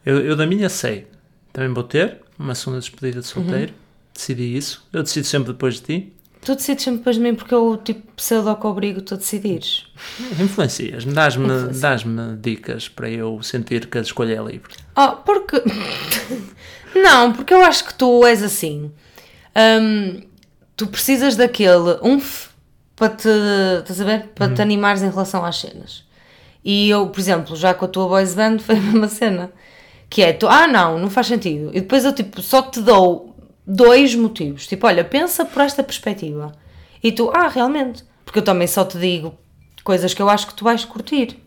Eu, 0.04 0.20
eu 0.20 0.36
da 0.36 0.46
minha 0.46 0.68
sei. 0.68 1.08
Também 1.52 1.74
vou 1.74 1.82
ter 1.82 2.20
uma 2.38 2.54
segunda 2.54 2.78
despedida 2.78 3.20
de 3.20 3.26
solteiro. 3.26 3.74
Decidi 4.14 4.56
isso. 4.56 4.86
Eu 4.92 5.02
decido 5.02 5.26
sempre 5.26 5.52
depois 5.52 5.80
de 5.80 5.80
ti. 5.80 6.12
Tu 6.40 6.54
decides 6.54 6.84
sempre 6.84 6.98
depois 6.98 7.16
de 7.16 7.22
mim 7.22 7.34
porque 7.34 7.52
eu, 7.52 7.76
tipo, 7.76 8.06
pseudo 8.14 8.54
que 8.54 8.66
obrigo-te 8.68 9.12
a 9.12 9.16
decidires. 9.16 9.88
Influencias-me, 10.38 11.12
dás-me 11.14 11.48
dás 11.80 12.04
dicas 12.40 12.88
para 12.88 13.10
eu 13.10 13.42
sentir 13.42 13.86
que 13.86 13.98
a 13.98 14.02
escolha 14.02 14.38
é 14.38 14.44
livre. 14.44 14.72
Oh, 14.96 15.16
porque. 15.16 15.60
não, 16.94 17.32
porque 17.32 17.52
eu 17.52 17.64
acho 17.64 17.88
que 17.88 17.94
tu 17.94 18.24
és 18.24 18.44
assim. 18.44 18.92
Hum, 19.56 20.22
tu 20.76 20.86
precisas 20.86 21.34
daquele 21.34 21.98
umf 22.02 22.48
para 22.94 23.14
te. 23.14 23.28
Estás 23.80 24.00
a 24.00 24.04
ver? 24.04 24.28
Para 24.34 24.52
te 24.52 24.60
animares 24.60 25.02
em 25.02 25.10
relação 25.10 25.44
às 25.44 25.56
cenas. 25.56 26.04
E 26.62 26.90
eu, 26.90 27.08
por 27.08 27.20
exemplo, 27.20 27.56
já 27.56 27.72
com 27.72 27.84
a 27.84 27.88
tua 27.88 28.06
boys 28.08 28.34
band 28.34 28.58
foi 28.58 28.76
a 28.76 28.80
mesma 28.82 29.08
cena. 29.08 29.52
Que 30.10 30.22
é, 30.22 30.32
tu, 30.32 30.46
ah 30.46 30.66
não, 30.66 30.98
não 30.98 31.10
faz 31.10 31.26
sentido. 31.26 31.70
E 31.70 31.80
depois 31.80 32.04
eu 32.04 32.12
tipo, 32.12 32.40
só 32.42 32.62
te 32.62 32.80
dou 32.80 33.34
dois 33.66 34.14
motivos. 34.14 34.66
Tipo, 34.66 34.86
olha, 34.86 35.04
pensa 35.04 35.44
por 35.44 35.62
esta 35.62 35.82
perspectiva. 35.82 36.52
E 37.02 37.10
tu, 37.10 37.30
ah, 37.34 37.48
realmente. 37.48 38.04
Porque 38.24 38.38
eu 38.38 38.44
também 38.44 38.66
só 38.66 38.84
te 38.84 38.98
digo 38.98 39.34
coisas 39.82 40.12
que 40.12 40.20
eu 40.20 40.28
acho 40.28 40.46
que 40.46 40.54
tu 40.54 40.64
vais 40.64 40.84
curtir. 40.84 41.38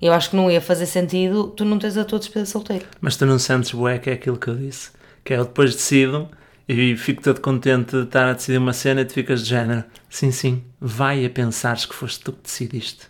Eu 0.00 0.12
acho 0.12 0.30
que 0.30 0.36
não 0.36 0.50
ia 0.50 0.60
fazer 0.60 0.86
sentido 0.86 1.48
tu 1.48 1.64
não 1.64 1.78
tens 1.78 1.96
a 1.96 2.04
tua 2.04 2.18
despedida 2.18 2.46
solteira. 2.46 2.86
Mas 3.00 3.16
tu 3.16 3.26
não 3.26 3.38
sentes, 3.38 3.72
bué, 3.72 3.98
que 3.98 4.10
é 4.10 4.12
aquilo 4.12 4.36
que 4.36 4.48
eu 4.48 4.54
disse. 4.54 4.90
Que 5.24 5.34
é 5.34 5.38
eu 5.38 5.44
depois 5.44 5.74
decido 5.74 6.28
e 6.68 6.96
fico 6.96 7.22
todo 7.22 7.40
contente 7.40 7.92
de 7.96 8.02
estar 8.04 8.28
a 8.28 8.32
decidir 8.34 8.58
uma 8.58 8.72
cena 8.72 9.00
e 9.00 9.04
tu 9.04 9.14
ficas 9.14 9.42
de 9.42 9.48
género. 9.50 9.84
Sim, 10.10 10.30
sim, 10.30 10.64
vai 10.80 11.24
a 11.24 11.30
pensares 11.30 11.86
que 11.86 11.94
foste 11.94 12.22
tu 12.24 12.32
que 12.32 12.42
decidiste. 12.42 13.06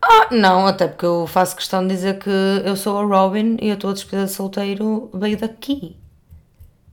Ah, 0.00 0.28
não, 0.32 0.66
até 0.66 0.88
porque 0.88 1.06
eu 1.06 1.26
faço 1.26 1.54
questão 1.56 1.82
de 1.86 1.94
dizer 1.94 2.18
que 2.18 2.30
eu 2.64 2.76
sou 2.76 2.98
a 2.98 3.04
Robin 3.04 3.56
e 3.60 3.70
a 3.70 3.76
tua 3.76 3.92
despedida 3.92 4.26
de 4.26 4.32
solteiro 4.32 5.10
veio 5.14 5.36
daqui. 5.36 5.96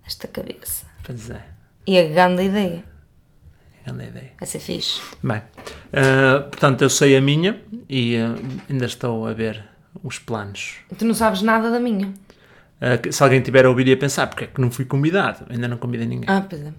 Desta 0.04 0.28
cabeça. 0.28 0.86
Pois 1.04 1.30
é, 1.30 1.44
E 1.88 1.98
a 1.98 2.08
grande 2.08 2.44
ideia. 2.44 2.84
é 3.82 3.86
grande 3.92 4.06
ideia. 4.10 4.32
Vai 4.40 4.48
ser 4.48 4.60
fixe. 4.60 5.02
Bem, 5.24 5.42
ah, 5.94 6.42
portanto, 6.50 6.82
eu 6.84 6.90
sei 6.90 7.16
a 7.18 7.22
minha 7.22 7.60
e 7.88 8.16
ah, 8.18 8.36
ainda 8.70 8.86
estou 8.86 9.26
a 9.28 9.34
ver 9.34 9.64
os 10.04 10.20
planos. 10.20 10.76
Tu 10.98 11.04
não 11.06 11.14
sabes 11.16 11.42
nada 11.42 11.72
da 11.72 11.80
minha. 11.80 12.14
Ah, 12.82 12.98
que- 12.98 13.12
se 13.12 13.22
alguém 13.24 13.42
tiver 13.42 13.66
a 13.66 13.70
ouvir 13.70 13.88
e 13.88 13.94
a 13.94 13.98
pensar, 13.98 14.28
porque 14.28 14.46
é 14.46 14.48
que 14.48 14.62
não 14.62 14.72
fui 14.72 14.86
convidado? 14.86 15.46
Ainda 15.50 15.68
não 15.68 15.78
convidei 15.78 16.08
ninguém. 16.08 16.30
Ah, 16.30 16.46
pois 16.50 16.62
é. 16.62 16.74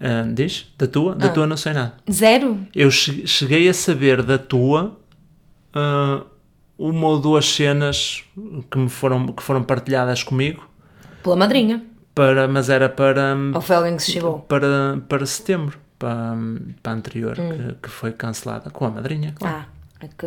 Ah, 0.00 0.26
diz? 0.32 0.72
Da 0.78 0.86
tua? 0.86 1.14
Da 1.14 1.28
tua 1.30 1.46
não 1.46 1.56
sei 1.56 1.72
nada. 1.72 1.94
Zero? 2.10 2.66
Eu 2.74 2.90
che- 2.90 3.26
cheguei 3.26 3.68
a 3.68 3.74
saber 3.74 4.22
da 4.22 4.38
tua 4.38 4.96
ah, 5.74 6.22
uma 6.78 7.06
ou 7.08 7.20
duas 7.20 7.44
cenas 7.46 8.24
que 8.70 8.78
me 8.78 8.88
foram, 8.88 9.26
que 9.28 9.42
foram 9.42 9.62
partilhadas 9.62 10.22
comigo, 10.22 10.68
Pela 11.22 11.36
madrinha. 11.36 11.84
para, 12.14 12.46
mas 12.48 12.68
era 12.70 12.88
para, 12.88 13.34
Ou 13.54 13.60
foi 13.60 13.76
alguém 13.76 13.96
que 13.96 14.02
se 14.02 14.12
chegou? 14.12 14.40
para, 14.40 14.98
para 15.08 15.24
setembro, 15.26 15.78
para, 15.98 16.34
para 16.82 16.92
a 16.92 16.94
anterior, 16.94 17.34
que, 17.36 17.74
que 17.82 17.88
foi 17.90 18.12
cancelada 18.12 18.70
com 18.70 18.84
a 18.86 18.90
madrinha. 18.90 19.34
claro. 19.38 19.56
Ah, 19.56 19.66
é 20.04 20.08
que. 20.08 20.26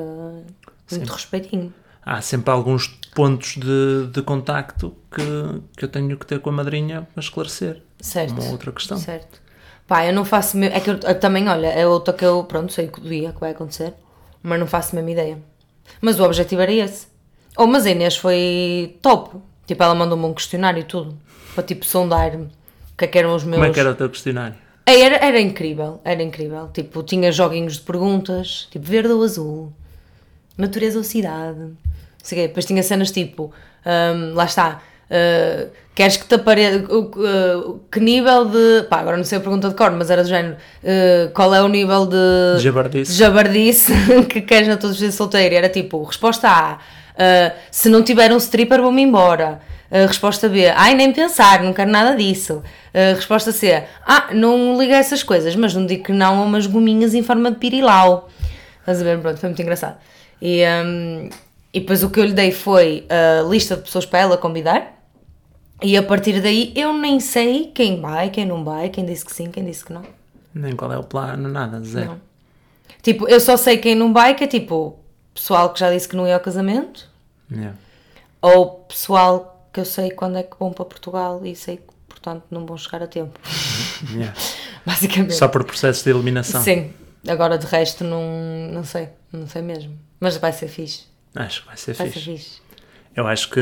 Muito 0.96 1.12
respeitinho. 1.14 1.74
Há 2.10 2.22
sempre 2.22 2.52
alguns 2.52 2.88
pontos 3.14 3.58
de, 3.58 4.08
de 4.14 4.22
contacto 4.22 4.96
que, 5.12 5.62
que 5.76 5.84
eu 5.84 5.90
tenho 5.90 6.18
que 6.18 6.26
ter 6.26 6.40
com 6.40 6.50
a 6.50 6.54
madrinha 6.54 7.06
para 7.14 7.22
esclarecer. 7.22 7.82
Certo. 8.00 8.40
Uma 8.40 8.50
outra 8.50 8.72
questão. 8.72 8.98
Certo. 8.98 9.42
Pá, 9.86 10.06
eu 10.06 10.14
não 10.14 10.24
faço. 10.24 10.58
É 10.58 10.80
que 10.80 10.90
eu, 10.90 10.98
eu 11.04 11.20
também, 11.20 11.50
olha, 11.50 11.68
é 11.68 11.86
outra 11.86 12.14
que 12.14 12.24
eu, 12.24 12.46
pronto, 12.46 12.72
sei 12.72 12.90
o 12.98 13.02
dia 13.02 13.34
que 13.34 13.42
vai 13.42 13.52
acontecer, 13.52 13.94
mas 14.42 14.58
não 14.58 14.66
faço 14.66 14.96
a 14.96 14.96
mesma 14.96 15.12
ideia. 15.12 15.38
Mas 16.00 16.18
o 16.18 16.24
objetivo 16.24 16.62
era 16.62 16.72
esse. 16.72 17.08
Oh, 17.58 17.68
mas 17.68 17.86
a 17.86 17.90
Inês 17.90 18.16
foi 18.16 18.98
top. 19.02 19.36
Tipo, 19.66 19.84
ela 19.84 19.94
mandou-me 19.94 20.24
um 20.24 20.34
questionário 20.34 20.80
e 20.80 20.86
tudo. 20.86 21.18
Para 21.56 21.66
tipo 21.66 21.86
sondar-me 21.86 22.46
o 22.46 22.98
que 22.98 23.04
é 23.04 23.08
que 23.10 23.18
eram 23.18 23.36
os 23.36 23.44
meus. 23.44 23.58
Como 23.58 23.70
é 23.70 23.74
que 23.74 23.80
era 23.82 23.92
o 23.92 23.96
teu 23.96 24.10
questionário? 24.10 24.56
Era, 24.86 25.18
era 25.18 25.42
incrível, 25.42 26.00
era 26.06 26.24
incrível. 26.24 26.70
Tipo, 26.74 27.04
tinha 27.04 27.34
joguinhos 27.34 27.74
de 27.74 27.82
perguntas, 27.82 28.70
tipo 28.72 28.86
verde 28.86 29.10
ou 29.10 29.22
azul, 29.24 29.74
natureza 30.58 30.98
ou 30.98 31.04
cidade. 31.04 31.72
Sei 32.22 32.38
quê. 32.38 32.48
Depois 32.48 32.66
tinha 32.66 32.84
cenas 32.84 33.12
tipo, 33.12 33.54
hum, 33.86 34.34
lá 34.34 34.46
está, 34.46 34.82
uh, 35.10 35.70
queres 35.98 36.16
que 36.18 36.26
te 36.26 36.36
apareça, 36.36 36.84
uh, 36.84 37.80
que 37.92 38.00
nível 38.00 38.46
de, 38.46 38.84
pá, 38.88 39.00
agora 39.00 39.18
não 39.18 39.24
sei 39.24 39.40
a 39.40 39.42
pergunta 39.42 39.68
de 39.68 39.74
cor, 39.74 39.92
mas 39.92 40.12
era 40.12 40.22
do 40.22 40.30
género, 40.30 40.56
uh, 40.56 41.32
qual 41.34 41.56
é 41.56 41.64
o 41.64 41.68
nível 41.68 42.06
de 42.06 42.62
Jabardice. 42.62 43.14
jabardice 43.14 43.94
que 44.30 44.42
queres 44.42 44.68
na 44.68 44.78
tua 44.78 44.90
despedida 44.90 45.16
solteira? 45.16 45.56
Era 45.56 45.70
tipo, 45.70 46.04
resposta 46.04 46.48
A, 46.48 46.76
uh, 46.76 47.58
se 47.72 47.90
não 47.90 48.04
tiver 48.04 48.32
um 48.32 48.38
stripper 48.38 48.80
vou-me 48.80 49.02
embora. 49.02 49.60
Uh, 49.90 50.06
resposta 50.06 50.48
B, 50.48 50.68
ai 50.68 50.94
nem 50.94 51.12
pensar, 51.12 51.64
não 51.64 51.74
quero 51.74 51.90
nada 51.90 52.16
disso. 52.16 52.62
Resposta 53.16 53.52
C, 53.52 53.84
ah, 54.08 54.30
não 54.34 54.76
liga 54.76 54.96
a 54.96 54.98
essas 54.98 55.22
coisas, 55.22 55.56
mas 55.56 55.72
não 55.72 55.86
digo 55.86 56.06
que 56.06 56.12
não 56.12 56.42
a 56.42 56.44
umas 56.44 56.66
gominhas 56.66 57.14
em 57.14 57.22
forma 57.22 57.52
de 57.52 57.58
pirilau. 57.58 58.28
Estás 58.80 59.02
a 59.02 59.04
ver? 59.04 59.20
Pronto, 59.20 59.38
foi 59.38 59.50
muito 59.50 59.62
engraçado. 59.62 59.98
E, 60.42 60.64
um, 60.66 61.30
e 61.74 61.80
depois 61.80 62.04
o 62.04 62.10
que 62.10 62.20
eu 62.20 62.26
lhe 62.26 62.34
dei 62.34 62.52
foi 62.52 63.06
a 63.10 63.44
lista 63.48 63.76
de 63.76 63.84
pessoas 63.84 64.06
para 64.06 64.20
ela 64.20 64.38
convidar. 64.38 64.94
E 65.82 65.96
a 65.96 66.02
partir 66.04 66.42
daí 66.42 66.74
eu 66.76 66.92
nem 66.94 67.20
sei 67.20 67.72
quem 67.74 68.02
vai, 68.02 68.30
quem 68.30 68.46
não 68.46 68.64
vai, 68.64 68.90
quem 68.90 69.06
disse 69.06 69.24
que 69.26 69.34
sim, 69.34 69.52
quem 69.52 69.64
disse 69.64 69.86
que 69.86 69.94
não. 69.94 70.04
Nem 70.54 70.76
qual 70.76 70.92
é 70.92 70.98
o 70.98 71.04
plano, 71.04 71.48
nada, 71.48 71.80
zero. 71.82 72.12
Não. 72.12 72.22
Tipo, 73.04 73.28
eu 73.28 73.40
só 73.40 73.56
sei 73.56 73.78
quem 73.78 73.94
não 73.94 74.12
vai, 74.12 74.34
que 74.34 74.44
é 74.44 74.48
tipo 74.48 74.98
pessoal 75.34 75.72
que 75.72 75.80
já 75.80 75.92
disse 75.92 76.08
que 76.10 76.16
não 76.16 76.28
ia 76.28 76.34
ao 76.34 76.40
casamento, 76.40 77.08
Yeah. 77.50 77.78
ou 78.42 78.86
pessoal 78.90 79.70
que 79.72 79.80
eu 79.80 79.86
sei 79.86 80.12
quando 80.12 80.38
é 80.38 80.44
que 80.44 80.58
vão 80.60 80.74
para 80.74 80.84
Portugal 80.84 81.40
e 81.46 81.56
sei 81.56 81.78
que, 81.78 81.84
portanto, 82.10 82.44
não 82.52 82.66
vão 82.66 82.76
chegar 82.78 83.02
a 83.04 83.08
tempo. 83.08 83.40
Yeah. 84.12 84.34
Basicamente. 84.86 85.34
Só 85.36 85.48
por 85.48 85.64
processo 85.64 86.04
de 86.04 86.10
eliminação. 86.10 86.62
Sim. 86.62 86.92
Agora 87.28 87.58
de 87.58 87.66
resto 87.66 88.04
não, 88.04 88.22
não 88.72 88.84
sei, 88.84 89.10
não 89.32 89.48
sei 89.48 89.62
mesmo. 89.62 89.98
Mas 90.20 90.38
vai 90.38 90.52
ser 90.52 90.68
fixe. 90.68 91.06
Acho 91.36 91.62
que 91.62 91.68
vai 91.68 91.78
ser 91.78 91.94
Vai 91.94 92.10
fixe. 92.10 92.26
ser 92.26 92.32
fixe. 92.38 92.62
Eu 93.16 93.28
acho 93.28 93.50
que 93.50 93.62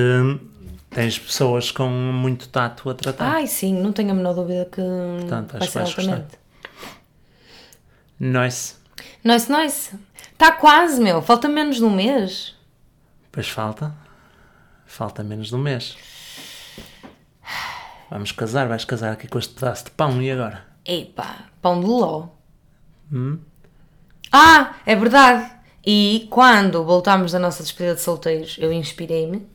tens 0.89 1.17
pessoas 1.19 1.71
com 1.71 1.87
muito 1.89 2.47
tato 2.49 2.89
a 2.89 2.93
tratar. 2.93 3.35
Ai 3.35 3.47
sim, 3.47 3.73
não 3.73 3.91
tenho 3.93 4.11
a 4.11 4.13
menor 4.13 4.33
dúvida 4.33 4.65
que 4.71 4.81
Portanto, 5.19 5.51
vai 5.53 5.61
acho 5.61 5.67
que 5.67 5.71
ser 5.73 5.79
vais 5.79 5.93
gostar. 5.95 6.11
altamente. 6.11 6.37
Nice. 8.19 8.75
Nice, 9.23 9.51
nice. 9.51 9.95
Está 10.33 10.51
quase, 10.51 11.01
meu. 11.01 11.21
Falta 11.21 11.47
menos 11.47 11.77
de 11.77 11.83
um 11.83 11.89
mês. 11.89 12.55
Pois 13.31 13.49
falta. 13.49 13.93
Falta 14.85 15.23
menos 15.23 15.47
de 15.47 15.55
um 15.55 15.59
mês. 15.59 15.97
Vamos 18.09 18.31
casar, 18.31 18.67
vais 18.67 18.85
casar 18.85 19.11
aqui 19.13 19.27
com 19.27 19.39
este 19.39 19.53
pedaço 19.53 19.85
de 19.85 19.91
pão 19.91 20.21
e 20.21 20.31
agora? 20.31 20.63
Epá, 20.85 21.45
pão 21.61 21.79
de 21.81 21.87
ló. 21.87 22.27
Hum? 23.11 23.39
Ah, 24.31 24.75
é 24.85 24.95
verdade. 24.95 25.51
E 25.85 26.27
quando 26.31 26.83
voltámos 26.83 27.31
da 27.31 27.39
nossa 27.39 27.61
despedida 27.61 27.95
de 27.95 28.01
solteiros, 28.01 28.57
eu 28.59 28.73
inspirei-me 28.73 29.45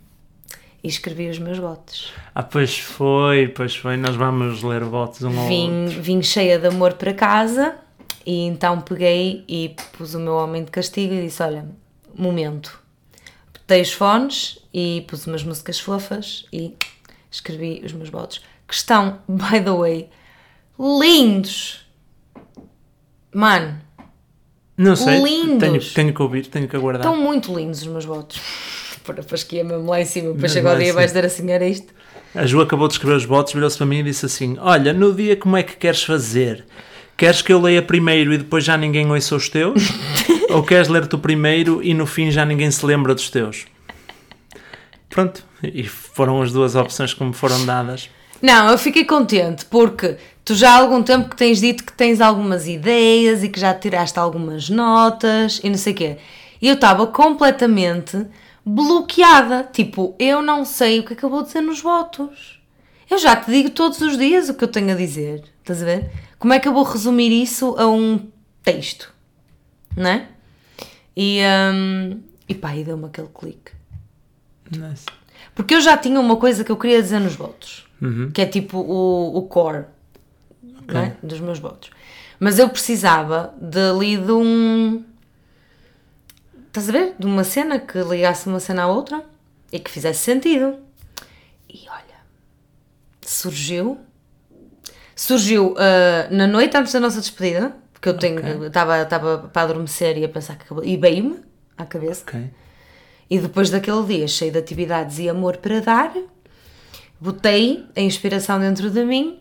e 0.83 0.89
escrevi 0.89 1.29
os 1.29 1.39
meus 1.39 1.59
votos. 1.59 2.13
Ah, 2.35 2.43
pois 2.43 2.79
foi, 2.79 3.49
pois 3.49 3.75
foi. 3.75 3.97
Nós 3.97 4.15
vamos 4.15 4.63
ler 4.63 4.85
votos 4.85 5.23
um 5.23 5.29
ao 5.29 5.35
outro. 5.35 5.49
Vim, 5.49 5.87
vim 5.87 6.23
cheia 6.23 6.59
de 6.59 6.69
amor 6.69 6.95
para 6.95 7.13
casa 7.13 7.77
e 8.25 8.45
então 8.47 8.81
peguei 8.81 9.45
e 9.49 9.75
pus 9.97 10.15
o 10.15 10.21
meu 10.21 10.35
homem 10.35 10.65
de 10.65 10.71
castigo 10.71 11.13
e 11.15 11.23
disse: 11.23 11.43
Olha, 11.43 11.69
momento. 12.15 12.81
Botei 13.53 13.83
os 13.83 13.93
fones 13.93 14.59
e 14.73 15.05
pus 15.09 15.27
umas 15.27 15.43
músicas 15.43 15.81
fofas 15.81 16.47
e 16.53 16.77
escrevi 17.31 17.83
os 17.85 17.93
meus 17.93 18.09
votos. 18.09 18.41
Que 18.69 18.75
estão, 18.75 19.19
by 19.29 19.61
the 19.63 19.73
way, 19.73 20.09
lindos. 20.79 21.87
Mano, 23.33 23.81
Não 24.81 24.97
sei. 24.97 25.23
Lindos. 25.23 25.59
Tenho, 25.59 25.81
tenho 25.95 26.15
que 26.15 26.23
ouvir, 26.23 26.47
tenho 26.47 26.67
que 26.67 26.75
aguardar. 26.75 27.07
estão 27.07 27.23
muito 27.23 27.55
lindos 27.55 27.83
os 27.83 27.87
meus 27.87 28.07
votos. 28.07 28.41
Para 29.05 29.23
que 29.23 29.57
ia 29.57 29.65
mesmo 29.65 29.91
lá 29.91 30.01
em 30.01 30.05
cima, 30.07 30.33
depois 30.33 30.43
Mesmo 30.43 30.55
chegou 30.55 30.71
o 30.71 30.75
lá 30.75 30.81
em 30.81 30.83
dia 30.85 30.89
e 30.91 30.95
vais 30.95 31.11
dizer 31.11 31.25
assim: 31.27 31.51
era 31.51 31.67
isto. 31.67 31.93
A 32.35 32.47
Ju 32.47 32.63
acabou 32.63 32.89
de 32.89 32.95
escrever 32.95 33.17
os 33.17 33.25
votos, 33.27 33.53
virou-se 33.53 33.77
para 33.77 33.87
mim 33.87 33.99
e 33.99 34.03
disse 34.05 34.25
assim: 34.25 34.57
Olha, 34.59 34.95
no 34.95 35.13
dia 35.13 35.37
como 35.37 35.57
é 35.57 35.63
que 35.63 35.77
queres 35.77 36.03
fazer? 36.03 36.65
Queres 37.15 37.43
que 37.43 37.53
eu 37.53 37.61
leia 37.61 37.83
primeiro 37.83 38.33
e 38.33 38.39
depois 38.39 38.65
já 38.65 38.79
ninguém 38.79 39.11
ouça 39.11 39.37
os 39.37 39.51
teus? 39.51 39.83
Ou 40.49 40.63
queres 40.63 40.89
ler 40.89 41.07
tu 41.07 41.19
primeiro 41.19 41.83
e 41.83 41.93
no 41.93 42.07
fim 42.07 42.31
já 42.31 42.47
ninguém 42.47 42.71
se 42.71 42.85
lembra 42.87 43.15
dos 43.15 43.29
teus? 43.29 43.67
Pronto, 45.11 45.45
e 45.63 45.85
foram 45.85 46.41
as 46.41 46.53
duas 46.53 46.75
opções 46.75 47.13
que 47.13 47.23
me 47.23 47.35
foram 47.35 47.67
dadas. 47.67 48.09
Não, 48.43 48.71
eu 48.71 48.79
fiquei 48.79 49.05
contente 49.05 49.67
porque 49.67 50.17
tu 50.45 50.55
já 50.55 50.73
há 50.73 50.79
algum 50.79 51.03
tempo 51.03 51.29
que 51.29 51.37
tens 51.37 51.61
dito 51.61 51.85
que 51.85 51.93
tens 51.93 52.21
algumas 52.21 52.67
ideias 52.67 53.43
e 53.43 53.49
que 53.49 53.61
já 53.61 53.75
tiraste 53.75 54.19
algumas 54.19 54.71
notas 54.71 55.61
e 55.63 55.69
não 55.69 55.77
sei 55.77 55.93
o 55.93 55.97
quê. 55.97 56.19
E 56.61 56.69
eu 56.69 56.75
estava 56.75 57.07
completamente 57.07 58.27
bloqueada. 58.65 59.69
Tipo, 59.73 60.15
eu 60.19 60.43
não 60.43 60.65
sei 60.65 61.01
o 61.01 61.05
que 61.05 61.13
é 61.13 61.17
que 61.17 61.25
eu 61.25 61.31
vou 61.31 61.43
dizer 61.43 61.61
nos 61.61 61.81
votos. 61.81 62.61
Eu 63.11 63.19
já 63.19 63.35
te 63.37 63.51
digo 63.51 63.71
todos 63.71 64.01
os 64.01 64.17
dias 64.17 64.49
o 64.49 64.55
que 64.55 64.65
eu 64.65 64.69
tenho 64.69 64.93
a 64.93 64.97
dizer. 64.97 65.45
Estás 65.61 65.83
a 65.83 65.85
ver? 65.85 66.11
Como 66.39 66.53
é 66.53 66.61
que 66.61 66.69
eu 66.69 66.73
vou 66.73 66.85
resumir 66.85 67.31
isso 67.31 67.75
a 67.79 67.87
um 67.87 68.29
texto? 68.63 69.13
Não 69.97 70.09
é? 70.09 70.29
E, 71.17 71.41
hum, 71.75 72.21
e 72.49 72.55
pá, 72.55 72.75
e 72.75 72.85
deu-me 72.85 73.07
aquele 73.07 73.29
clique. 73.29 73.73
Nice. 74.71 75.07
Porque 75.55 75.75
eu 75.75 75.81
já 75.81 75.97
tinha 75.97 76.21
uma 76.21 76.37
coisa 76.37 76.65
que 76.65 76.71
eu 76.71 76.77
queria 76.77 77.03
dizer 77.03 77.19
nos 77.19 77.35
votos, 77.35 77.85
que 78.33 78.41
é 78.41 78.47
tipo 78.47 78.79
o, 78.79 79.37
o 79.37 79.43
core 79.43 79.85
não 80.93 81.01
é? 81.01 81.17
dos 81.23 81.41
meus 81.41 81.59
votos. 81.59 81.91
Mas 82.39 82.59
eu 82.59 82.69
precisava 82.69 83.55
de 83.61 83.79
ali 83.79 84.17
de 84.17 84.33
um. 84.33 85.05
Estás 86.69 86.89
a 86.89 86.93
ver? 86.93 87.15
De 87.19 87.27
uma 87.27 87.45
cena 87.45 87.79
que 87.79 87.99
ligasse 88.03 88.49
uma 88.49 88.61
cena 88.61 88.85
à 88.85 88.87
outra 88.87 89.25
e 89.73 89.79
que 89.79 89.91
fizesse 89.91 90.21
sentido. 90.21 90.79
E 91.69 91.87
olha, 91.89 92.21
surgiu. 93.21 93.99
Surgiu 95.15 95.75
ah, 95.77 96.29
na 96.31 96.47
noite 96.47 96.77
antes 96.77 96.93
da 96.93 97.01
nossa 97.01 97.21
despedida, 97.21 97.77
porque 97.93 98.09
eu 98.09 98.17
tenho 98.17 98.67
estava 98.67 99.03
estava 99.03 99.39
para 99.53 99.63
adormecer 99.63 100.17
e 100.17 100.25
a 100.25 100.29
pensar 100.29 100.57
que 100.57 100.65
acabou. 100.65 100.85
E 100.85 100.97
veio-me 100.97 101.41
à 101.77 101.85
cabeça. 101.85 102.23
Ok. 102.23 102.51
E 103.29 103.39
depois 103.39 103.71
daquele 103.71 104.03
dia 104.05 104.27
cheio 104.27 104.51
de 104.51 104.59
atividades 104.59 105.19
e 105.19 105.29
amor 105.29 105.59
para 105.59 105.81
dar, 105.81 106.13
botei 107.21 107.85
a 107.97 108.01
inspiração 108.01 108.59
dentro 108.59 108.91
de 108.91 109.05
mim 109.05 109.39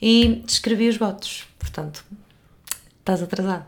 e 0.00 0.44
escrevi 0.46 0.88
os 0.88 0.96
votos. 0.96 1.46
Portanto, 1.58 2.04
estás 2.98 3.22
atrasado. 3.22 3.66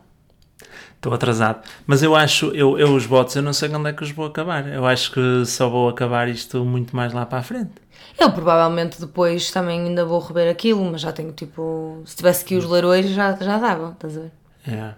Estou 0.96 1.14
atrasado. 1.14 1.62
Mas 1.86 2.02
eu 2.02 2.16
acho, 2.16 2.46
eu, 2.46 2.78
eu 2.78 2.94
os 2.94 3.04
votos, 3.06 3.36
eu 3.36 3.42
não 3.42 3.52
sei 3.52 3.68
onde 3.74 3.90
é 3.90 3.92
que 3.92 4.02
os 4.02 4.10
vou 4.10 4.26
acabar. 4.26 4.66
Eu 4.66 4.84
acho 4.86 5.12
que 5.12 5.44
só 5.46 5.68
vou 5.68 5.88
acabar 5.88 6.28
isto 6.28 6.64
muito 6.64 6.96
mais 6.96 7.12
lá 7.12 7.24
para 7.24 7.38
a 7.38 7.42
frente. 7.42 7.72
Eu 8.18 8.32
provavelmente 8.32 9.00
depois 9.00 9.50
também 9.50 9.80
ainda 9.80 10.04
vou 10.04 10.18
rever 10.18 10.50
aquilo, 10.50 10.84
mas 10.84 11.02
já 11.02 11.12
tenho 11.12 11.32
tipo. 11.32 12.02
Se 12.06 12.16
tivesse 12.16 12.44
que 12.44 12.56
os 12.56 12.64
ler 12.64 12.84
hoje 12.84 13.12
já, 13.12 13.34
já 13.34 13.58
dava, 13.58 13.92
estás 13.92 14.16
a 14.16 14.20
ver? 14.22 14.32
É. 14.66 14.94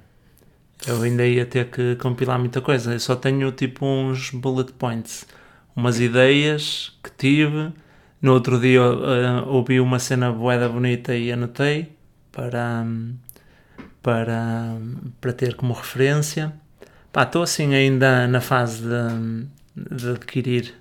Eu 0.86 1.02
ainda 1.02 1.26
ia 1.26 1.44
ter 1.44 1.68
que 1.68 1.96
compilar 1.96 2.38
muita 2.38 2.60
coisa. 2.60 2.92
Eu 2.92 3.00
só 3.00 3.16
tenho 3.16 3.50
tipo 3.50 3.84
uns 3.84 4.30
bullet 4.30 4.72
points, 4.72 5.26
umas 5.74 5.98
ideias 6.00 6.96
que 7.02 7.10
tive. 7.10 7.72
No 8.20 8.32
outro 8.32 8.58
dia 8.60 8.80
eh, 8.80 9.42
ouvi 9.46 9.80
uma 9.80 9.98
cena 9.98 10.32
boeda 10.32 10.68
bonita 10.68 11.14
e 11.14 11.30
anotei 11.30 11.92
para, 12.32 12.84
para, 14.02 14.76
para 15.20 15.32
ter 15.32 15.54
como 15.54 15.72
referência. 15.72 16.52
Estou 17.16 17.42
assim 17.42 17.74
ainda 17.74 18.28
na 18.28 18.40
fase 18.40 18.82
de, 18.82 19.96
de 19.96 20.10
adquirir 20.10 20.74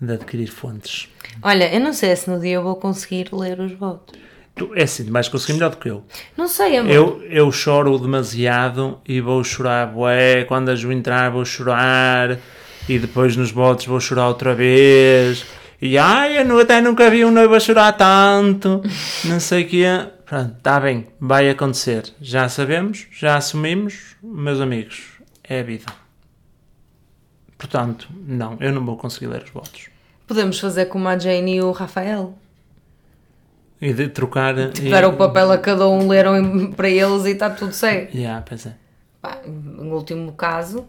de 0.00 0.14
adquirir 0.14 0.48
fontes. 0.48 1.08
Olha, 1.42 1.72
eu 1.72 1.80
não 1.80 1.92
sei 1.92 2.14
se 2.14 2.28
no 2.28 2.38
dia 2.40 2.54
eu 2.54 2.62
vou 2.62 2.76
conseguir 2.76 3.28
ler 3.32 3.58
os 3.60 3.72
votos. 3.72 4.18
Tu, 4.54 4.70
é 4.74 4.84
assim, 4.84 5.10
vais 5.10 5.28
conseguir 5.28 5.54
melhor 5.54 5.70
do 5.70 5.78
que 5.78 5.88
eu. 5.88 6.04
Não 6.36 6.46
sei, 6.46 6.76
amor. 6.76 6.92
Eu, 6.92 7.22
eu 7.28 7.50
choro 7.50 7.98
demasiado 7.98 9.00
e 9.06 9.20
vou 9.20 9.42
chorar, 9.42 9.86
bué. 9.86 10.44
Quando 10.44 10.68
a 10.68 10.76
Ju 10.76 10.92
entrar, 10.92 11.30
vou 11.30 11.44
chorar. 11.44 12.38
e 12.88 12.98
depois 12.98 13.36
nos 13.36 13.50
votos 13.50 13.86
vou 13.86 13.98
chorar 13.98 14.28
outra 14.28 14.54
vez. 14.54 15.44
E 15.86 15.98
ai, 15.98 16.40
eu 16.40 16.58
até 16.58 16.80
nunca 16.80 17.10
vi 17.10 17.26
um 17.26 17.30
noivo 17.30 17.54
a 17.54 17.60
chorar 17.60 17.92
tanto. 17.92 18.80
Não 19.26 19.38
sei 19.38 19.64
o 19.64 19.68
que 19.68 19.84
é. 19.84 20.10
Pronto, 20.24 20.54
está 20.56 20.80
bem, 20.80 21.08
vai 21.20 21.50
acontecer. 21.50 22.10
Já 22.22 22.48
sabemos, 22.48 23.06
já 23.12 23.36
assumimos, 23.36 24.16
meus 24.22 24.58
amigos, 24.62 25.02
é 25.46 25.60
a 25.60 25.62
vida. 25.62 25.84
Portanto, 27.58 28.08
não, 28.26 28.56
eu 28.60 28.72
não 28.72 28.84
vou 28.84 28.96
conseguir 28.96 29.26
ler 29.26 29.42
os 29.42 29.50
votos. 29.50 29.88
Podemos 30.26 30.58
fazer 30.58 30.86
como 30.86 31.06
a 31.08 31.18
Jane 31.18 31.56
e 31.56 31.62
o 31.62 31.70
Rafael. 31.72 32.34
E 33.80 33.92
de 33.92 34.08
trocar. 34.08 34.56
e- 34.58 34.68
Deram 34.90 35.10
o 35.10 35.16
papel 35.16 35.52
a 35.52 35.58
cada 35.58 35.86
um, 35.86 36.08
leram 36.08 36.72
para 36.72 36.88
eles 36.88 37.26
e 37.26 37.30
está 37.32 37.50
tudo 37.50 37.72
certo. 37.74 38.16
Yeah, 38.16 38.42
pois 38.48 38.64
é. 38.64 38.74
Pá, 39.20 39.38
no 39.46 39.94
último 39.94 40.32
caso, 40.32 40.86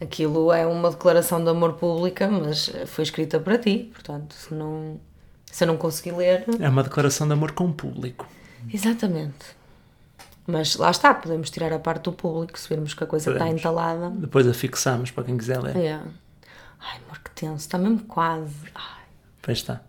aquilo 0.00 0.52
é 0.52 0.66
uma 0.66 0.90
declaração 0.90 1.42
de 1.42 1.50
amor 1.50 1.74
pública, 1.74 2.28
mas 2.28 2.70
foi 2.86 3.04
escrita 3.04 3.38
para 3.40 3.58
ti. 3.58 3.90
Portanto, 3.92 4.34
se, 4.34 4.52
não, 4.54 5.00
se 5.50 5.64
eu 5.64 5.68
não 5.68 5.76
conseguir 5.76 6.12
ler. 6.12 6.44
É 6.60 6.68
uma 6.68 6.82
declaração 6.82 7.26
de 7.26 7.32
amor 7.32 7.52
com 7.52 7.66
o 7.66 7.72
público. 7.72 8.26
Exatamente. 8.72 9.56
Mas 10.46 10.76
lá 10.76 10.90
está, 10.90 11.14
podemos 11.14 11.48
tirar 11.48 11.72
a 11.72 11.78
parte 11.78 12.02
do 12.04 12.12
público 12.12 12.58
se 12.58 12.68
virmos 12.68 12.92
que 12.92 13.02
a 13.02 13.06
coisa 13.06 13.30
está 13.30 13.38
Podemos. 13.44 13.60
entalada. 13.60 14.10
Depois 14.10 14.46
a 14.46 14.52
fixamos 14.52 15.10
para 15.10 15.24
quem 15.24 15.38
quiser 15.38 15.58
ler. 15.60 15.74
É. 15.76 16.00
Ai, 16.80 16.98
amor, 17.06 17.18
que 17.24 17.30
tenso, 17.30 17.56
está 17.56 17.78
mesmo 17.78 18.00
quase. 18.00 18.54
Ai. 18.74 19.04
Pois 19.40 19.58
está. 19.58 19.80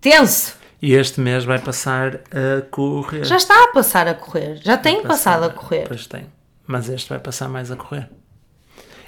Tenso! 0.00 0.56
E 0.80 0.94
este 0.94 1.20
mês 1.20 1.44
vai 1.44 1.60
passar 1.60 2.16
a 2.16 2.62
correr. 2.68 3.24
Já 3.24 3.36
está 3.36 3.54
a 3.64 3.68
passar 3.68 4.08
a 4.08 4.14
correr, 4.14 4.56
já 4.56 4.76
tem 4.76 5.00
passado 5.04 5.44
a 5.44 5.50
correr. 5.50 5.86
Pois 5.86 6.08
tem. 6.08 6.26
Mas 6.66 6.88
este 6.88 7.08
vai 7.08 7.18
passar 7.18 7.48
mais 7.48 7.70
a 7.70 7.76
correr. 7.76 8.08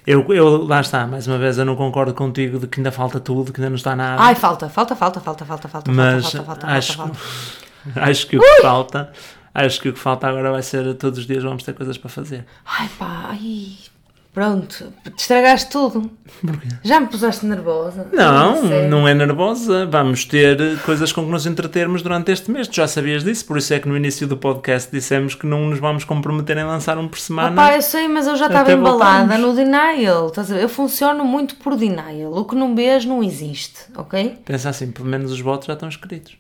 Eu, 0.07 0.27
eu, 0.35 0.67
lá 0.67 0.81
está, 0.81 1.07
mais 1.07 1.27
uma 1.27 1.39
vez, 1.39 1.57
eu 1.57 1.65
não 1.65 1.77
concordo 1.77 2.13
contigo 2.13 2.59
de 2.59 2.67
que 2.67 2.79
ainda 2.79 2.93
falta 2.93 3.19
tudo, 3.19 3.53
que 3.53 3.61
ainda 3.61 3.71
não 3.71 3.77
está 3.77 3.97
nada. 3.97 4.23
Ai, 4.23 4.35
falta, 4.35 4.69
falta, 4.69 4.95
falta, 4.95 5.19
falta, 5.19 5.45
falta, 5.47 5.69
falta, 5.69 5.91
mas 5.91 6.25
falta, 6.25 6.45
falta, 6.45 6.61
falta, 6.61 6.77
acho, 6.77 6.93
falta, 6.95 7.15
falta. 7.15 8.01
acho 8.11 8.27
que 8.27 8.37
o 8.37 8.41
que 8.41 8.61
falta, 8.61 9.13
acho 9.55 9.81
que 9.81 9.89
o 9.89 9.93
que 9.95 9.99
falta 9.99 10.27
agora 10.27 10.53
vai 10.53 10.63
ser 10.63 10.95
todos 10.95 11.21
os 11.21 11.27
dias 11.27 11.43
vamos 11.43 11.63
ter 11.63 11.73
coisas 11.73 11.97
para 11.97 12.11
fazer. 12.11 12.45
Ai 12.67 12.89
pá, 12.99 13.29
ai. 13.31 13.94
Pronto, 14.35 14.93
te 15.05 15.21
estragaste 15.21 15.71
tudo. 15.71 16.11
Porquê? 16.41 16.67
Já 16.83 16.99
me 16.99 17.07
puseste 17.07 17.47
nervosa. 17.47 18.09
Não, 18.13 18.67
Sério. 18.67 18.91
não 18.91 19.07
é 19.07 19.15
nervosa. 19.15 19.87
Vamos 19.87 20.25
ter 20.25 20.59
coisas 20.81 21.13
com 21.13 21.25
que 21.25 21.31
nos 21.31 21.47
entretermos 21.47 22.03
durante 22.03 22.33
este 22.33 22.51
mês. 22.51 22.67
Tu 22.67 22.75
já 22.75 22.89
sabias 22.89 23.23
disso, 23.23 23.47
por 23.47 23.57
isso 23.57 23.73
é 23.73 23.79
que 23.79 23.87
no 23.89 23.97
início 23.97 24.27
do 24.27 24.37
podcast 24.37 24.91
dissemos 24.91 25.37
que 25.37 25.47
não 25.47 25.69
nos 25.69 25.79
vamos 25.79 26.03
comprometer 26.03 26.59
em 26.59 26.65
lançar 26.65 26.99
um 26.99 27.07
por 27.07 27.21
semana. 27.21 27.53
Opá, 27.53 27.77
eu 27.77 27.83
sei, 27.83 28.09
mas 28.09 28.27
eu 28.27 28.35
já 28.35 28.47
estava 28.47 28.73
embalada 28.73 29.37
voltamos. 29.37 29.47
no 29.47 29.55
denial. 29.55 30.27
Estás 30.27 30.51
a 30.51 30.55
ver? 30.57 30.63
Eu 30.65 30.69
funciono 30.69 31.25
muito 31.25 31.55
por 31.55 31.77
denial. 31.77 32.33
O 32.33 32.45
que 32.45 32.57
não 32.57 32.75
vês 32.75 33.05
não 33.05 33.23
existe, 33.23 33.83
ok? 33.97 34.41
Pensa 34.45 34.69
assim, 34.69 34.91
pelo 34.91 35.07
menos 35.09 35.31
os 35.31 35.41
votos 35.41 35.69
já 35.69 35.75
estão 35.75 35.89
escritos. 35.89 36.37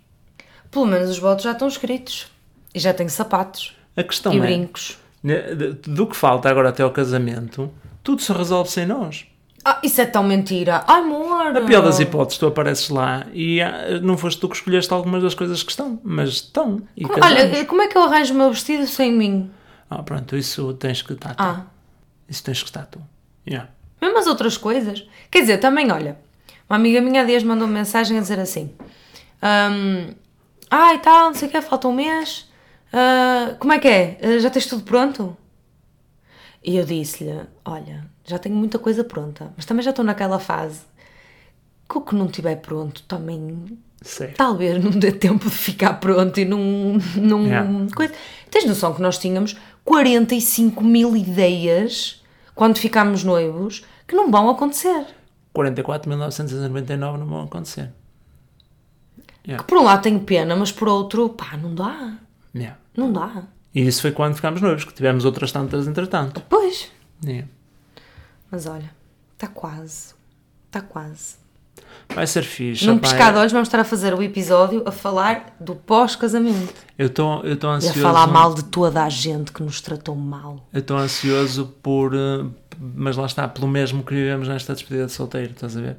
Pelo 0.68 0.86
menos 0.86 1.10
os 1.10 1.18
votos 1.20 1.44
já 1.44 1.52
estão 1.52 1.68
escritos. 1.68 2.26
E 2.74 2.80
já 2.80 2.92
tenho 2.92 3.08
sapatos 3.08 3.72
A 3.96 4.02
questão 4.02 4.34
e 4.34 4.38
é, 4.38 4.40
brincos. 4.40 4.98
Né, 5.24 5.42
do 5.86 6.06
que 6.06 6.14
falta 6.14 6.50
agora 6.50 6.68
até 6.68 6.82
ao 6.82 6.90
casamento, 6.90 7.72
tudo 8.02 8.20
se 8.20 8.30
resolve 8.32 8.70
sem 8.70 8.84
nós. 8.84 9.26
Ah, 9.64 9.80
isso 9.82 9.98
é 9.98 10.04
tão 10.04 10.22
mentira. 10.22 10.84
Ai, 10.86 11.00
amor. 11.00 11.56
A 11.56 11.62
pior 11.62 11.80
das 11.82 11.98
hipóteses, 11.98 12.38
tu 12.38 12.46
apareces 12.46 12.90
lá 12.90 13.24
e 13.32 13.62
ah, 13.62 13.98
não 14.02 14.18
foste 14.18 14.38
tu 14.38 14.46
que 14.46 14.56
escolheste 14.56 14.92
algumas 14.92 15.22
das 15.22 15.34
coisas 15.34 15.62
que 15.62 15.70
estão, 15.70 15.98
mas 16.04 16.28
estão. 16.28 16.82
E 16.94 17.04
Como- 17.04 17.24
olha, 17.24 17.64
como 17.64 17.80
é 17.80 17.88
que 17.88 17.96
eu 17.96 18.02
arranjo 18.02 18.34
o 18.34 18.36
meu 18.36 18.50
vestido 18.50 18.86
sem 18.86 19.10
mim? 19.10 19.50
Ah, 19.88 20.02
pronto, 20.02 20.36
isso 20.36 20.74
tens 20.74 21.00
que 21.00 21.14
estar 21.14 21.30
tu. 21.34 21.42
Ah. 21.42 21.64
Isso 22.28 22.44
tens 22.44 22.62
que 22.62 22.68
estar 22.68 22.84
tu. 22.84 23.00
Yeah. 23.48 23.70
Mesmo 24.02 24.18
as 24.18 24.26
outras 24.26 24.58
coisas. 24.58 25.06
Quer 25.30 25.40
dizer, 25.40 25.58
também, 25.58 25.90
olha, 25.90 26.18
uma 26.68 26.76
amiga 26.76 27.00
minha 27.00 27.22
há 27.22 27.24
dias 27.24 27.42
mandou 27.42 27.66
uma 27.66 27.72
mensagem 27.72 28.18
a 28.18 28.20
dizer 28.20 28.38
assim: 28.38 28.70
hum, 29.42 30.12
Ai, 30.70 30.98
tal, 30.98 31.28
não 31.28 31.34
sei 31.34 31.48
o 31.48 31.50
que, 31.50 31.60
falta 31.62 31.88
um 31.88 31.92
mês. 31.94 32.50
Ah, 32.96 33.56
como 33.58 33.72
é 33.72 33.78
que 33.80 33.88
é? 33.88 34.18
Ah, 34.22 34.38
já 34.38 34.48
tens 34.48 34.66
tudo 34.66 34.84
pronto? 34.84 35.36
E 36.62 36.76
eu 36.76 36.84
disse-lhe: 36.84 37.40
Olha, 37.64 38.06
já 38.24 38.38
tenho 38.38 38.54
muita 38.54 38.78
coisa 38.78 39.02
pronta, 39.02 39.52
mas 39.56 39.66
também 39.66 39.82
já 39.82 39.90
estou 39.90 40.04
naquela 40.04 40.38
fase 40.38 40.82
que 41.88 41.98
o 41.98 42.00
que 42.00 42.14
não 42.14 42.26
estiver 42.26 42.56
pronto 42.56 43.02
também 43.02 43.78
talvez 44.36 44.82
não 44.82 44.90
dê 44.92 45.10
tempo 45.10 45.48
de 45.48 45.56
ficar 45.56 45.94
pronto 45.94 46.38
e 46.38 46.44
não. 46.44 46.98
não 47.16 47.44
Yeah. 47.44 47.68
coisa. 47.94 48.14
Tens 48.48 48.64
noção 48.64 48.94
que 48.94 49.02
nós 49.02 49.18
tínhamos 49.18 49.56
45 49.84 50.84
mil 50.84 51.16
ideias 51.16 52.22
quando 52.54 52.78
ficámos 52.78 53.24
noivos 53.24 53.84
que 54.06 54.14
não 54.14 54.30
vão 54.30 54.48
acontecer. 54.50 55.06
44.999 55.54 57.16
não 57.18 57.26
vão 57.26 57.42
acontecer. 57.42 57.90
Yeah. 59.46 59.64
Por 59.64 59.78
um 59.78 59.82
lado 59.84 60.02
tenho 60.02 60.20
pena, 60.20 60.54
mas 60.54 60.70
por 60.70 60.88
outro, 60.88 61.30
pá, 61.30 61.56
não 61.56 61.74
dá. 61.74 62.18
Yeah. 62.54 62.78
Não 62.96 63.12
dá. 63.12 63.44
E 63.74 63.86
isso 63.86 64.02
foi 64.02 64.12
quando 64.12 64.34
ficámos 64.36 64.60
noivos, 64.60 64.84
que 64.84 64.92
tivemos 64.94 65.24
outras 65.24 65.50
tantas 65.50 65.86
entretanto. 65.88 66.40
Pois. 66.48 66.90
Yeah. 67.24 67.48
Mas 68.50 68.66
olha, 68.66 68.90
está 69.34 69.46
quase. 69.48 70.14
Está 70.66 70.80
quase. 70.80 71.36
Vai 72.14 72.26
ser 72.26 72.42
fixe. 72.42 72.86
Num 72.86 72.94
opá, 72.96 73.08
piscar 73.08 73.32
de 73.32 73.38
olhos 73.38 73.52
vamos 73.52 73.68
estar 73.68 73.80
a 73.80 73.84
fazer 73.84 74.14
o 74.14 74.22
episódio 74.22 74.82
a 74.86 74.92
falar 74.92 75.56
do 75.58 75.74
pós-casamento. 75.74 76.72
Eu 76.98 77.06
estou 77.06 77.44
estou 77.46 77.70
E 77.70 77.72
a 77.72 77.76
ansioso. 77.76 78.00
falar 78.00 78.26
mal 78.26 78.54
de 78.54 78.64
toda 78.64 79.02
a 79.02 79.08
gente 79.08 79.52
que 79.52 79.62
nos 79.62 79.80
tratou 79.80 80.14
mal. 80.14 80.68
Eu 80.72 80.80
estou 80.80 80.96
ansioso 80.96 81.66
por. 81.82 82.14
eh, 82.14 82.44
Mas 82.78 83.16
lá 83.16 83.26
está, 83.26 83.46
pelo 83.48 83.68
mesmo 83.68 84.02
que 84.02 84.14
vivemos 84.14 84.48
nesta 84.48 84.72
despedida 84.74 85.06
de 85.06 85.12
solteiro, 85.12 85.52
estás 85.52 85.76
a 85.76 85.80
ver? 85.80 85.96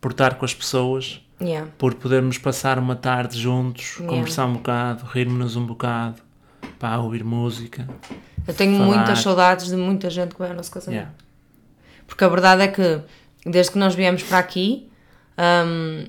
Por 0.00 0.10
estar 0.12 0.34
com 0.36 0.44
as 0.44 0.54
pessoas, 0.54 1.20
Yeah. 1.40 1.70
por 1.78 1.94
podermos 1.94 2.38
passar 2.38 2.78
uma 2.78 2.96
tarde 2.96 3.38
juntos, 3.38 3.96
Yeah. 3.98 4.08
conversar 4.16 4.46
um 4.46 4.54
bocado, 4.54 5.04
rirmos-nos 5.06 5.56
um 5.56 5.66
bocado, 5.66 6.22
pá, 6.78 6.96
ouvir 6.98 7.24
música. 7.24 7.88
Eu 8.46 8.54
tenho 8.54 8.76
Falar. 8.76 8.86
muitas 8.96 9.20
saudades 9.20 9.66
de 9.68 9.76
muita 9.76 10.10
gente 10.10 10.32
que 10.34 10.38
vai 10.38 10.50
ao 10.50 10.56
nosso 10.56 10.70
casamento. 10.70 11.00
Yeah. 11.00 11.14
Porque 12.06 12.24
a 12.24 12.28
verdade 12.28 12.62
é 12.62 12.68
que 12.68 13.00
desde 13.46 13.72
que 13.72 13.78
nós 13.78 13.94
viemos 13.94 14.22
para 14.22 14.38
aqui, 14.38 14.90
hum, 15.66 16.06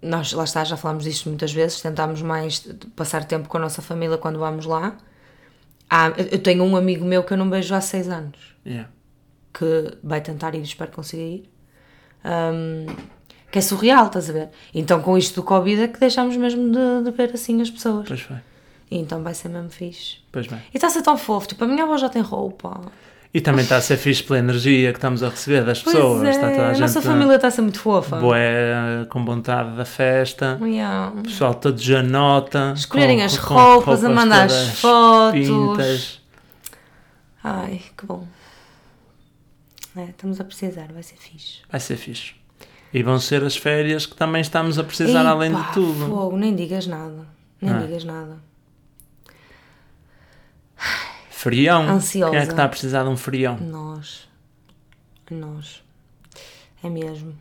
nós 0.00 0.32
lá 0.32 0.44
está, 0.44 0.62
já 0.64 0.76
falámos 0.76 1.04
disto 1.04 1.28
muitas 1.28 1.52
vezes, 1.52 1.80
tentámos 1.80 2.22
mais 2.22 2.60
passar 2.94 3.24
tempo 3.24 3.48
com 3.48 3.56
a 3.56 3.60
nossa 3.60 3.82
família 3.82 4.16
quando 4.16 4.38
vamos 4.38 4.64
lá. 4.66 4.96
Há- 5.90 6.12
eu 6.30 6.38
tenho 6.38 6.62
um 6.64 6.76
amigo 6.76 7.04
meu 7.04 7.24
que 7.24 7.32
eu 7.32 7.36
não 7.36 7.48
vejo 7.50 7.74
há 7.74 7.80
seis 7.80 8.08
anos, 8.08 8.36
Yeah. 8.64 8.88
que 9.52 9.96
vai 10.04 10.20
tentar 10.20 10.54
ir, 10.54 10.62
espero 10.62 10.90
que 10.90 10.96
consiga 10.96 11.22
ir. 11.22 11.50
hum, 12.24 12.86
que 13.50 13.58
é 13.58 13.62
surreal, 13.62 14.06
estás 14.06 14.28
a 14.28 14.32
ver? 14.32 14.50
Então 14.74 15.00
com 15.00 15.16
isto 15.16 15.36
do 15.36 15.42
Covid 15.42 15.82
é 15.82 15.88
que 15.88 15.98
deixámos 15.98 16.36
mesmo 16.36 16.70
de, 16.70 17.04
de 17.04 17.10
ver 17.16 17.30
assim 17.32 17.60
as 17.62 17.70
pessoas. 17.70 18.06
Pois 18.06 18.20
foi, 18.20 18.36
E 18.90 18.98
então 18.98 19.22
vai 19.22 19.34
ser 19.34 19.48
mesmo 19.48 19.70
fixe. 19.70 20.16
pois 20.32 20.46
bem. 20.46 20.58
E 20.72 20.76
está 20.76 20.86
a 20.86 20.90
ser 20.90 21.02
tão 21.02 21.16
fofo, 21.18 21.48
tipo, 21.48 21.62
a 21.64 21.66
minha 21.66 21.84
avó 21.84 21.96
já 21.98 22.08
tem 22.08 22.22
roupa. 22.22 22.80
E 23.34 23.42
também 23.42 23.62
está 23.62 23.76
a 23.76 23.80
ser 23.82 23.98
fixe 23.98 24.22
pela 24.22 24.38
energia 24.38 24.90
que 24.90 24.96
estamos 24.98 25.22
a 25.22 25.28
receber 25.28 25.62
das 25.62 25.82
Pois 25.82 25.94
pessoas. 25.94 26.22
é, 26.24 26.30
está 26.30 26.48
toda 26.50 26.62
a, 26.62 26.68
a 26.68 26.72
gente 26.72 26.80
nossa 26.80 27.02
família 27.02 27.34
está 27.36 27.48
a 27.48 27.50
ser 27.50 27.60
muito 27.60 27.78
fofa. 27.78 28.16
bué, 28.16 29.04
com 29.10 29.22
vontade 29.22 29.76
da 29.76 29.84
festa. 29.84 30.58
Yeah. 30.62 31.12
O 31.14 31.22
pessoal 31.24 31.52
todo 31.54 31.78
já 31.78 32.02
nota. 32.02 32.72
Escolherem 32.74 33.18
com- 33.18 33.24
as 33.24 33.38
com 33.38 33.54
roupas, 33.54 34.02
a 34.02 34.08
mandar 34.08 34.46
as 34.46 34.80
fotos. 34.80 35.38
pintas. 35.40 36.20
Ai, 37.44 37.82
que 37.96 38.06
bom. 38.06 38.24
É, 39.94 40.04
estamos 40.04 40.40
a 40.40 40.44
precisar, 40.44 40.88
vai 40.92 41.02
ser 41.02 41.16
fixe. 41.16 41.58
Vai 41.70 41.80
ser 41.80 41.96
fixe. 41.96 42.32
E 42.94 43.02
vão 43.02 43.18
ser 43.18 43.44
as 43.44 43.56
férias 43.56 44.06
que 44.06 44.16
também 44.16 44.40
estamos 44.40 44.78
a 44.78 44.84
precisar 44.84 45.26
além 45.26 45.54
de 45.54 45.72
tudo. 45.74 46.06
Fogo, 46.06 46.36
nem 46.38 46.56
digas 46.56 46.86
nada. 46.86 47.26
Nem 47.60 47.74
Ah. 47.74 47.78
digas 47.78 48.04
nada. 48.04 48.38
Frião. 51.38 51.88
Ansiosa. 51.88 52.32
Quem 52.32 52.40
é 52.40 52.44
que 52.44 52.50
está 52.50 52.64
a 52.64 52.68
precisar 52.68 53.04
de 53.04 53.10
um 53.10 53.16
frião? 53.16 53.56
Nós. 53.58 54.28
Nós. 55.30 55.84
É 56.82 56.90
mesmo. 56.90 57.32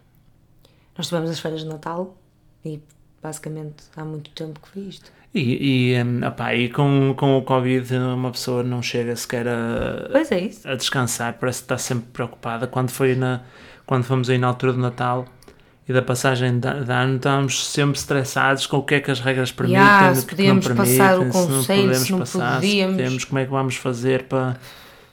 Nós 0.95 1.07
tivemos 1.07 1.31
as 1.31 1.39
férias 1.39 1.61
de 1.61 1.67
Natal 1.67 2.15
e 2.63 2.79
basicamente 3.23 3.85
há 3.95 4.05
muito 4.05 4.29
tempo 4.29 4.59
que 4.59 4.79
vi 4.79 4.89
isto. 4.89 5.11
E, 5.33 5.93
e, 5.95 6.03
hum, 6.03 6.21
opá, 6.27 6.53
e 6.53 6.69
com, 6.69 7.15
com 7.17 7.39
o 7.39 7.41
Covid 7.41 7.97
uma 7.97 8.29
pessoa 8.29 8.61
não 8.61 8.83
chega 8.83 9.15
sequer 9.15 9.47
a, 9.47 10.11
é 10.13 10.71
a 10.71 10.75
descansar, 10.75 11.33
parece 11.39 11.61
que 11.61 11.65
está 11.65 11.79
sempre 11.79 12.05
preocupada. 12.13 12.67
Quando, 12.67 12.91
foi 12.91 13.15
na, 13.15 13.41
quando 13.87 14.03
fomos 14.03 14.29
aí 14.29 14.37
na 14.37 14.45
altura 14.45 14.73
do 14.73 14.79
Natal 14.79 15.25
e 15.87 15.93
da 15.93 16.01
passagem 16.01 16.59
de, 16.59 16.67
ano, 16.67 17.15
estávamos 17.15 17.65
sempre 17.65 17.97
estressados 17.97 18.67
com 18.67 18.77
o 18.77 18.83
que 18.83 18.95
é 18.95 18.99
que 18.99 19.09
as 19.09 19.21
regras 19.21 19.51
permitem, 19.53 19.81
Ya, 19.81 20.11
o 20.11 20.15
se 20.15 20.25
que 20.25 20.33
é 20.33 20.37
que 20.37 20.47
não 20.47 20.59
podíamos 20.59 20.67
passar 20.67 21.15
o 21.15 21.19
permitem, 21.19 21.31
se 21.31 21.47
não 21.47 21.57
conselho, 21.57 21.81
podemos 21.81 22.05
se 22.05 22.11
não 22.11 22.19
passar, 22.19 22.55
podíamos. 22.55 22.95
se 22.95 22.97
podemos, 22.97 23.25
como 23.25 23.39
é 23.39 23.45
que 23.45 23.51
vamos 23.51 23.75
fazer 23.77 24.23
para, 24.23 24.57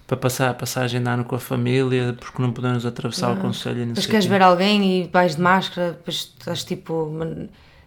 para 0.05 0.16
passar 0.16 0.51
a 0.51 0.55
passagem 0.55 1.01
de 1.01 1.09
ano 1.09 1.25
com 1.25 1.37
a 1.37 1.39
família, 1.39 2.16
porque 2.18 2.43
não 2.43 2.51
podemos 2.51 2.85
atravessar 2.85 3.33
o 3.33 3.37
conselho 3.37 3.95
sei 3.95 4.11
queres 4.11 4.27
ver 4.27 4.43
alguém 4.43 5.03
e 5.03 5.09
vais 5.12 5.37
de 5.37 5.43
máscara, 5.43 5.93
depois 5.93 6.33
estás 6.39 6.64
tipo. 6.64 7.12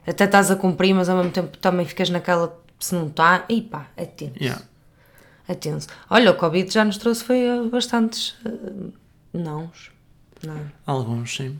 Até 0.05 0.23
estás 0.23 0.49
a 0.49 0.55
cumprir, 0.55 0.93
mas 0.93 1.09
ao 1.09 1.17
mesmo 1.17 1.31
tempo 1.31 1.57
também 1.57 1.85
ficas 1.85 2.09
naquela. 2.09 2.57
Se 2.79 2.95
não 2.95 3.07
está. 3.07 3.43
E 3.49 3.61
pá, 3.61 3.87
é 3.97 4.05
tenso. 4.05 4.41
Ya. 4.41 4.61
É 5.49 5.53
tenso. 5.53 5.89
Olha, 6.09 6.31
o 6.31 6.35
Covid 6.35 6.71
já 6.71 6.85
nos 6.85 6.97
trouxe 6.97 7.25
foi 7.25 7.49
uh, 7.49 7.69
bastantes 7.69 8.35
uh, 8.45 8.93
nãos. 9.33 9.91
Não. 10.45 10.59
Alguns, 10.85 11.35
sim. 11.35 11.57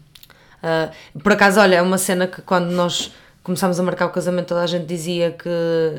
Uh, 0.68 1.20
por 1.20 1.32
acaso, 1.32 1.60
olha, 1.60 1.76
é 1.78 1.82
uma 1.82 1.98
cena 1.98 2.28
que 2.28 2.42
quando 2.42 2.72
nós 2.72 3.12
começámos 3.44 3.80
a 3.80 3.84
marcar 3.84 4.08
o 4.08 4.10
casamento, 4.10 4.48
toda 4.48 4.62
a 4.62 4.68
gente 4.68 4.86
dizia 4.86 5.32
que 5.32 5.50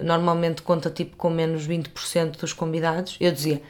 normalmente 0.05 0.61
conta 0.61 0.91
tipo 0.91 1.17
com 1.17 1.31
menos 1.31 1.67
20% 1.67 2.39
dos 2.39 2.53
convidados. 2.53 3.17
Eu 3.19 3.33
dizia, 3.33 3.63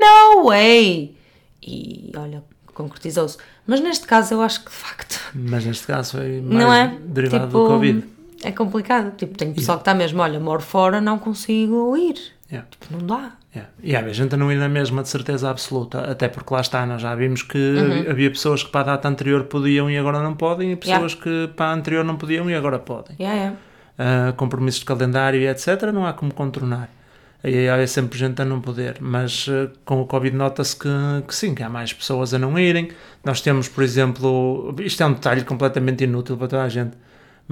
no 0.00 0.44
way! 0.48 1.16
E 1.62 2.10
olha, 2.16 2.42
concretizou-se. 2.74 3.38
Mas 3.66 3.80
neste 3.80 4.06
caso 4.06 4.34
eu 4.34 4.42
acho 4.42 4.64
que 4.64 4.70
de 4.70 4.76
facto. 4.76 5.20
Mas 5.34 5.64
neste 5.64 5.86
caso 5.86 6.18
foi 6.18 6.40
mais 6.42 6.64
Não 6.64 6.74
é? 6.74 6.96
derivado 7.00 7.46
Tipo, 7.46 7.58
do 7.58 7.68
Covid. 7.68 8.04
É 8.42 8.50
complicado. 8.50 9.14
Tipo, 9.16 9.38
tem 9.38 9.52
pessoal 9.52 9.78
que 9.78 9.82
está 9.82 9.94
mesmo, 9.94 10.20
olha, 10.20 10.40
moro 10.40 10.60
fora, 10.62 11.00
não 11.00 11.18
consigo 11.18 11.96
ir. 11.96 12.16
Yeah. 12.52 12.68
Tipo, 12.70 12.98
não 12.98 13.06
dá. 13.06 13.32
Yeah. 13.54 13.70
E 13.82 13.96
há 13.96 14.12
gente 14.12 14.34
a 14.34 14.36
não 14.36 14.52
ir 14.52 14.56
na 14.56 14.68
mesma 14.68 15.02
de 15.02 15.08
certeza 15.08 15.48
absoluta, 15.48 16.02
até 16.10 16.28
porque 16.28 16.52
lá 16.52 16.60
está, 16.60 16.84
nós 16.84 17.00
já 17.00 17.14
vimos 17.14 17.42
que 17.42 17.56
Uhum. 17.58 18.10
havia 18.10 18.30
pessoas 18.30 18.62
que 18.62 18.70
para 18.70 18.82
a 18.82 18.84
data 18.96 19.08
anterior 19.08 19.44
podiam 19.44 19.90
e 19.90 19.96
agora 19.96 20.22
não 20.22 20.34
podem, 20.34 20.72
e 20.72 20.76
pessoas 20.76 21.14
que 21.14 21.48
para 21.56 21.66
a 21.66 21.72
anterior 21.72 22.04
não 22.04 22.16
podiam 22.16 22.50
e 22.50 22.54
agora 22.54 22.78
podem. 22.78 23.16
Yeah, 23.18 23.38
yeah. 23.38 23.56
Ah, 23.98 24.32
compromissos 24.36 24.80
de 24.80 24.86
calendário 24.86 25.40
e 25.40 25.46
etc. 25.46 25.90
não 25.92 26.06
há 26.06 26.12
como 26.12 26.32
contornar. 26.34 26.88
Aí 27.44 27.68
há 27.68 27.84
sempre 27.86 28.18
gente 28.18 28.40
a 28.40 28.44
não 28.44 28.60
poder, 28.60 28.98
mas 29.00 29.46
ah, 29.48 29.70
com 29.84 30.00
o 30.02 30.06
Covid 30.06 30.36
nota-se 30.36 30.76
que, 30.76 30.88
que 31.26 31.34
sim, 31.34 31.54
que 31.54 31.62
há 31.62 31.68
mais 31.68 31.92
pessoas 31.92 32.34
a 32.34 32.38
não 32.38 32.58
irem. 32.58 32.90
Nós 33.24 33.40
temos, 33.40 33.68
por 33.68 33.82
exemplo, 33.82 34.74
isto 34.80 35.02
é 35.02 35.06
um 35.06 35.12
detalhe 35.14 35.42
completamente 35.44 36.04
inútil 36.04 36.36
para 36.36 36.48
toda 36.48 36.62
a 36.64 36.68
gente, 36.68 36.96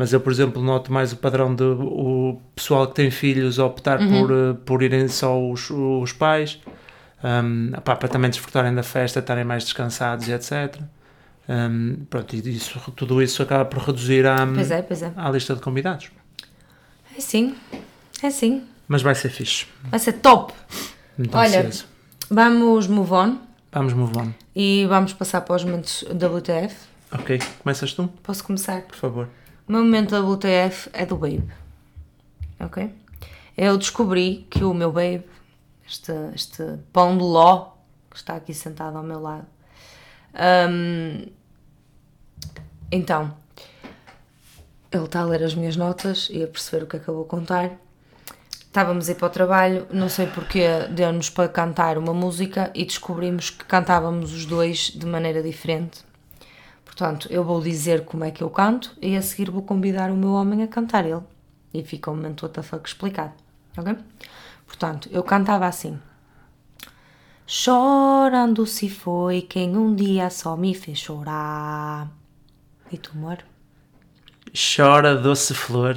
mas 0.00 0.14
eu, 0.14 0.20
por 0.22 0.32
exemplo, 0.32 0.62
noto 0.62 0.90
mais 0.90 1.12
o 1.12 1.16
padrão 1.18 1.54
de 1.54 1.62
o 1.62 2.40
pessoal 2.56 2.86
que 2.88 2.94
tem 2.94 3.10
filhos 3.10 3.58
optar 3.58 3.98
por, 3.98 4.32
ah, 4.32 4.54
por 4.64 4.82
irem 4.82 5.06
só 5.08 5.38
os, 5.38 5.68
os 5.68 6.10
pais, 6.10 6.58
um, 7.22 7.72
opá, 7.76 7.94
para 7.94 8.08
também 8.08 8.30
desfrutarem 8.30 8.74
da 8.74 8.82
festa, 8.82 9.18
estarem 9.18 9.44
mais 9.44 9.62
descansados 9.62 10.26
e 10.26 10.32
etc. 10.32 10.74
Um, 11.46 11.96
pronto, 12.08 12.34
e 12.34 12.38
isso, 12.56 12.80
tudo 12.96 13.20
isso 13.22 13.42
acaba 13.42 13.66
por 13.66 13.82
reduzir 13.82 14.26
a, 14.26 14.46
Pois 14.46 14.70
é, 14.70 14.80
pois 14.80 15.02
é. 15.02 15.12
à 15.14 15.28
lista 15.28 15.54
de 15.54 15.60
convidados. 15.60 16.10
É 17.14 17.20
sim. 17.20 17.54
É 18.22 18.30
sim. 18.30 18.64
Mas 18.88 19.02
vai 19.02 19.14
ser 19.14 19.28
fixe. 19.28 19.66
Vai 19.90 20.00
ser 20.00 20.14
top. 20.14 20.54
Muito 21.18 21.36
Olha, 21.36 21.58
ansioso. 21.58 21.84
vamos 22.30 22.86
move 22.86 23.12
on 23.12 23.36
Vamos 23.70 23.92
move 23.92 24.18
on. 24.18 24.32
e 24.56 24.86
vamos 24.88 25.12
passar 25.12 25.42
para 25.42 25.56
os 25.56 25.62
momentos 25.64 26.04
WTF. 26.04 26.74
Ok, 27.12 27.38
começas 27.62 27.92
tu, 27.92 28.08
Posso 28.22 28.42
começar? 28.42 28.80
por 28.80 28.96
favor. 28.96 29.28
O 29.70 29.72
meu 29.72 29.84
momento 29.84 30.16
WTF 30.16 30.90
é 30.92 31.06
do 31.06 31.16
Babe. 31.16 31.48
Ok? 32.58 32.92
Eu 33.56 33.78
descobri 33.78 34.44
que 34.50 34.64
o 34.64 34.74
meu 34.74 34.90
Babe, 34.90 35.22
este, 35.86 36.10
este 36.34 36.64
pão 36.92 37.16
de 37.16 37.22
ló 37.22 37.74
que 38.10 38.16
está 38.16 38.34
aqui 38.34 38.52
sentado 38.52 38.98
ao 38.98 39.04
meu 39.04 39.20
lado, 39.20 39.46
hum, 40.68 41.24
então, 42.90 43.32
ele 44.90 45.04
está 45.04 45.20
a 45.20 45.24
ler 45.24 45.44
as 45.44 45.54
minhas 45.54 45.76
notas 45.76 46.28
e 46.32 46.42
a 46.42 46.48
perceber 46.48 46.82
o 46.82 46.88
que 46.88 46.96
é 46.96 46.98
que 46.98 47.06
eu 47.06 47.14
vou 47.14 47.24
contar. 47.24 47.70
Estávamos 48.58 49.08
a 49.08 49.12
ir 49.12 49.14
para 49.14 49.28
o 49.28 49.30
trabalho, 49.30 49.86
não 49.92 50.08
sei 50.08 50.26
porque 50.26 50.66
deu-nos 50.90 51.30
para 51.30 51.48
cantar 51.48 51.96
uma 51.96 52.12
música 52.12 52.72
e 52.74 52.84
descobrimos 52.84 53.50
que 53.50 53.64
cantávamos 53.66 54.32
os 54.32 54.46
dois 54.46 54.90
de 54.90 55.06
maneira 55.06 55.40
diferente. 55.40 56.09
Portanto, 57.00 57.28
eu 57.30 57.42
vou 57.42 57.62
dizer 57.62 58.04
como 58.04 58.24
é 58.24 58.30
que 58.30 58.42
eu 58.42 58.50
canto 58.50 58.94
e 59.00 59.16
a 59.16 59.22
seguir 59.22 59.50
vou 59.50 59.62
convidar 59.62 60.10
o 60.10 60.14
meu 60.14 60.32
homem 60.32 60.62
a 60.62 60.68
cantar 60.68 61.06
ele. 61.06 61.22
E 61.72 61.82
fica 61.82 62.10
o 62.10 62.14
momento 62.14 62.44
WTF 62.44 62.76
explicado. 62.84 63.32
Ok? 63.74 63.96
Portanto, 64.66 65.08
eu 65.10 65.22
cantava 65.22 65.66
assim. 65.66 65.98
Chorando 67.46 68.66
se 68.66 68.90
foi 68.90 69.40
quem 69.40 69.78
um 69.78 69.94
dia 69.94 70.28
só 70.28 70.58
me 70.58 70.74
fez 70.74 70.98
chorar. 70.98 72.10
E 72.92 72.98
tu, 72.98 73.12
amor? 73.14 73.38
Chora, 74.52 75.16
doce 75.16 75.54
flor, 75.54 75.94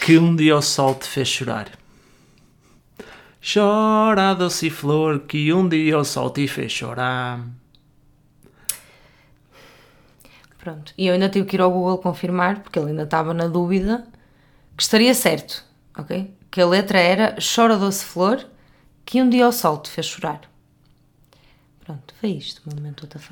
que 0.00 0.16
um 0.16 0.34
dia 0.34 0.56
o 0.56 0.62
sol 0.62 0.94
te 0.94 1.08
fez 1.08 1.28
chorar. 1.28 1.68
Chora, 3.42 4.32
doce 4.32 4.70
flor, 4.70 5.20
que 5.28 5.52
um 5.52 5.68
dia 5.68 5.98
o 5.98 6.04
sol 6.04 6.30
te 6.30 6.48
fez 6.48 6.72
chorar. 6.72 7.38
Pronto. 10.68 10.92
E 10.98 11.06
eu 11.06 11.14
ainda 11.14 11.30
tive 11.30 11.46
que 11.46 11.56
ir 11.56 11.62
ao 11.62 11.72
Google 11.72 11.96
confirmar, 11.96 12.60
porque 12.60 12.78
ele 12.78 12.90
ainda 12.90 13.04
estava 13.04 13.32
na 13.32 13.48
dúvida, 13.48 14.06
que 14.76 14.82
estaria 14.82 15.14
certo, 15.14 15.64
ok? 15.96 16.30
Que 16.50 16.60
a 16.60 16.66
letra 16.66 16.98
era 16.98 17.36
Chora 17.40 17.78
doce 17.78 18.04
flor, 18.04 18.44
que 19.02 19.22
um 19.22 19.30
dia 19.30 19.48
o 19.48 19.52
sol 19.52 19.78
te 19.78 19.88
fez 19.88 20.06
chorar. 20.06 20.42
Pronto, 21.86 22.12
foi 22.20 22.32
isto, 22.32 22.60
o 22.66 22.74
momento 22.74 23.06
WTF. 23.06 23.30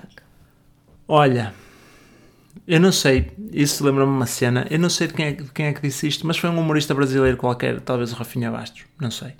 Olha, 1.07 1.53
eu 2.67 2.81
não 2.81 2.91
sei, 2.91 3.31
isso 3.53 3.85
lembra-me 3.85 4.13
uma 4.13 4.27
cena, 4.27 4.67
eu 4.71 4.79
não 4.79 4.89
sei 4.89 5.07
de 5.07 5.13
quem, 5.13 5.27
é, 5.27 5.33
de 5.33 5.53
quem 5.53 5.67
é 5.67 5.75
que 5.75 5.83
disse 5.83 6.09
isto, 6.09 6.27
mas 6.27 6.39
foi 6.39 6.49
um 6.49 6.59
humorista 6.59 6.95
brasileiro 6.95 7.37
qualquer, 7.37 7.83
talvez 7.83 8.15
o 8.15 8.17
Rafinha 8.17 8.51
Bastos, 8.51 8.87
não 8.99 9.11
sei, 9.11 9.35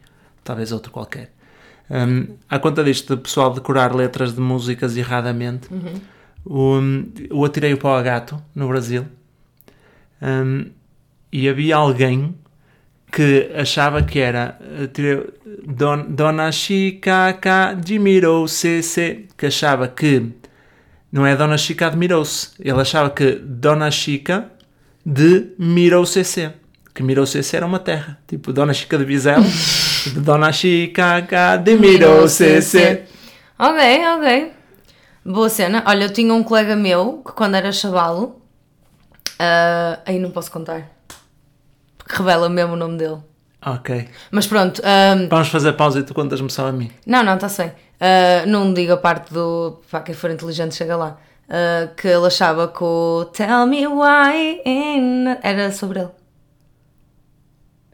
talvez 0.45 0.71
outro 0.71 0.93
qualquer. 0.93 1.33
Um, 1.89 2.37
à 2.47 2.59
conta 2.59 2.85
disto 2.85 3.17
de 3.17 3.23
pessoal 3.23 3.55
decorar 3.55 3.95
letras 3.95 4.35
de 4.35 4.41
músicas 4.43 4.99
erradamente, 4.99 5.71
o, 6.47 6.79
o 7.31 7.45
Atirei 7.45 7.73
o 7.75 7.79
Pau 7.79 7.95
a 7.95 8.03
Gato, 8.03 8.41
no 8.55 8.69
Brasil, 8.69 9.05
um, 10.23 10.67
e 11.33 11.49
havia 11.49 11.77
alguém 11.77 12.35
que 13.13 13.51
achava 13.55 14.03
que 14.03 14.19
era 14.19 14.59
atirei- 14.85 15.27
Don, 15.67 16.07
Dona 16.09 16.51
Chica 16.53 17.33
K. 17.41 17.71
admirou 17.71 18.47
CC, 18.49 19.27
que 19.37 19.47
achava 19.47 19.89
que 19.89 20.31
não 21.13 21.25
é 21.27 21.35
Dona 21.37 21.57
Chica 21.59 21.87
admirou-se, 21.87 22.51
ele 22.59 22.81
achava 22.81 23.11
que 23.11 23.33
Dona 23.33 23.91
Chica 23.91 24.51
de 25.05 25.49
Mirou 25.59 26.05
CC, 26.05 26.53
que 26.95 27.03
Mirou 27.03 27.27
CC 27.27 27.57
era 27.57 27.67
uma 27.67 27.79
terra, 27.79 28.19
tipo 28.27 28.53
Dona 28.53 28.73
Chica 28.75 28.99
de 28.99 29.05
Vizela, 29.05 29.45
de 29.45 30.21
Dona 30.21 30.53
Chica 30.53 31.23
K. 31.23 31.57
de 31.59 31.77
Mirou 31.77 32.29
CC. 32.29 33.05
Ok, 33.59 33.81
ok. 34.19 34.53
Boa 35.27 35.49
cena. 35.49 35.83
Olha, 35.87 36.05
eu 36.05 36.13
tinha 36.13 36.33
um 36.33 36.43
colega 36.43 36.77
meu 36.77 37.23
que 37.27 37.33
quando 37.33 37.57
era 37.57 37.73
chavalo. 37.73 38.41
ah, 39.39 39.99
aí 40.07 40.19
não 40.19 40.31
posso 40.31 40.51
contar. 40.51 40.89
Porque 41.99 42.15
revela 42.17 42.49
mesmo 42.49 42.75
o 42.75 42.77
nome 42.77 42.97
dele. 42.99 43.19
Ok, 43.65 44.09
Mas 44.31 44.47
pronto. 44.47 44.81
ah, 44.85 45.27
vamos 45.29 45.49
fazer 45.49 45.73
pausa 45.73 45.99
e 45.99 46.03
tu 46.05 46.15
contas-me 46.15 46.49
só 46.51 46.69
a 46.69 46.73
mim. 46.73 46.91
não, 47.05 47.25
não, 47.25 47.35
está-se 47.35 47.63
bem. 47.65 47.73
Ah, 48.01 48.47
não 48.47 48.73
digo 48.73 48.93
a 48.93 48.97
parte 48.97 49.33
do. 49.35 49.81
Pá, 49.91 50.01
quem 50.01 50.15
for 50.15 50.31
inteligente 50.31 50.75
chega 50.77 50.97
lá. 50.97 51.19
Ah, 51.49 51.89
que 51.97 52.07
ele 52.07 52.27
achava 52.27 52.69
que 52.69 52.83
o 52.85 53.25
Tell 53.33 53.67
Me 53.67 53.87
Why 53.89 54.63
in- 54.65 55.37
era 55.43 55.73
sobre 55.73 56.01
ele. 56.01 56.11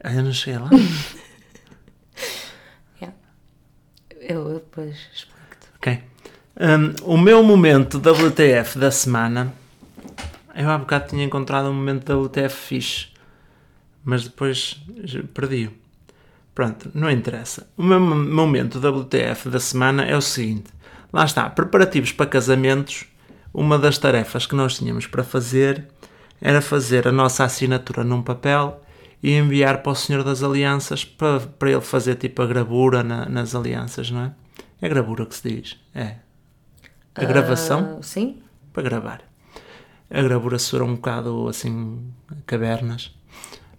Ah, 0.03 0.13
Eu 0.13 0.23
não 0.23 0.33
cheguei 0.33 0.59
lá. 0.59 0.69
Yeah. 3.01 3.17
Eu 4.21 4.53
depois 4.55 4.95
explico-te. 5.13 5.67
Ok. 5.77 6.03
Um, 6.59 7.13
o 7.13 7.17
meu 7.17 7.41
momento 7.43 7.97
WTF 7.97 8.77
da 8.77 8.91
semana. 8.91 9.53
Eu 10.55 10.69
há 10.69 10.77
bocado 10.77 11.07
tinha 11.09 11.23
encontrado 11.25 11.67
um 11.69 11.73
momento 11.73 12.11
WTF 12.25 12.55
fixe, 12.55 13.07
mas 14.03 14.23
depois 14.25 14.79
perdi-o. 15.33 15.71
Pronto, 16.53 16.91
não 16.93 17.09
interessa. 17.09 17.67
O 17.75 17.81
meu 17.81 17.99
mo- 17.99 18.15
momento 18.15 18.77
WTF 18.77 19.49
da 19.49 19.59
semana 19.59 20.03
é 20.05 20.15
o 20.15 20.21
seguinte: 20.21 20.65
lá 21.11 21.25
está, 21.25 21.49
preparativos 21.49 22.11
para 22.11 22.27
casamentos. 22.27 23.05
Uma 23.51 23.77
das 23.77 23.97
tarefas 23.99 24.45
que 24.47 24.55
nós 24.55 24.77
tínhamos 24.77 25.05
para 25.07 25.23
fazer 25.23 25.85
era 26.41 26.59
fazer 26.61 27.07
a 27.07 27.11
nossa 27.11 27.43
assinatura 27.43 28.03
num 28.03 28.21
papel 28.21 28.83
e 29.21 29.31
enviar 29.37 29.81
para 29.83 29.91
o 29.91 29.95
Senhor 29.95 30.23
das 30.23 30.41
Alianças 30.43 31.05
para, 31.05 31.39
para 31.39 31.71
ele 31.71 31.81
fazer 31.81 32.15
tipo 32.15 32.41
a 32.41 32.47
gravura 32.47 33.03
na- 33.03 33.27
nas 33.27 33.53
alianças, 33.55 34.09
não 34.11 34.21
é? 34.21 34.31
É 34.81 34.89
gravura 34.89 35.25
que 35.25 35.35
se 35.35 35.47
diz. 35.49 35.79
É. 35.95 36.15
A 37.15 37.25
gravação 37.25 37.97
Ah, 37.99 38.03
sim? 38.03 38.37
para 38.71 38.83
gravar. 38.83 39.21
A 40.09 40.21
gravura 40.21 40.57
será 40.59 40.83
um 40.83 40.95
bocado 40.95 41.47
assim, 41.47 41.99
cavernas. 42.45 43.11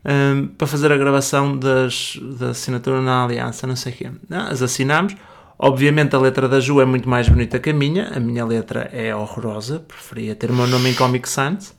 Hum, 0.05 0.49
para 0.59 0.67
fazer 0.67 0.93
a 0.93 0.97
gravação 0.97 1.57
das, 1.57 2.19
da 2.39 2.51
assinatura 2.51 3.01
na 3.01 3.25
aliança, 3.25 3.67
não 3.67 3.77
sei 3.77 3.93
o 3.93 3.97
quê. 3.97 4.11
Ah, 4.31 4.49
As 4.49 4.63
assinámos. 4.63 5.15
Obviamente 5.59 6.15
a 6.17 6.19
letra 6.19 6.49
da 6.49 6.59
Ju 6.61 6.81
é 6.81 6.85
muito 6.85 7.09
mais 7.09 7.29
bonita 7.29 7.59
que 7.61 7.71
a 7.71 7.75
minha. 7.75 8.09
A 8.09 8.21
minha 8.21 8.45
letra 8.45 8.91
é 8.93 9.15
horrorosa. 9.15 9.79
Preferia 9.81 10.35
ter 10.35 10.51
o 10.51 10.55
meu 10.55 10.67
nome 10.67 10.91
em 10.91 10.95
Comic 10.95 11.29
Sans. 11.29 11.75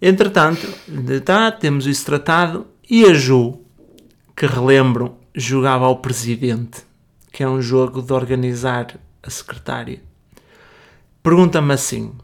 Entretanto, 0.00 0.66
tá, 1.24 1.50
temos 1.50 1.86
isso 1.86 2.04
tratado. 2.06 2.66
E 2.88 3.04
a 3.04 3.14
Ju, 3.14 3.58
que 4.36 4.46
relembro, 4.46 5.16
jogava 5.34 5.86
ao 5.86 5.96
presidente, 5.96 6.82
que 7.32 7.42
é 7.42 7.48
um 7.48 7.60
jogo 7.60 8.00
de 8.02 8.12
organizar 8.12 8.98
a 9.22 9.30
secretária. 9.30 10.00
Pergunta-me 11.28 11.74
assim: 11.74 12.14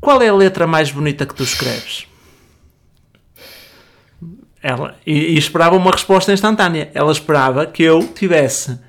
qual 0.00 0.20
é 0.20 0.28
a 0.28 0.34
letra 0.34 0.66
mais 0.66 0.90
bonita 0.90 1.24
que 1.24 1.32
tu 1.32 1.44
escreves? 1.44 2.08
Ela, 4.60 4.96
e, 5.06 5.34
e 5.34 5.38
esperava 5.38 5.76
uma 5.76 5.92
resposta 5.92 6.32
instantânea. 6.32 6.90
Ela 6.92 7.12
esperava 7.12 7.66
que 7.66 7.84
eu 7.84 8.00
tivesse 8.14 8.80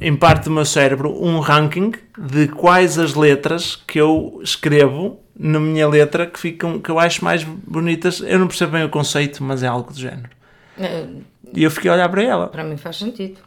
em 0.00 0.16
parte 0.16 0.44
do 0.44 0.50
meu 0.52 0.64
cérebro, 0.64 1.22
um 1.22 1.38
ranking 1.38 1.92
de 2.16 2.48
quais 2.48 2.98
as 2.98 3.12
letras 3.14 3.76
que 3.76 4.00
eu 4.00 4.40
escrevo 4.42 5.20
na 5.38 5.60
minha 5.60 5.86
letra 5.86 6.26
que 6.26 6.38
ficam, 6.38 6.80
que 6.80 6.90
eu 6.90 6.98
acho 6.98 7.22
mais 7.22 7.44
bonitas. 7.44 8.20
Eu 8.20 8.38
não 8.38 8.46
percebo 8.48 8.72
bem 8.72 8.84
o 8.84 8.88
conceito, 8.88 9.44
mas 9.44 9.62
é 9.62 9.66
algo 9.66 9.92
do 9.92 9.98
género. 9.98 10.30
Eh, 10.78 11.06
E 11.54 11.62
eu 11.62 11.70
fiquei 11.70 11.90
a 11.90 11.94
olhar 11.94 12.08
para 12.08 12.22
ela. 12.22 12.46
Para 12.48 12.64
mim 12.64 12.78
faz 12.78 12.96
sentido. 12.96 13.38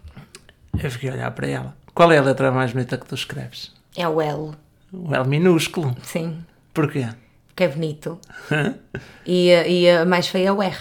Eu 0.84 0.92
fiquei 0.92 1.10
a 1.10 1.14
olhar 1.14 1.32
para 1.32 1.48
ela. 1.48 1.76
Qual 1.96 2.12
é 2.12 2.20
a 2.20 2.22
letra 2.22 2.52
mais 2.52 2.72
bonita 2.74 2.96
que 2.96 3.08
tu 3.08 3.16
escreves? 3.16 3.72
É 3.98 4.08
o 4.08 4.22
L, 4.22 4.52
O 4.92 5.14
L 5.16 5.28
minúsculo. 5.28 5.96
sim. 6.04 6.44
Porquê? 6.74 7.08
Que 7.56 7.64
é 7.66 7.68
bonito. 7.68 8.18
E, 9.26 9.52
a- 9.54 9.68
e 9.68 9.90
a 9.90 10.06
mais 10.06 10.28
feia 10.28 10.48
é 10.50 10.52
o 10.52 10.62
R. 10.64 10.78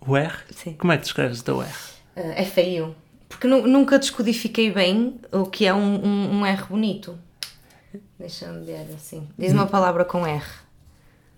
O 0.00 0.16
R? 0.16 0.34
Sim. 0.50 0.74
Como 0.74 0.92
é 0.92 0.96
que 0.96 1.04
tu 1.04 1.06
escreves 1.06 1.40
o 1.40 1.44
teu 1.44 1.62
R? 1.62 1.70
Eh, 2.16 2.42
É 2.42 2.44
feio. 2.44 2.94
Porque 3.28 3.46
nu- 3.46 3.66
nunca 3.66 3.98
descodifiquei 3.98 4.70
bem 4.72 5.20
o 5.32 5.46
que 5.46 5.64
é 5.66 5.72
um, 5.74 6.04
um, 6.04 6.38
um 6.40 6.46
R 6.46 6.62
bonito. 6.64 7.18
Deixa-me 8.18 8.64
ver 8.64 8.86
assim. 8.94 9.26
Diz 9.38 9.52
uma 9.52 9.66
palavra 9.66 10.04
com 10.04 10.26
R. 10.26 10.44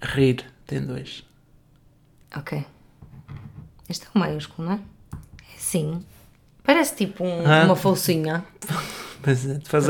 Rir. 0.01 0.45
Tem 0.67 0.81
dois. 0.81 1.25
Ok. 2.37 2.65
Este 3.89 4.07
é 4.07 4.09
um 4.15 4.21
maiúsculo, 4.21 4.69
não 4.69 4.75
é? 4.75 4.81
É 5.53 5.57
assim. 5.57 6.05
Parece 6.63 6.95
tipo 6.97 7.25
um- 7.25 7.47
Ah. 7.47 7.65
uma 7.65 7.77
folcinha. 7.77 8.45
Pois 9.23 9.49
é, 9.49 9.59
faz 9.65 9.87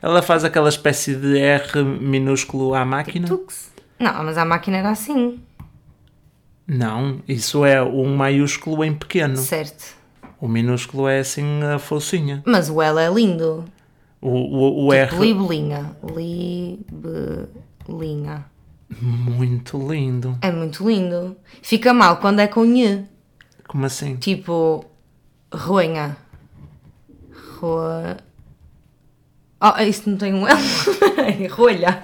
ela 0.00 0.22
faz 0.22 0.44
aquela 0.44 0.68
espécie 0.68 1.14
de 1.14 1.38
R 1.38 1.82
minúsculo 1.82 2.74
à 2.74 2.84
máquina? 2.84 3.26
Tux. 3.26 3.70
Não, 3.98 4.24
mas 4.24 4.38
a 4.38 4.44
máquina 4.44 4.76
era 4.78 4.90
assim. 4.90 5.40
Não, 6.66 7.20
isso 7.26 7.64
é 7.64 7.82
um 7.82 8.14
maiúsculo 8.14 8.84
em 8.84 8.94
pequeno. 8.94 9.36
Certo. 9.36 9.96
O 10.40 10.46
minúsculo 10.46 11.08
é 11.08 11.20
assim 11.20 11.62
a 11.62 11.78
focinha. 11.78 12.42
Mas 12.46 12.70
o 12.70 12.80
L 12.80 13.00
é 13.00 13.10
lindo. 13.10 13.64
O, 14.20 14.28
o, 14.28 14.86
o 14.86 14.92
R, 14.92 15.18
Libelinha. 15.18 15.96
Libelinha. 16.04 16.84
muito 19.00 19.78
lindo. 19.78 20.38
É 20.42 20.52
muito 20.52 20.88
lindo. 20.88 21.36
Fica 21.62 21.92
mal 21.94 22.18
quando 22.18 22.40
é 22.40 22.46
com 22.46 22.64
N. 22.64 23.06
Como 23.66 23.86
assim? 23.86 24.16
Tipo, 24.16 24.84
roenha. 25.52 26.16
Roa. 27.58 28.18
Oh, 29.60 29.80
isso 29.82 30.08
não 30.08 30.16
tem 30.16 30.32
um 30.34 30.46
L. 30.46 30.58
Rolha. 31.50 32.00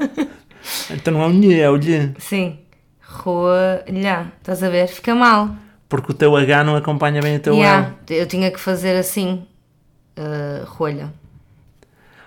Então 0.90 1.14
não 1.14 1.22
é 1.22 1.26
o 1.26 1.30
Nhe, 1.30 1.60
é 1.60 1.70
o 1.70 1.76
Lhe. 1.76 2.12
Sim. 2.18 2.58
Rolha. 3.06 4.32
Estás 4.38 4.62
a 4.62 4.68
ver? 4.68 4.88
Fica 4.88 5.14
mal. 5.14 5.50
Porque 5.88 6.10
o 6.12 6.14
teu 6.14 6.34
H 6.36 6.64
não 6.64 6.74
acompanha 6.76 7.20
bem 7.22 7.36
o 7.36 7.40
teu 7.40 7.54
Yeah, 7.54 7.92
L. 8.08 8.16
Eu 8.18 8.26
tinha 8.26 8.50
que 8.50 8.58
fazer 8.58 8.96
assim. 8.96 9.46
Uh, 10.18 10.64
rolha. 10.66 11.12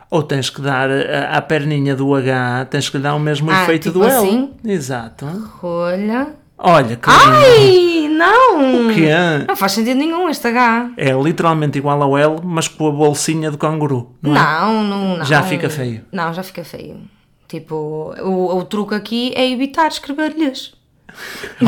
Ou 0.10 0.24
tens 0.24 0.50
que 0.50 0.62
dar 0.62 0.90
a- 0.90 1.38
à 1.38 1.42
perninha 1.42 1.94
do 1.96 2.14
H, 2.16 2.66
tens 2.70 2.90
que 2.90 2.96
lhe 2.98 3.04
dar 3.04 3.16
o 3.16 3.20
mesmo 3.20 3.52
Ah, 3.52 3.64
efeito 3.64 3.90
tipo 3.90 4.00
do 4.00 4.06
L. 4.06 4.14
assim? 4.14 4.54
Exato. 4.64 5.26
Rolha. 5.62 6.28
Olha 6.58 6.96
que 6.96 7.10
lindo. 7.10 7.22
Ai, 7.24 8.08
não! 8.10 8.90
O 8.90 8.94
que 8.94 9.06
é? 9.06 9.46
Não 9.48 9.56
faz 9.56 9.74
sentido 9.74 9.98
nenhum 9.98 10.28
este 10.28 10.48
H. 10.48 10.92
É 10.98 11.12
literalmente 11.12 11.78
igual 11.78 12.02
ao 12.02 12.18
L, 12.18 12.42
mas 12.44 12.68
com 12.68 12.88
a 12.88 12.92
bolsinha 12.92 13.52
do 13.52 13.58
canguru. 13.58 14.16
Não, 14.22 14.32
é? 14.36 14.40
Não, 14.40 14.84
não, 14.84 15.18
não. 15.18 15.26
Já 15.26 15.44
fica 15.44 15.70
feio. 15.70 16.04
Não, 16.12 16.34
já 16.34 16.42
fica 16.42 16.64
feio. 16.64 17.00
Tipo, 17.48 17.76
o, 18.24 18.58
o 18.58 18.66
truque 18.66 18.96
aqui 18.96 19.34
é 19.36 19.50
evitar 19.50 19.88
escrever-lhes. 19.88 20.74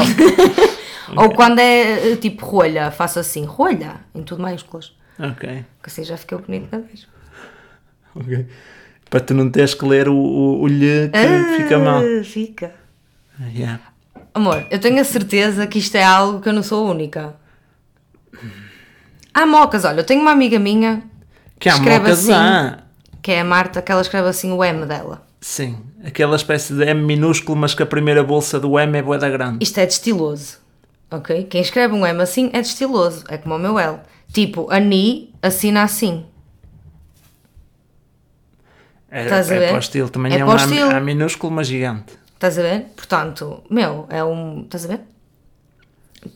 Ou 1.15 1.29
quando 1.33 1.59
é 1.59 2.15
tipo 2.17 2.45
rolha, 2.45 2.91
faço 2.91 3.19
assim, 3.19 3.43
rolha, 3.45 3.95
em 4.13 4.21
tudo 4.23 4.41
maiúsculas. 4.41 4.93
Ok. 5.19 5.65
Que 5.83 5.89
assim 5.89 6.03
já 6.03 6.17
fica 6.17 6.37
bonito 6.37 6.67
na 6.71 6.79
vez. 6.79 7.07
ok. 8.15 8.47
Para 9.09 9.19
tu 9.21 9.33
não 9.33 9.49
teres 9.49 9.73
que 9.73 9.85
ler 9.85 10.07
o, 10.07 10.15
o, 10.15 10.61
o 10.61 10.67
lhe 10.67 11.09
que 11.09 11.17
Ah, 11.17 11.57
fica 11.57 11.79
mal. 11.79 12.01
Fica. 12.23 12.75
Yeah. 13.55 13.79
Amor, 14.39 14.65
eu 14.71 14.79
tenho 14.79 15.01
a 15.01 15.03
certeza 15.03 15.67
que 15.67 15.79
isto 15.79 15.95
é 15.95 16.03
algo 16.03 16.39
que 16.39 16.47
eu 16.47 16.53
não 16.53 16.63
sou 16.63 16.87
a 16.87 16.91
única. 16.91 17.35
Há 19.33 19.45
mocas, 19.45 19.83
olha, 19.83 19.99
eu 19.99 20.03
tenho 20.05 20.21
uma 20.21 20.31
amiga 20.31 20.57
minha 20.57 21.03
Que 21.59 21.67
há 21.67 21.73
Escreve 21.73 21.99
mocas 21.99 22.19
assim. 22.19 22.31
há. 22.33 22.79
que 23.21 23.31
é 23.33 23.41
a 23.41 23.43
Marta, 23.43 23.81
que 23.81 23.91
ela 23.91 24.01
escreve 24.01 24.29
assim 24.29 24.51
o 24.53 24.63
M 24.63 24.85
dela. 24.85 25.27
Sim. 25.41 25.77
Aquela 26.05 26.37
espécie 26.37 26.73
de 26.73 26.83
M 26.85 27.01
minúsculo, 27.03 27.57
mas 27.57 27.73
que 27.73 27.83
a 27.83 27.85
primeira 27.85 28.23
bolsa 28.23 28.59
do 28.59 28.79
M 28.79 28.97
é 28.97 29.01
boeda 29.01 29.29
grande. 29.29 29.57
Isto 29.61 29.79
é 29.79 29.85
de 29.85 29.91
estiloso, 29.93 30.57
ok? 31.11 31.43
Quem 31.43 31.59
escreve 31.61 31.93
um 31.93 32.05
M 32.05 32.21
assim 32.21 32.49
é 32.53 32.61
de 32.61 32.67
estiloso, 32.67 33.25
é 33.27 33.37
como 33.37 33.55
o 33.55 33.59
meu 33.59 33.77
L. 33.77 33.97
Tipo, 34.31 34.71
a 34.71 34.79
Ni 34.79 35.33
assina 35.41 35.83
assim. 35.83 36.25
É, 39.11 39.23
Estás 39.23 39.51
a 39.51 39.55
é 39.55 39.59
ver? 39.59 39.67
para 39.69 39.75
o 39.75 39.79
estilo. 39.79 40.09
Também 40.09 40.33
É 40.33 40.39
é, 40.39 40.45
um 40.45 40.51
A. 40.51 40.97
A 40.97 40.99
minúsculo, 41.01 41.51
mas 41.53 41.67
gigante. 41.67 42.13
Estás 42.39 42.57
a 42.57 42.61
ver? 42.61 42.85
Portanto, 42.95 43.61
meu, 43.69 44.05
é 44.07 44.23
um. 44.23 44.61
Estás 44.61 44.85
a 44.85 44.87
ver? 44.87 45.01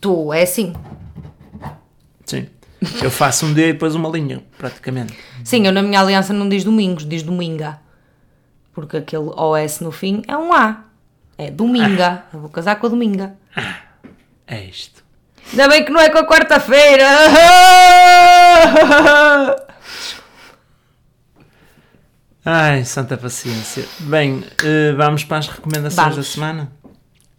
Tu 0.02 0.34
é 0.34 0.42
assim. 0.42 0.74
Sim. 2.26 2.46
Eu 3.02 3.10
faço 3.10 3.46
um 3.46 3.54
D 3.54 3.70
e 3.70 3.72
depois 3.72 3.94
uma 3.94 4.10
linha, 4.10 4.44
praticamente. 4.58 5.16
Sim, 5.42 5.66
eu 5.66 5.72
na 5.72 5.80
minha 5.80 5.98
aliança 5.98 6.34
não 6.34 6.46
diz 6.46 6.62
domingos, 6.62 7.08
diz 7.08 7.22
dominga. 7.22 7.80
Porque 8.74 8.98
aquele 8.98 9.30
OS 9.34 9.80
no 9.80 9.90
fim 9.90 10.22
é 10.28 10.36
um 10.36 10.52
A. 10.52 10.84
É 11.38 11.50
dominga. 11.50 12.24
Eu 12.34 12.40
vou 12.40 12.50
casar 12.50 12.76
com 12.76 12.86
a 12.86 12.90
dominga. 12.90 13.34
É 14.46 14.62
isto. 14.62 15.02
Ainda 15.52 15.68
bem 15.68 15.86
que 15.86 15.90
não 15.90 16.00
é 16.00 16.10
com 16.10 16.18
a 16.18 16.26
quarta-feira. 16.26 17.06
Ai, 22.46 22.84
santa 22.84 23.16
paciência. 23.16 23.88
Bem, 24.00 24.44
eh, 24.62 24.92
vamos 24.92 25.24
para 25.24 25.38
as 25.38 25.48
recomendações 25.48 25.96
Vamos. 25.96 26.16
da 26.16 26.22
semana? 26.22 26.72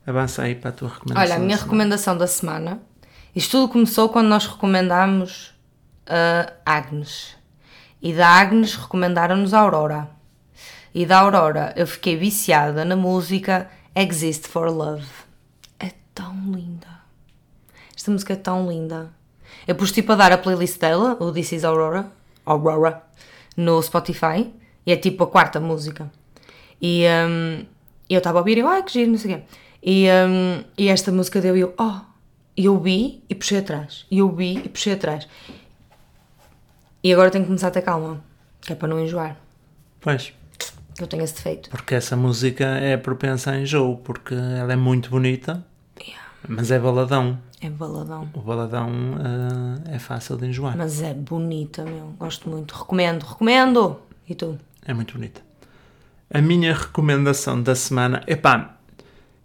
Avança 0.07 0.41
aí 0.41 0.55
para 0.55 0.71
a 0.71 0.73
tua 0.73 0.89
recomendação. 0.89 1.23
Olha, 1.23 1.35
a 1.35 1.39
minha 1.39 1.57
da 1.57 1.61
recomendação 1.61 2.17
da 2.17 2.25
semana. 2.25 2.79
Isto 3.35 3.51
tudo 3.51 3.71
começou 3.71 4.09
quando 4.09 4.29
nós 4.29 4.47
recomendámos 4.47 5.53
a 6.07 6.53
Agnes. 6.65 7.35
E 8.01 8.13
da 8.13 8.27
Agnes 8.27 8.73
recomendaram-nos 8.73 9.53
a 9.53 9.59
Aurora. 9.59 10.09
E 10.91 11.05
da 11.05 11.19
Aurora 11.19 11.71
eu 11.75 11.85
fiquei 11.85 12.17
viciada 12.17 12.83
na 12.83 12.95
música 12.95 13.69
Exist 13.95 14.47
for 14.47 14.71
Love. 14.71 15.05
É 15.79 15.91
tão 16.15 16.33
linda. 16.51 16.87
Esta 17.95 18.09
música 18.09 18.33
é 18.33 18.37
tão 18.37 18.67
linda. 18.67 19.11
Eu 19.67 19.75
pus 19.75 19.91
tipo 19.91 20.13
a 20.13 20.15
dar 20.15 20.31
a 20.31 20.37
playlist 20.39 20.79
dela, 20.79 21.15
o 21.19 21.31
This 21.31 21.51
is 21.51 21.63
Aurora, 21.63 22.11
Aurora, 22.43 23.03
no 23.55 23.79
Spotify. 23.83 24.51
E 24.85 24.91
é 24.91 24.95
tipo 24.97 25.23
a 25.23 25.27
quarta 25.27 25.59
música. 25.59 26.11
E 26.81 27.03
hum, 27.27 27.65
eu 28.09 28.17
estava 28.19 28.39
a 28.39 28.41
ouvir 28.41 28.57
e 28.57 28.61
eu, 28.61 28.67
ai 28.67 28.83
que 28.83 28.93
giro, 28.93 29.11
não 29.11 29.17
sei 29.17 29.33
o 29.33 29.37
quê. 29.37 29.43
E, 29.83 30.07
hum, 30.09 30.63
e 30.77 30.87
esta 30.89 31.11
música 31.11 31.39
deu 31.41 31.55
e 31.57 31.61
eu, 31.61 31.73
oh. 31.79 31.99
E 32.57 32.65
eu 32.65 32.79
vi 32.79 33.23
e 33.29 33.35
puxei 33.35 33.57
atrás. 33.59 34.05
E 34.09 34.19
eu 34.19 34.31
vi 34.33 34.57
e 34.63 34.69
puxei 34.69 34.93
atrás. 34.93 35.27
E 37.03 37.11
agora 37.13 37.29
tenho 37.29 37.43
que 37.43 37.47
começar 37.49 37.67
a 37.67 37.71
ter 37.71 37.81
calma. 37.81 38.23
Que 38.61 38.73
é 38.73 38.75
para 38.75 38.87
não 38.87 38.99
enjoar. 38.99 39.37
Pois, 40.01 40.33
Eu 40.99 41.07
tenho 41.07 41.23
esse 41.23 41.35
defeito. 41.35 41.69
porque 41.69 41.93
essa 41.95 42.15
música 42.15 42.63
é 42.65 42.95
propensa 42.97 43.51
a 43.51 43.59
enjoo, 43.59 43.97
porque 43.97 44.33
ela 44.33 44.71
é 44.73 44.75
muito 44.75 45.09
bonita, 45.09 45.65
Yeah. 45.99 46.23
mas 46.47 46.71
é 46.71 46.79
baladão. 46.79 47.37
É 47.61 47.69
baladão. 47.69 48.29
O 48.33 48.39
baladão 48.41 48.89
eh, 49.89 49.95
é 49.95 49.99
fácil 49.99 50.37
de 50.37 50.45
enjoar. 50.47 50.77
Mas 50.77 51.01
é 51.01 51.13
bonita, 51.13 51.83
meu. 51.83 52.13
Gosto 52.19 52.49
muito. 52.49 52.73
Recomendo, 52.75 53.23
recomendo. 53.23 53.99
E 54.27 54.35
tu? 54.35 54.57
É 54.85 54.93
muito 54.93 55.15
bonita. 55.15 55.41
A 56.29 56.41
minha 56.41 56.73
recomendação 56.73 57.61
da 57.61 57.75
semana, 57.75 58.23
epá, 58.27 58.77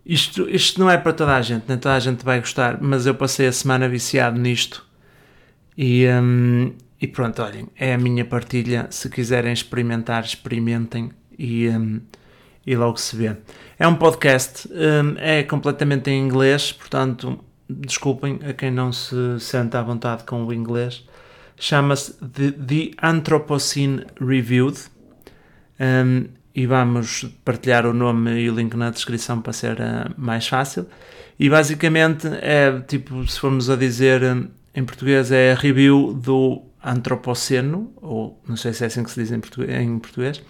isto, 0.04 0.48
isto 0.48 0.80
não 0.80 0.90
é 0.90 0.96
para 0.96 1.12
toda 1.12 1.34
a 1.36 1.42
gente, 1.42 1.64
nem 1.68 1.78
toda 1.78 1.94
a 1.94 2.00
gente 2.00 2.24
vai 2.24 2.40
gostar, 2.40 2.78
mas 2.80 3.06
eu 3.06 3.14
passei 3.14 3.46
a 3.46 3.52
semana 3.52 3.88
viciado 3.88 4.38
nisto 4.38 4.86
e, 5.76 6.06
hum, 6.08 6.72
e 7.00 7.06
pronto, 7.06 7.42
olhem, 7.42 7.68
é 7.76 7.94
a 7.94 7.98
minha 7.98 8.24
partilha. 8.24 8.86
Se 8.90 9.08
quiserem 9.08 9.52
experimentar, 9.52 10.24
experimentem 10.24 11.10
e, 11.38 11.68
hum, 11.68 12.00
e 12.66 12.76
logo 12.76 12.98
se 12.98 13.16
vê. 13.16 13.36
É 13.78 13.88
um 13.88 13.94
podcast, 13.94 14.68
hum, 14.68 15.14
é 15.16 15.42
completamente 15.42 16.10
em 16.10 16.22
inglês, 16.22 16.72
portanto, 16.72 17.42
desculpem 17.68 18.40
a 18.46 18.52
quem 18.52 18.70
não 18.70 18.92
se 18.92 19.38
sente 19.38 19.76
à 19.76 19.82
vontade 19.82 20.24
com 20.24 20.44
o 20.44 20.52
inglês. 20.52 21.06
Chama-se 21.56 22.14
The, 22.14 22.52
The 22.52 22.90
Anthropocene 23.02 24.06
Reviewed. 24.20 24.78
Um, 25.80 26.26
e 26.54 26.66
vamos 26.66 27.24
partilhar 27.44 27.86
o 27.86 27.94
nome 27.94 28.38
e 28.40 28.50
o 28.50 28.54
link 28.54 28.74
na 28.76 28.90
descrição 28.90 29.40
para 29.40 29.52
ser 29.52 29.78
uh, 29.80 30.12
mais 30.16 30.46
fácil. 30.46 30.86
E 31.38 31.48
basicamente 31.48 32.26
é 32.42 32.80
tipo, 32.86 33.26
se 33.26 33.40
formos 33.40 33.70
a 33.70 33.76
dizer 33.76 34.22
um, 34.22 34.48
em 34.74 34.84
português, 34.84 35.32
é 35.32 35.52
a 35.52 35.54
review 35.54 36.12
do 36.12 36.62
Antropoceno, 36.84 37.92
ou 37.96 38.42
não 38.46 38.56
sei 38.56 38.72
se 38.72 38.84
é 38.84 38.88
assim 38.88 39.02
que 39.02 39.10
se 39.10 39.20
diz 39.20 39.32
em 39.32 39.40
português. 39.40 39.80
Em 39.80 39.98
português. 39.98 40.42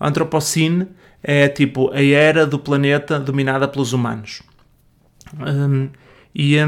Antropocene 0.00 0.86
é 1.22 1.48
tipo 1.48 1.90
a 1.92 2.02
era 2.02 2.46
do 2.46 2.58
planeta 2.58 3.18
dominada 3.18 3.66
pelos 3.66 3.92
humanos. 3.92 4.42
Um, 5.34 5.88
e 6.34 6.58
a 6.58 6.66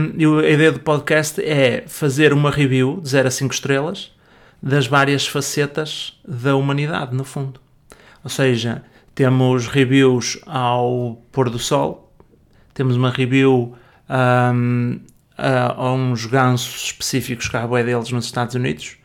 ideia 0.51 0.73
do 0.73 0.81
podcast 0.81 1.41
é 1.41 1.85
fazer 1.87 2.33
uma 2.33 2.51
review 2.51 3.01
de 3.01 3.11
0 3.11 3.29
a 3.29 3.31
5 3.31 3.55
estrelas 3.55 4.13
das 4.61 4.87
várias 4.87 5.27
facetas 5.27 6.19
da 6.27 6.57
humanidade, 6.57 7.15
no 7.15 7.25
fundo. 7.25 7.61
Ou 8.23 8.31
seja, 8.31 8.83
temos 9.15 9.67
reviews 9.67 10.39
ao 10.47 11.23
pôr 11.33 11.51
do 11.51 11.59
sol, 11.59 12.13
temos 12.75 12.97
uma 12.97 13.11
review 13.11 13.75
um, 14.09 15.01
a, 15.37 15.73
a 15.73 15.93
uns 15.93 16.27
gansos 16.27 16.85
específicos 16.85 17.49
que 17.49 17.57
há 17.57 17.67
bué 17.67 17.83
deles 17.83 18.11
nos 18.11 18.27
Estados 18.27 18.55
Unidos, 18.55 18.97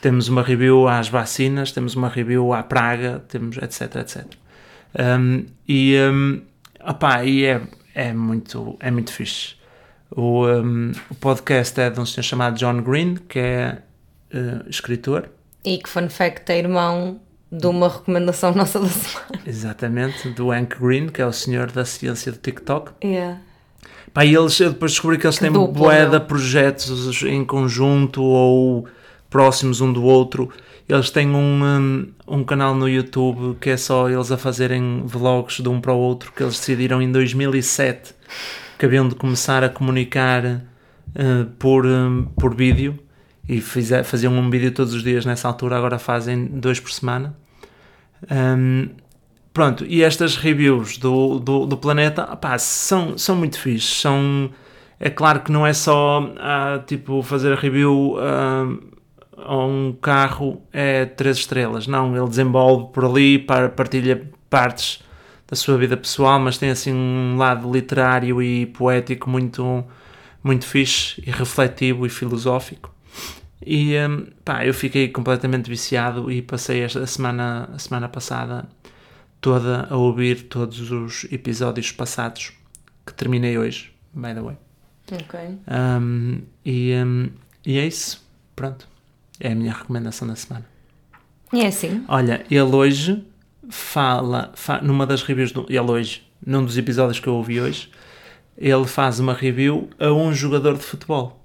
temos 0.00 0.28
uma 0.28 0.42
review 0.42 0.86
às 0.86 1.08
vacinas, 1.08 1.72
temos 1.72 1.94
uma 1.94 2.08
review 2.08 2.52
à 2.52 2.62
praga, 2.62 3.24
temos 3.28 3.56
etc, 3.56 3.96
etc. 3.96 4.26
Um, 4.98 5.46
e, 5.66 5.96
um, 5.98 6.42
opá, 6.88 7.24
e 7.24 7.44
é, 7.44 7.60
é, 7.94 8.12
muito, 8.12 8.76
é 8.80 8.90
muito 8.90 9.12
fixe. 9.12 9.56
O, 10.10 10.46
um, 10.46 10.92
o 11.10 11.14
podcast 11.16 11.78
é 11.80 11.90
de 11.90 12.00
um 12.00 12.06
senhor 12.06 12.22
chamado 12.22 12.56
John 12.56 12.80
Green, 12.80 13.16
que 13.28 13.38
é 13.38 13.82
uh, 14.32 14.68
escritor. 14.68 15.28
E 15.64 15.78
que, 15.78 15.88
fun 15.88 16.08
fact, 16.08 16.50
é 16.50 16.58
irmão 16.58 17.20
de 17.50 17.66
uma 17.66 17.88
recomendação 17.88 18.52
nossa 18.54 18.80
da 18.80 18.88
semana. 18.88 19.42
Exatamente, 19.46 20.28
do 20.30 20.50
Hank 20.50 20.78
Green, 20.78 21.08
que 21.08 21.22
é 21.22 21.26
o 21.26 21.32
senhor 21.32 21.70
da 21.70 21.84
ciência 21.84 22.32
do 22.32 22.38
TikTok. 22.38 22.92
Yeah. 23.02 23.40
Pá, 24.12 24.24
eles, 24.24 24.58
eu 24.60 24.70
depois 24.70 24.92
descobri 24.92 25.18
que 25.18 25.26
eles 25.26 25.38
têm 25.38 25.50
bué 25.50 26.04
não? 26.04 26.10
de 26.12 26.20
projetos 26.20 27.22
em 27.22 27.44
conjunto 27.44 28.22
ou 28.22 28.86
próximos 29.28 29.80
um 29.80 29.92
do 29.92 30.02
outro. 30.02 30.50
Eles 30.88 31.10
têm 31.10 31.28
um, 31.28 31.62
um, 31.62 32.08
um 32.26 32.44
canal 32.44 32.74
no 32.74 32.88
YouTube 32.88 33.58
que 33.60 33.68
é 33.68 33.76
só 33.76 34.08
eles 34.08 34.32
a 34.32 34.38
fazerem 34.38 35.02
vlogs 35.04 35.60
de 35.60 35.68
um 35.68 35.80
para 35.80 35.92
o 35.92 35.98
outro, 35.98 36.32
que 36.32 36.42
eles 36.42 36.58
decidiram 36.58 37.02
em 37.02 37.12
2007 37.12 38.14
que 38.78 38.86
haviam 38.86 39.08
de 39.08 39.16
começar 39.16 39.64
a 39.64 39.68
comunicar 39.68 40.44
eh, 41.14 41.46
por, 41.58 41.84
um, 41.84 42.26
por 42.38 42.54
vídeo 42.54 42.98
e 43.48 43.60
faziam 43.60 44.34
um 44.34 44.50
vídeo 44.50 44.70
todos 44.70 44.92
os 44.92 45.02
dias 45.02 45.24
nessa 45.24 45.48
altura, 45.48 45.78
agora 45.78 45.98
fazem 45.98 46.44
dois 46.44 46.78
por 46.78 46.90
semana. 46.90 47.34
Um, 48.30 48.90
pronto, 49.54 49.86
e 49.86 50.02
estas 50.02 50.36
reviews 50.36 50.98
do, 50.98 51.38
do, 51.38 51.64
do 51.64 51.76
planeta 51.76 52.30
opá, 52.30 52.58
são, 52.58 53.16
são 53.16 53.34
muito 53.36 53.58
fixes. 53.58 54.02
São, 54.02 54.50
é 55.00 55.08
claro 55.08 55.40
que 55.40 55.50
não 55.50 55.66
é 55.66 55.72
só 55.72 56.30
ah, 56.38 56.82
tipo 56.86 57.22
fazer 57.22 57.52
a 57.52 57.56
review 57.56 58.16
ah, 58.18 58.66
a 59.38 59.56
um 59.56 59.96
carro 60.00 60.60
é 60.70 61.06
três 61.06 61.38
estrelas. 61.38 61.86
Não, 61.86 62.14
ele 62.14 62.28
desenvolve 62.28 62.92
por 62.92 63.04
ali, 63.04 63.38
partilha 63.38 64.30
partes 64.50 65.02
da 65.46 65.56
sua 65.56 65.78
vida 65.78 65.96
pessoal, 65.96 66.38
mas 66.38 66.58
tem 66.58 66.68
assim 66.68 66.92
um 66.92 67.38
lado 67.38 67.72
literário 67.72 68.42
e 68.42 68.66
poético 68.66 69.30
muito, 69.30 69.82
muito 70.44 70.66
fixe 70.66 71.22
e 71.26 71.30
refletivo 71.30 72.04
e 72.04 72.10
filosófico. 72.10 72.97
E 73.64 73.96
hum, 73.98 74.26
pá, 74.44 74.64
eu 74.64 74.72
fiquei 74.72 75.08
completamente 75.08 75.68
viciado 75.68 76.30
e 76.30 76.40
passei 76.42 76.80
esta 76.82 77.04
semana, 77.06 77.68
a 77.74 77.78
semana 77.78 78.08
passada 78.08 78.68
toda 79.40 79.86
a 79.90 79.96
ouvir 79.96 80.42
todos 80.44 80.90
os 80.90 81.24
episódios 81.32 81.92
passados 81.92 82.52
que 83.06 83.12
terminei 83.14 83.56
hoje, 83.58 83.92
by 84.14 84.34
the 84.34 84.40
way. 84.40 84.56
Ok. 85.10 85.40
Um, 86.00 86.42
e, 86.64 86.92
um, 86.94 87.30
e 87.64 87.78
é 87.78 87.86
isso. 87.86 88.26
Pronto. 88.54 88.86
É 89.40 89.52
a 89.52 89.54
minha 89.54 89.72
recomendação 89.72 90.26
da 90.28 90.36
semana. 90.36 90.66
E 91.52 91.60
é 91.62 91.68
assim. 91.68 92.04
Olha, 92.08 92.44
ele 92.50 92.60
hoje 92.62 93.24
fala, 93.70 94.52
fa- 94.54 94.80
numa 94.82 95.06
das 95.06 95.22
reviews, 95.22 95.52
do, 95.52 95.66
ele 95.68 95.78
hoje, 95.90 96.22
num 96.44 96.64
dos 96.64 96.76
episódios 96.76 97.20
que 97.20 97.26
eu 97.28 97.34
ouvi 97.34 97.60
hoje, 97.60 97.90
ele 98.56 98.86
faz 98.86 99.20
uma 99.20 99.32
review 99.32 99.88
a 99.98 100.12
um 100.12 100.32
jogador 100.34 100.76
de 100.76 100.82
futebol, 100.82 101.37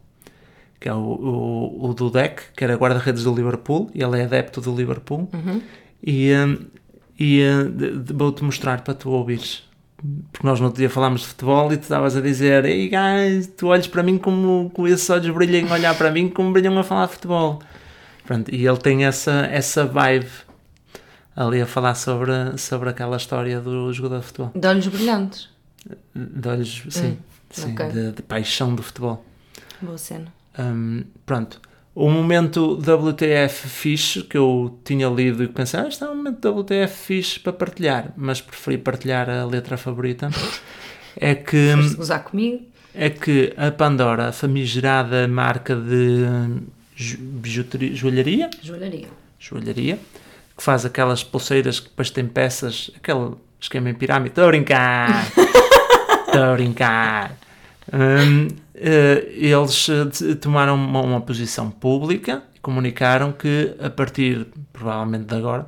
que 0.83 0.89
é 0.89 0.93
o, 0.93 0.97
o, 0.97 1.89
o 1.89 1.93
Dudek, 1.93 2.41
que 2.57 2.61
era 2.61 2.75
guarda-redes 2.75 3.23
do 3.23 3.33
Liverpool, 3.33 3.89
e 3.95 4.03
ele 4.03 4.19
é 4.19 4.25
adepto 4.25 4.59
do 4.59 4.75
Liverpool, 4.75 5.29
e, 6.05 6.33
hum, 6.33 6.57
e 7.17 7.41
hum, 7.41 7.71
de- 7.71 7.99
de- 7.99 8.11
vou-te 8.13 8.43
mostrar 8.43 8.81
para 8.81 8.93
tu 8.93 9.09
ouvires. 9.09 9.63
Porque 10.33 10.45
nós 10.45 10.59
no 10.59 10.65
outro 10.65 10.79
dia 10.81 10.89
falámos 10.89 11.21
de 11.21 11.27
futebol 11.27 11.71
e 11.71 11.77
tu 11.77 11.83
estavas 11.83 12.17
a 12.17 12.19
dizer 12.19 12.65
Ei 12.65 12.89
guys, 12.89 13.47
tu 13.55 13.67
olhas 13.67 13.87
para 13.87 14.03
mim 14.03 14.17
como 14.17 14.69
com 14.73 14.85
esses 14.85 15.09
olhos 15.09 15.33
brilham 15.33 15.69
a 15.69 15.75
olhar 15.75 15.97
para 15.97 16.11
mim 16.11 16.27
como 16.27 16.51
brilham 16.51 16.77
a 16.77 16.83
falar 16.83 17.05
de 17.05 17.13
futebol. 17.13 17.61
Pronto, 18.25 18.53
e 18.53 18.67
ele 18.67 18.77
tem 18.77 19.05
essa, 19.05 19.47
essa 19.49 19.85
vibe 19.85 20.27
ali 21.33 21.61
a 21.61 21.65
falar 21.65 21.95
sobre, 21.95 22.57
sobre 22.57 22.89
aquela 22.89 23.15
história 23.15 23.61
do 23.61 23.93
jogador 23.93 24.19
de 24.19 24.25
futebol. 24.25 24.51
De 24.53 24.67
olhos 24.67 24.87
brilhantes. 24.87 25.49
De 26.13 26.47
olhos, 26.49 26.83
sim, 26.89 27.17
sim 27.49 27.71
ok. 27.71 27.87
de, 27.87 28.11
de 28.11 28.21
paixão 28.21 28.75
do 28.75 28.83
futebol. 28.83 29.23
Boa 29.81 29.97
cena. 29.97 30.27
Hum, 30.59 31.03
pronto. 31.25 31.59
O 31.95 32.09
momento 32.09 32.73
WTF 32.79 33.67
fixe 33.69 34.23
que 34.23 34.35
eu 34.37 34.79
tinha 34.83 35.07
lido 35.07 35.43
e 35.43 35.47
que 35.47 35.53
pensei, 35.53 35.79
ah, 35.79 35.87
este 35.87 36.03
é 36.03 36.07
um 36.09 36.15
momento 36.15 36.49
WTF 36.49 36.87
fixe 37.05 37.39
para 37.39 37.53
partilhar, 37.53 38.11
mas 38.17 38.41
preferi 38.41 38.77
partilhar 38.79 39.29
a 39.29 39.45
letra 39.45 39.77
favorita. 39.77 40.29
é 41.15 41.35
que 41.35 41.73
gozar 41.95 42.23
comigo? 42.23 42.61
é 42.95 43.09
que 43.09 43.53
a 43.57 43.71
Pandora, 43.71 44.29
a 44.29 44.31
famigerada 44.31 45.27
marca 45.27 45.75
de 45.75 46.25
ju- 46.95 47.17
bijuteria, 47.19 47.95
joalharia, 47.95 48.49
Joalharia. 48.61 49.07
joalharia, 49.39 49.99
que 50.57 50.63
faz 50.63 50.85
aquelas 50.85 51.23
pulseiras 51.23 51.79
que 51.79 51.89
depois 51.89 52.09
tem 52.11 52.25
peças, 52.27 52.89
aquele 52.95 53.31
esquema 53.59 53.89
em 53.89 53.93
pirâmide. 53.95 54.29
Estou 54.29 54.45
a 54.45 54.47
brincar! 54.47 55.25
Estou 56.25 56.43
a 56.43 56.53
brincar! 56.53 57.37
Hum, 57.91 58.47
eh, 58.75 59.27
eles 59.35 59.89
eh, 59.89 60.35
tomaram 60.35 60.75
uma, 60.75 61.01
uma 61.01 61.21
posição 61.21 61.69
pública 61.69 62.43
e 62.55 62.59
comunicaram 62.59 63.31
que 63.31 63.75
a 63.79 63.89
partir, 63.89 64.47
provavelmente 64.71 65.25
de 65.25 65.35
agora, 65.35 65.67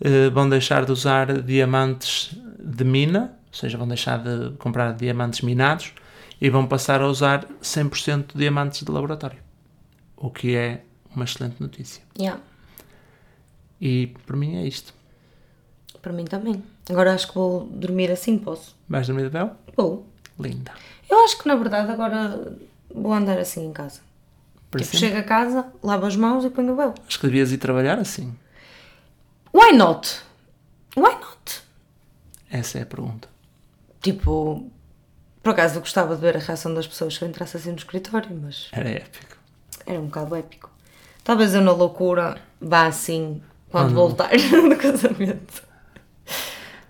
eh, 0.00 0.30
vão 0.30 0.48
deixar 0.48 0.84
de 0.84 0.92
usar 0.92 1.42
diamantes 1.42 2.36
de 2.58 2.84
mina, 2.84 3.36
ou 3.48 3.54
seja, 3.54 3.76
vão 3.76 3.88
deixar 3.88 4.18
de 4.18 4.56
comprar 4.56 4.92
diamantes 4.92 5.40
minados 5.40 5.92
e 6.40 6.48
vão 6.48 6.66
passar 6.66 7.00
a 7.00 7.08
usar 7.08 7.46
100% 7.62 8.32
de 8.32 8.38
diamantes 8.38 8.82
de 8.82 8.90
laboratório. 8.90 9.38
O 10.16 10.30
que 10.30 10.54
é 10.54 10.82
uma 11.14 11.24
excelente 11.24 11.60
notícia. 11.60 12.02
Yeah. 12.18 12.40
E 13.80 14.08
por 14.26 14.36
mim 14.36 14.56
é 14.56 14.66
isto. 14.66 14.94
Para 16.00 16.12
mim 16.12 16.24
também. 16.24 16.62
Agora 16.88 17.12
acho 17.12 17.28
que 17.28 17.34
vou 17.34 17.66
dormir 17.66 18.10
assim, 18.10 18.38
posso? 18.38 18.76
Vais 18.88 19.06
dormir 19.06 19.24
de 19.24 19.30
véu? 19.30 19.50
Vou. 19.76 20.06
Linda. 20.38 20.72
Eu 21.10 21.24
acho 21.24 21.38
que 21.38 21.48
na 21.48 21.54
verdade 21.56 21.90
agora 21.90 22.52
vou 22.94 23.12
andar 23.12 23.38
assim 23.38 23.66
em 23.66 23.72
casa. 23.72 24.00
Por 24.70 24.80
Tipo, 24.80 24.90
assim, 24.96 24.98
chego 25.06 25.16
a 25.18 25.22
casa, 25.22 25.66
lavo 25.82 26.04
as 26.06 26.14
mãos 26.16 26.44
e 26.44 26.50
ponho 26.50 26.72
o 26.72 26.76
véu. 26.76 26.94
Acho 27.06 27.18
que 27.18 27.26
devias 27.26 27.50
ir 27.52 27.58
trabalhar 27.58 27.98
assim. 27.98 28.36
Why 29.54 29.72
not? 29.72 30.20
Why 30.96 31.14
not? 31.14 31.62
Essa 32.50 32.78
é 32.78 32.82
a 32.82 32.86
pergunta. 32.86 33.28
Tipo, 34.02 34.70
por 35.42 35.50
acaso 35.50 35.76
eu 35.76 35.80
gostava 35.80 36.14
de 36.14 36.20
ver 36.20 36.36
a 36.36 36.40
reação 36.40 36.74
das 36.74 36.86
pessoas 36.86 37.14
se 37.14 37.22
eu 37.22 37.28
entrasse 37.28 37.56
assim 37.56 37.70
no 37.70 37.76
escritório, 37.78 38.28
mas 38.40 38.68
Era 38.72 38.90
épico. 38.90 39.36
era 39.86 39.98
um 40.00 40.06
bocado 40.06 40.34
épico. 40.36 40.70
Talvez 41.24 41.54
eu 41.54 41.62
na 41.62 41.72
loucura 41.72 42.40
vá 42.60 42.86
assim 42.86 43.42
quando 43.70 43.92
Oh, 43.92 43.94
voltar 43.94 44.30
do 44.36 44.76
casamento. 44.76 45.62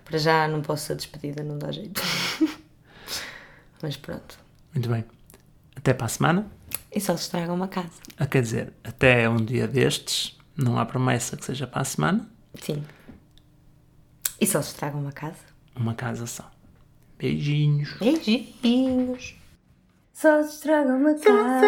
Para 0.05 0.17
já 0.17 0.47
não 0.47 0.61
posso 0.61 0.85
ser 0.85 0.95
despedida, 0.95 1.43
não 1.43 1.57
dá 1.57 1.71
jeito. 1.71 2.01
Mas 3.81 3.97
pronto. 3.97 4.37
Muito 4.73 4.89
bem. 4.89 5.05
Até 5.75 5.93
para 5.93 6.05
a 6.05 6.09
semana. 6.09 6.51
E 6.91 6.99
só 6.99 7.15
se 7.15 7.23
estraga 7.23 7.53
uma 7.53 7.67
casa. 7.67 7.89
Ah, 8.17 8.25
Quer 8.25 8.41
dizer, 8.41 8.73
até 8.83 9.29
um 9.29 9.37
dia 9.37 9.67
destes. 9.67 10.37
Não 10.55 10.77
há 10.77 10.85
promessa 10.85 11.37
que 11.37 11.45
seja 11.45 11.65
para 11.65 11.81
a 11.81 11.85
semana. 11.85 12.29
Sim. 12.61 12.83
E 14.41 14.45
só 14.45 14.61
se 14.61 14.69
estraga 14.71 14.97
uma 14.97 15.11
casa. 15.11 15.37
Uma 15.75 15.93
casa 15.93 16.25
só. 16.27 16.49
Beijinhos. 17.17 17.93
Beijinhos. 17.99 19.35
Só 20.13 20.43
se 20.43 20.55
estraga 20.55 20.93
uma 20.93 21.13
casa. 21.13 21.65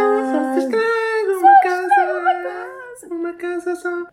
uma 1.39 1.61
casa. 1.63 3.07
Uma 3.09 3.33
casa 3.33 3.75
só. 3.75 4.07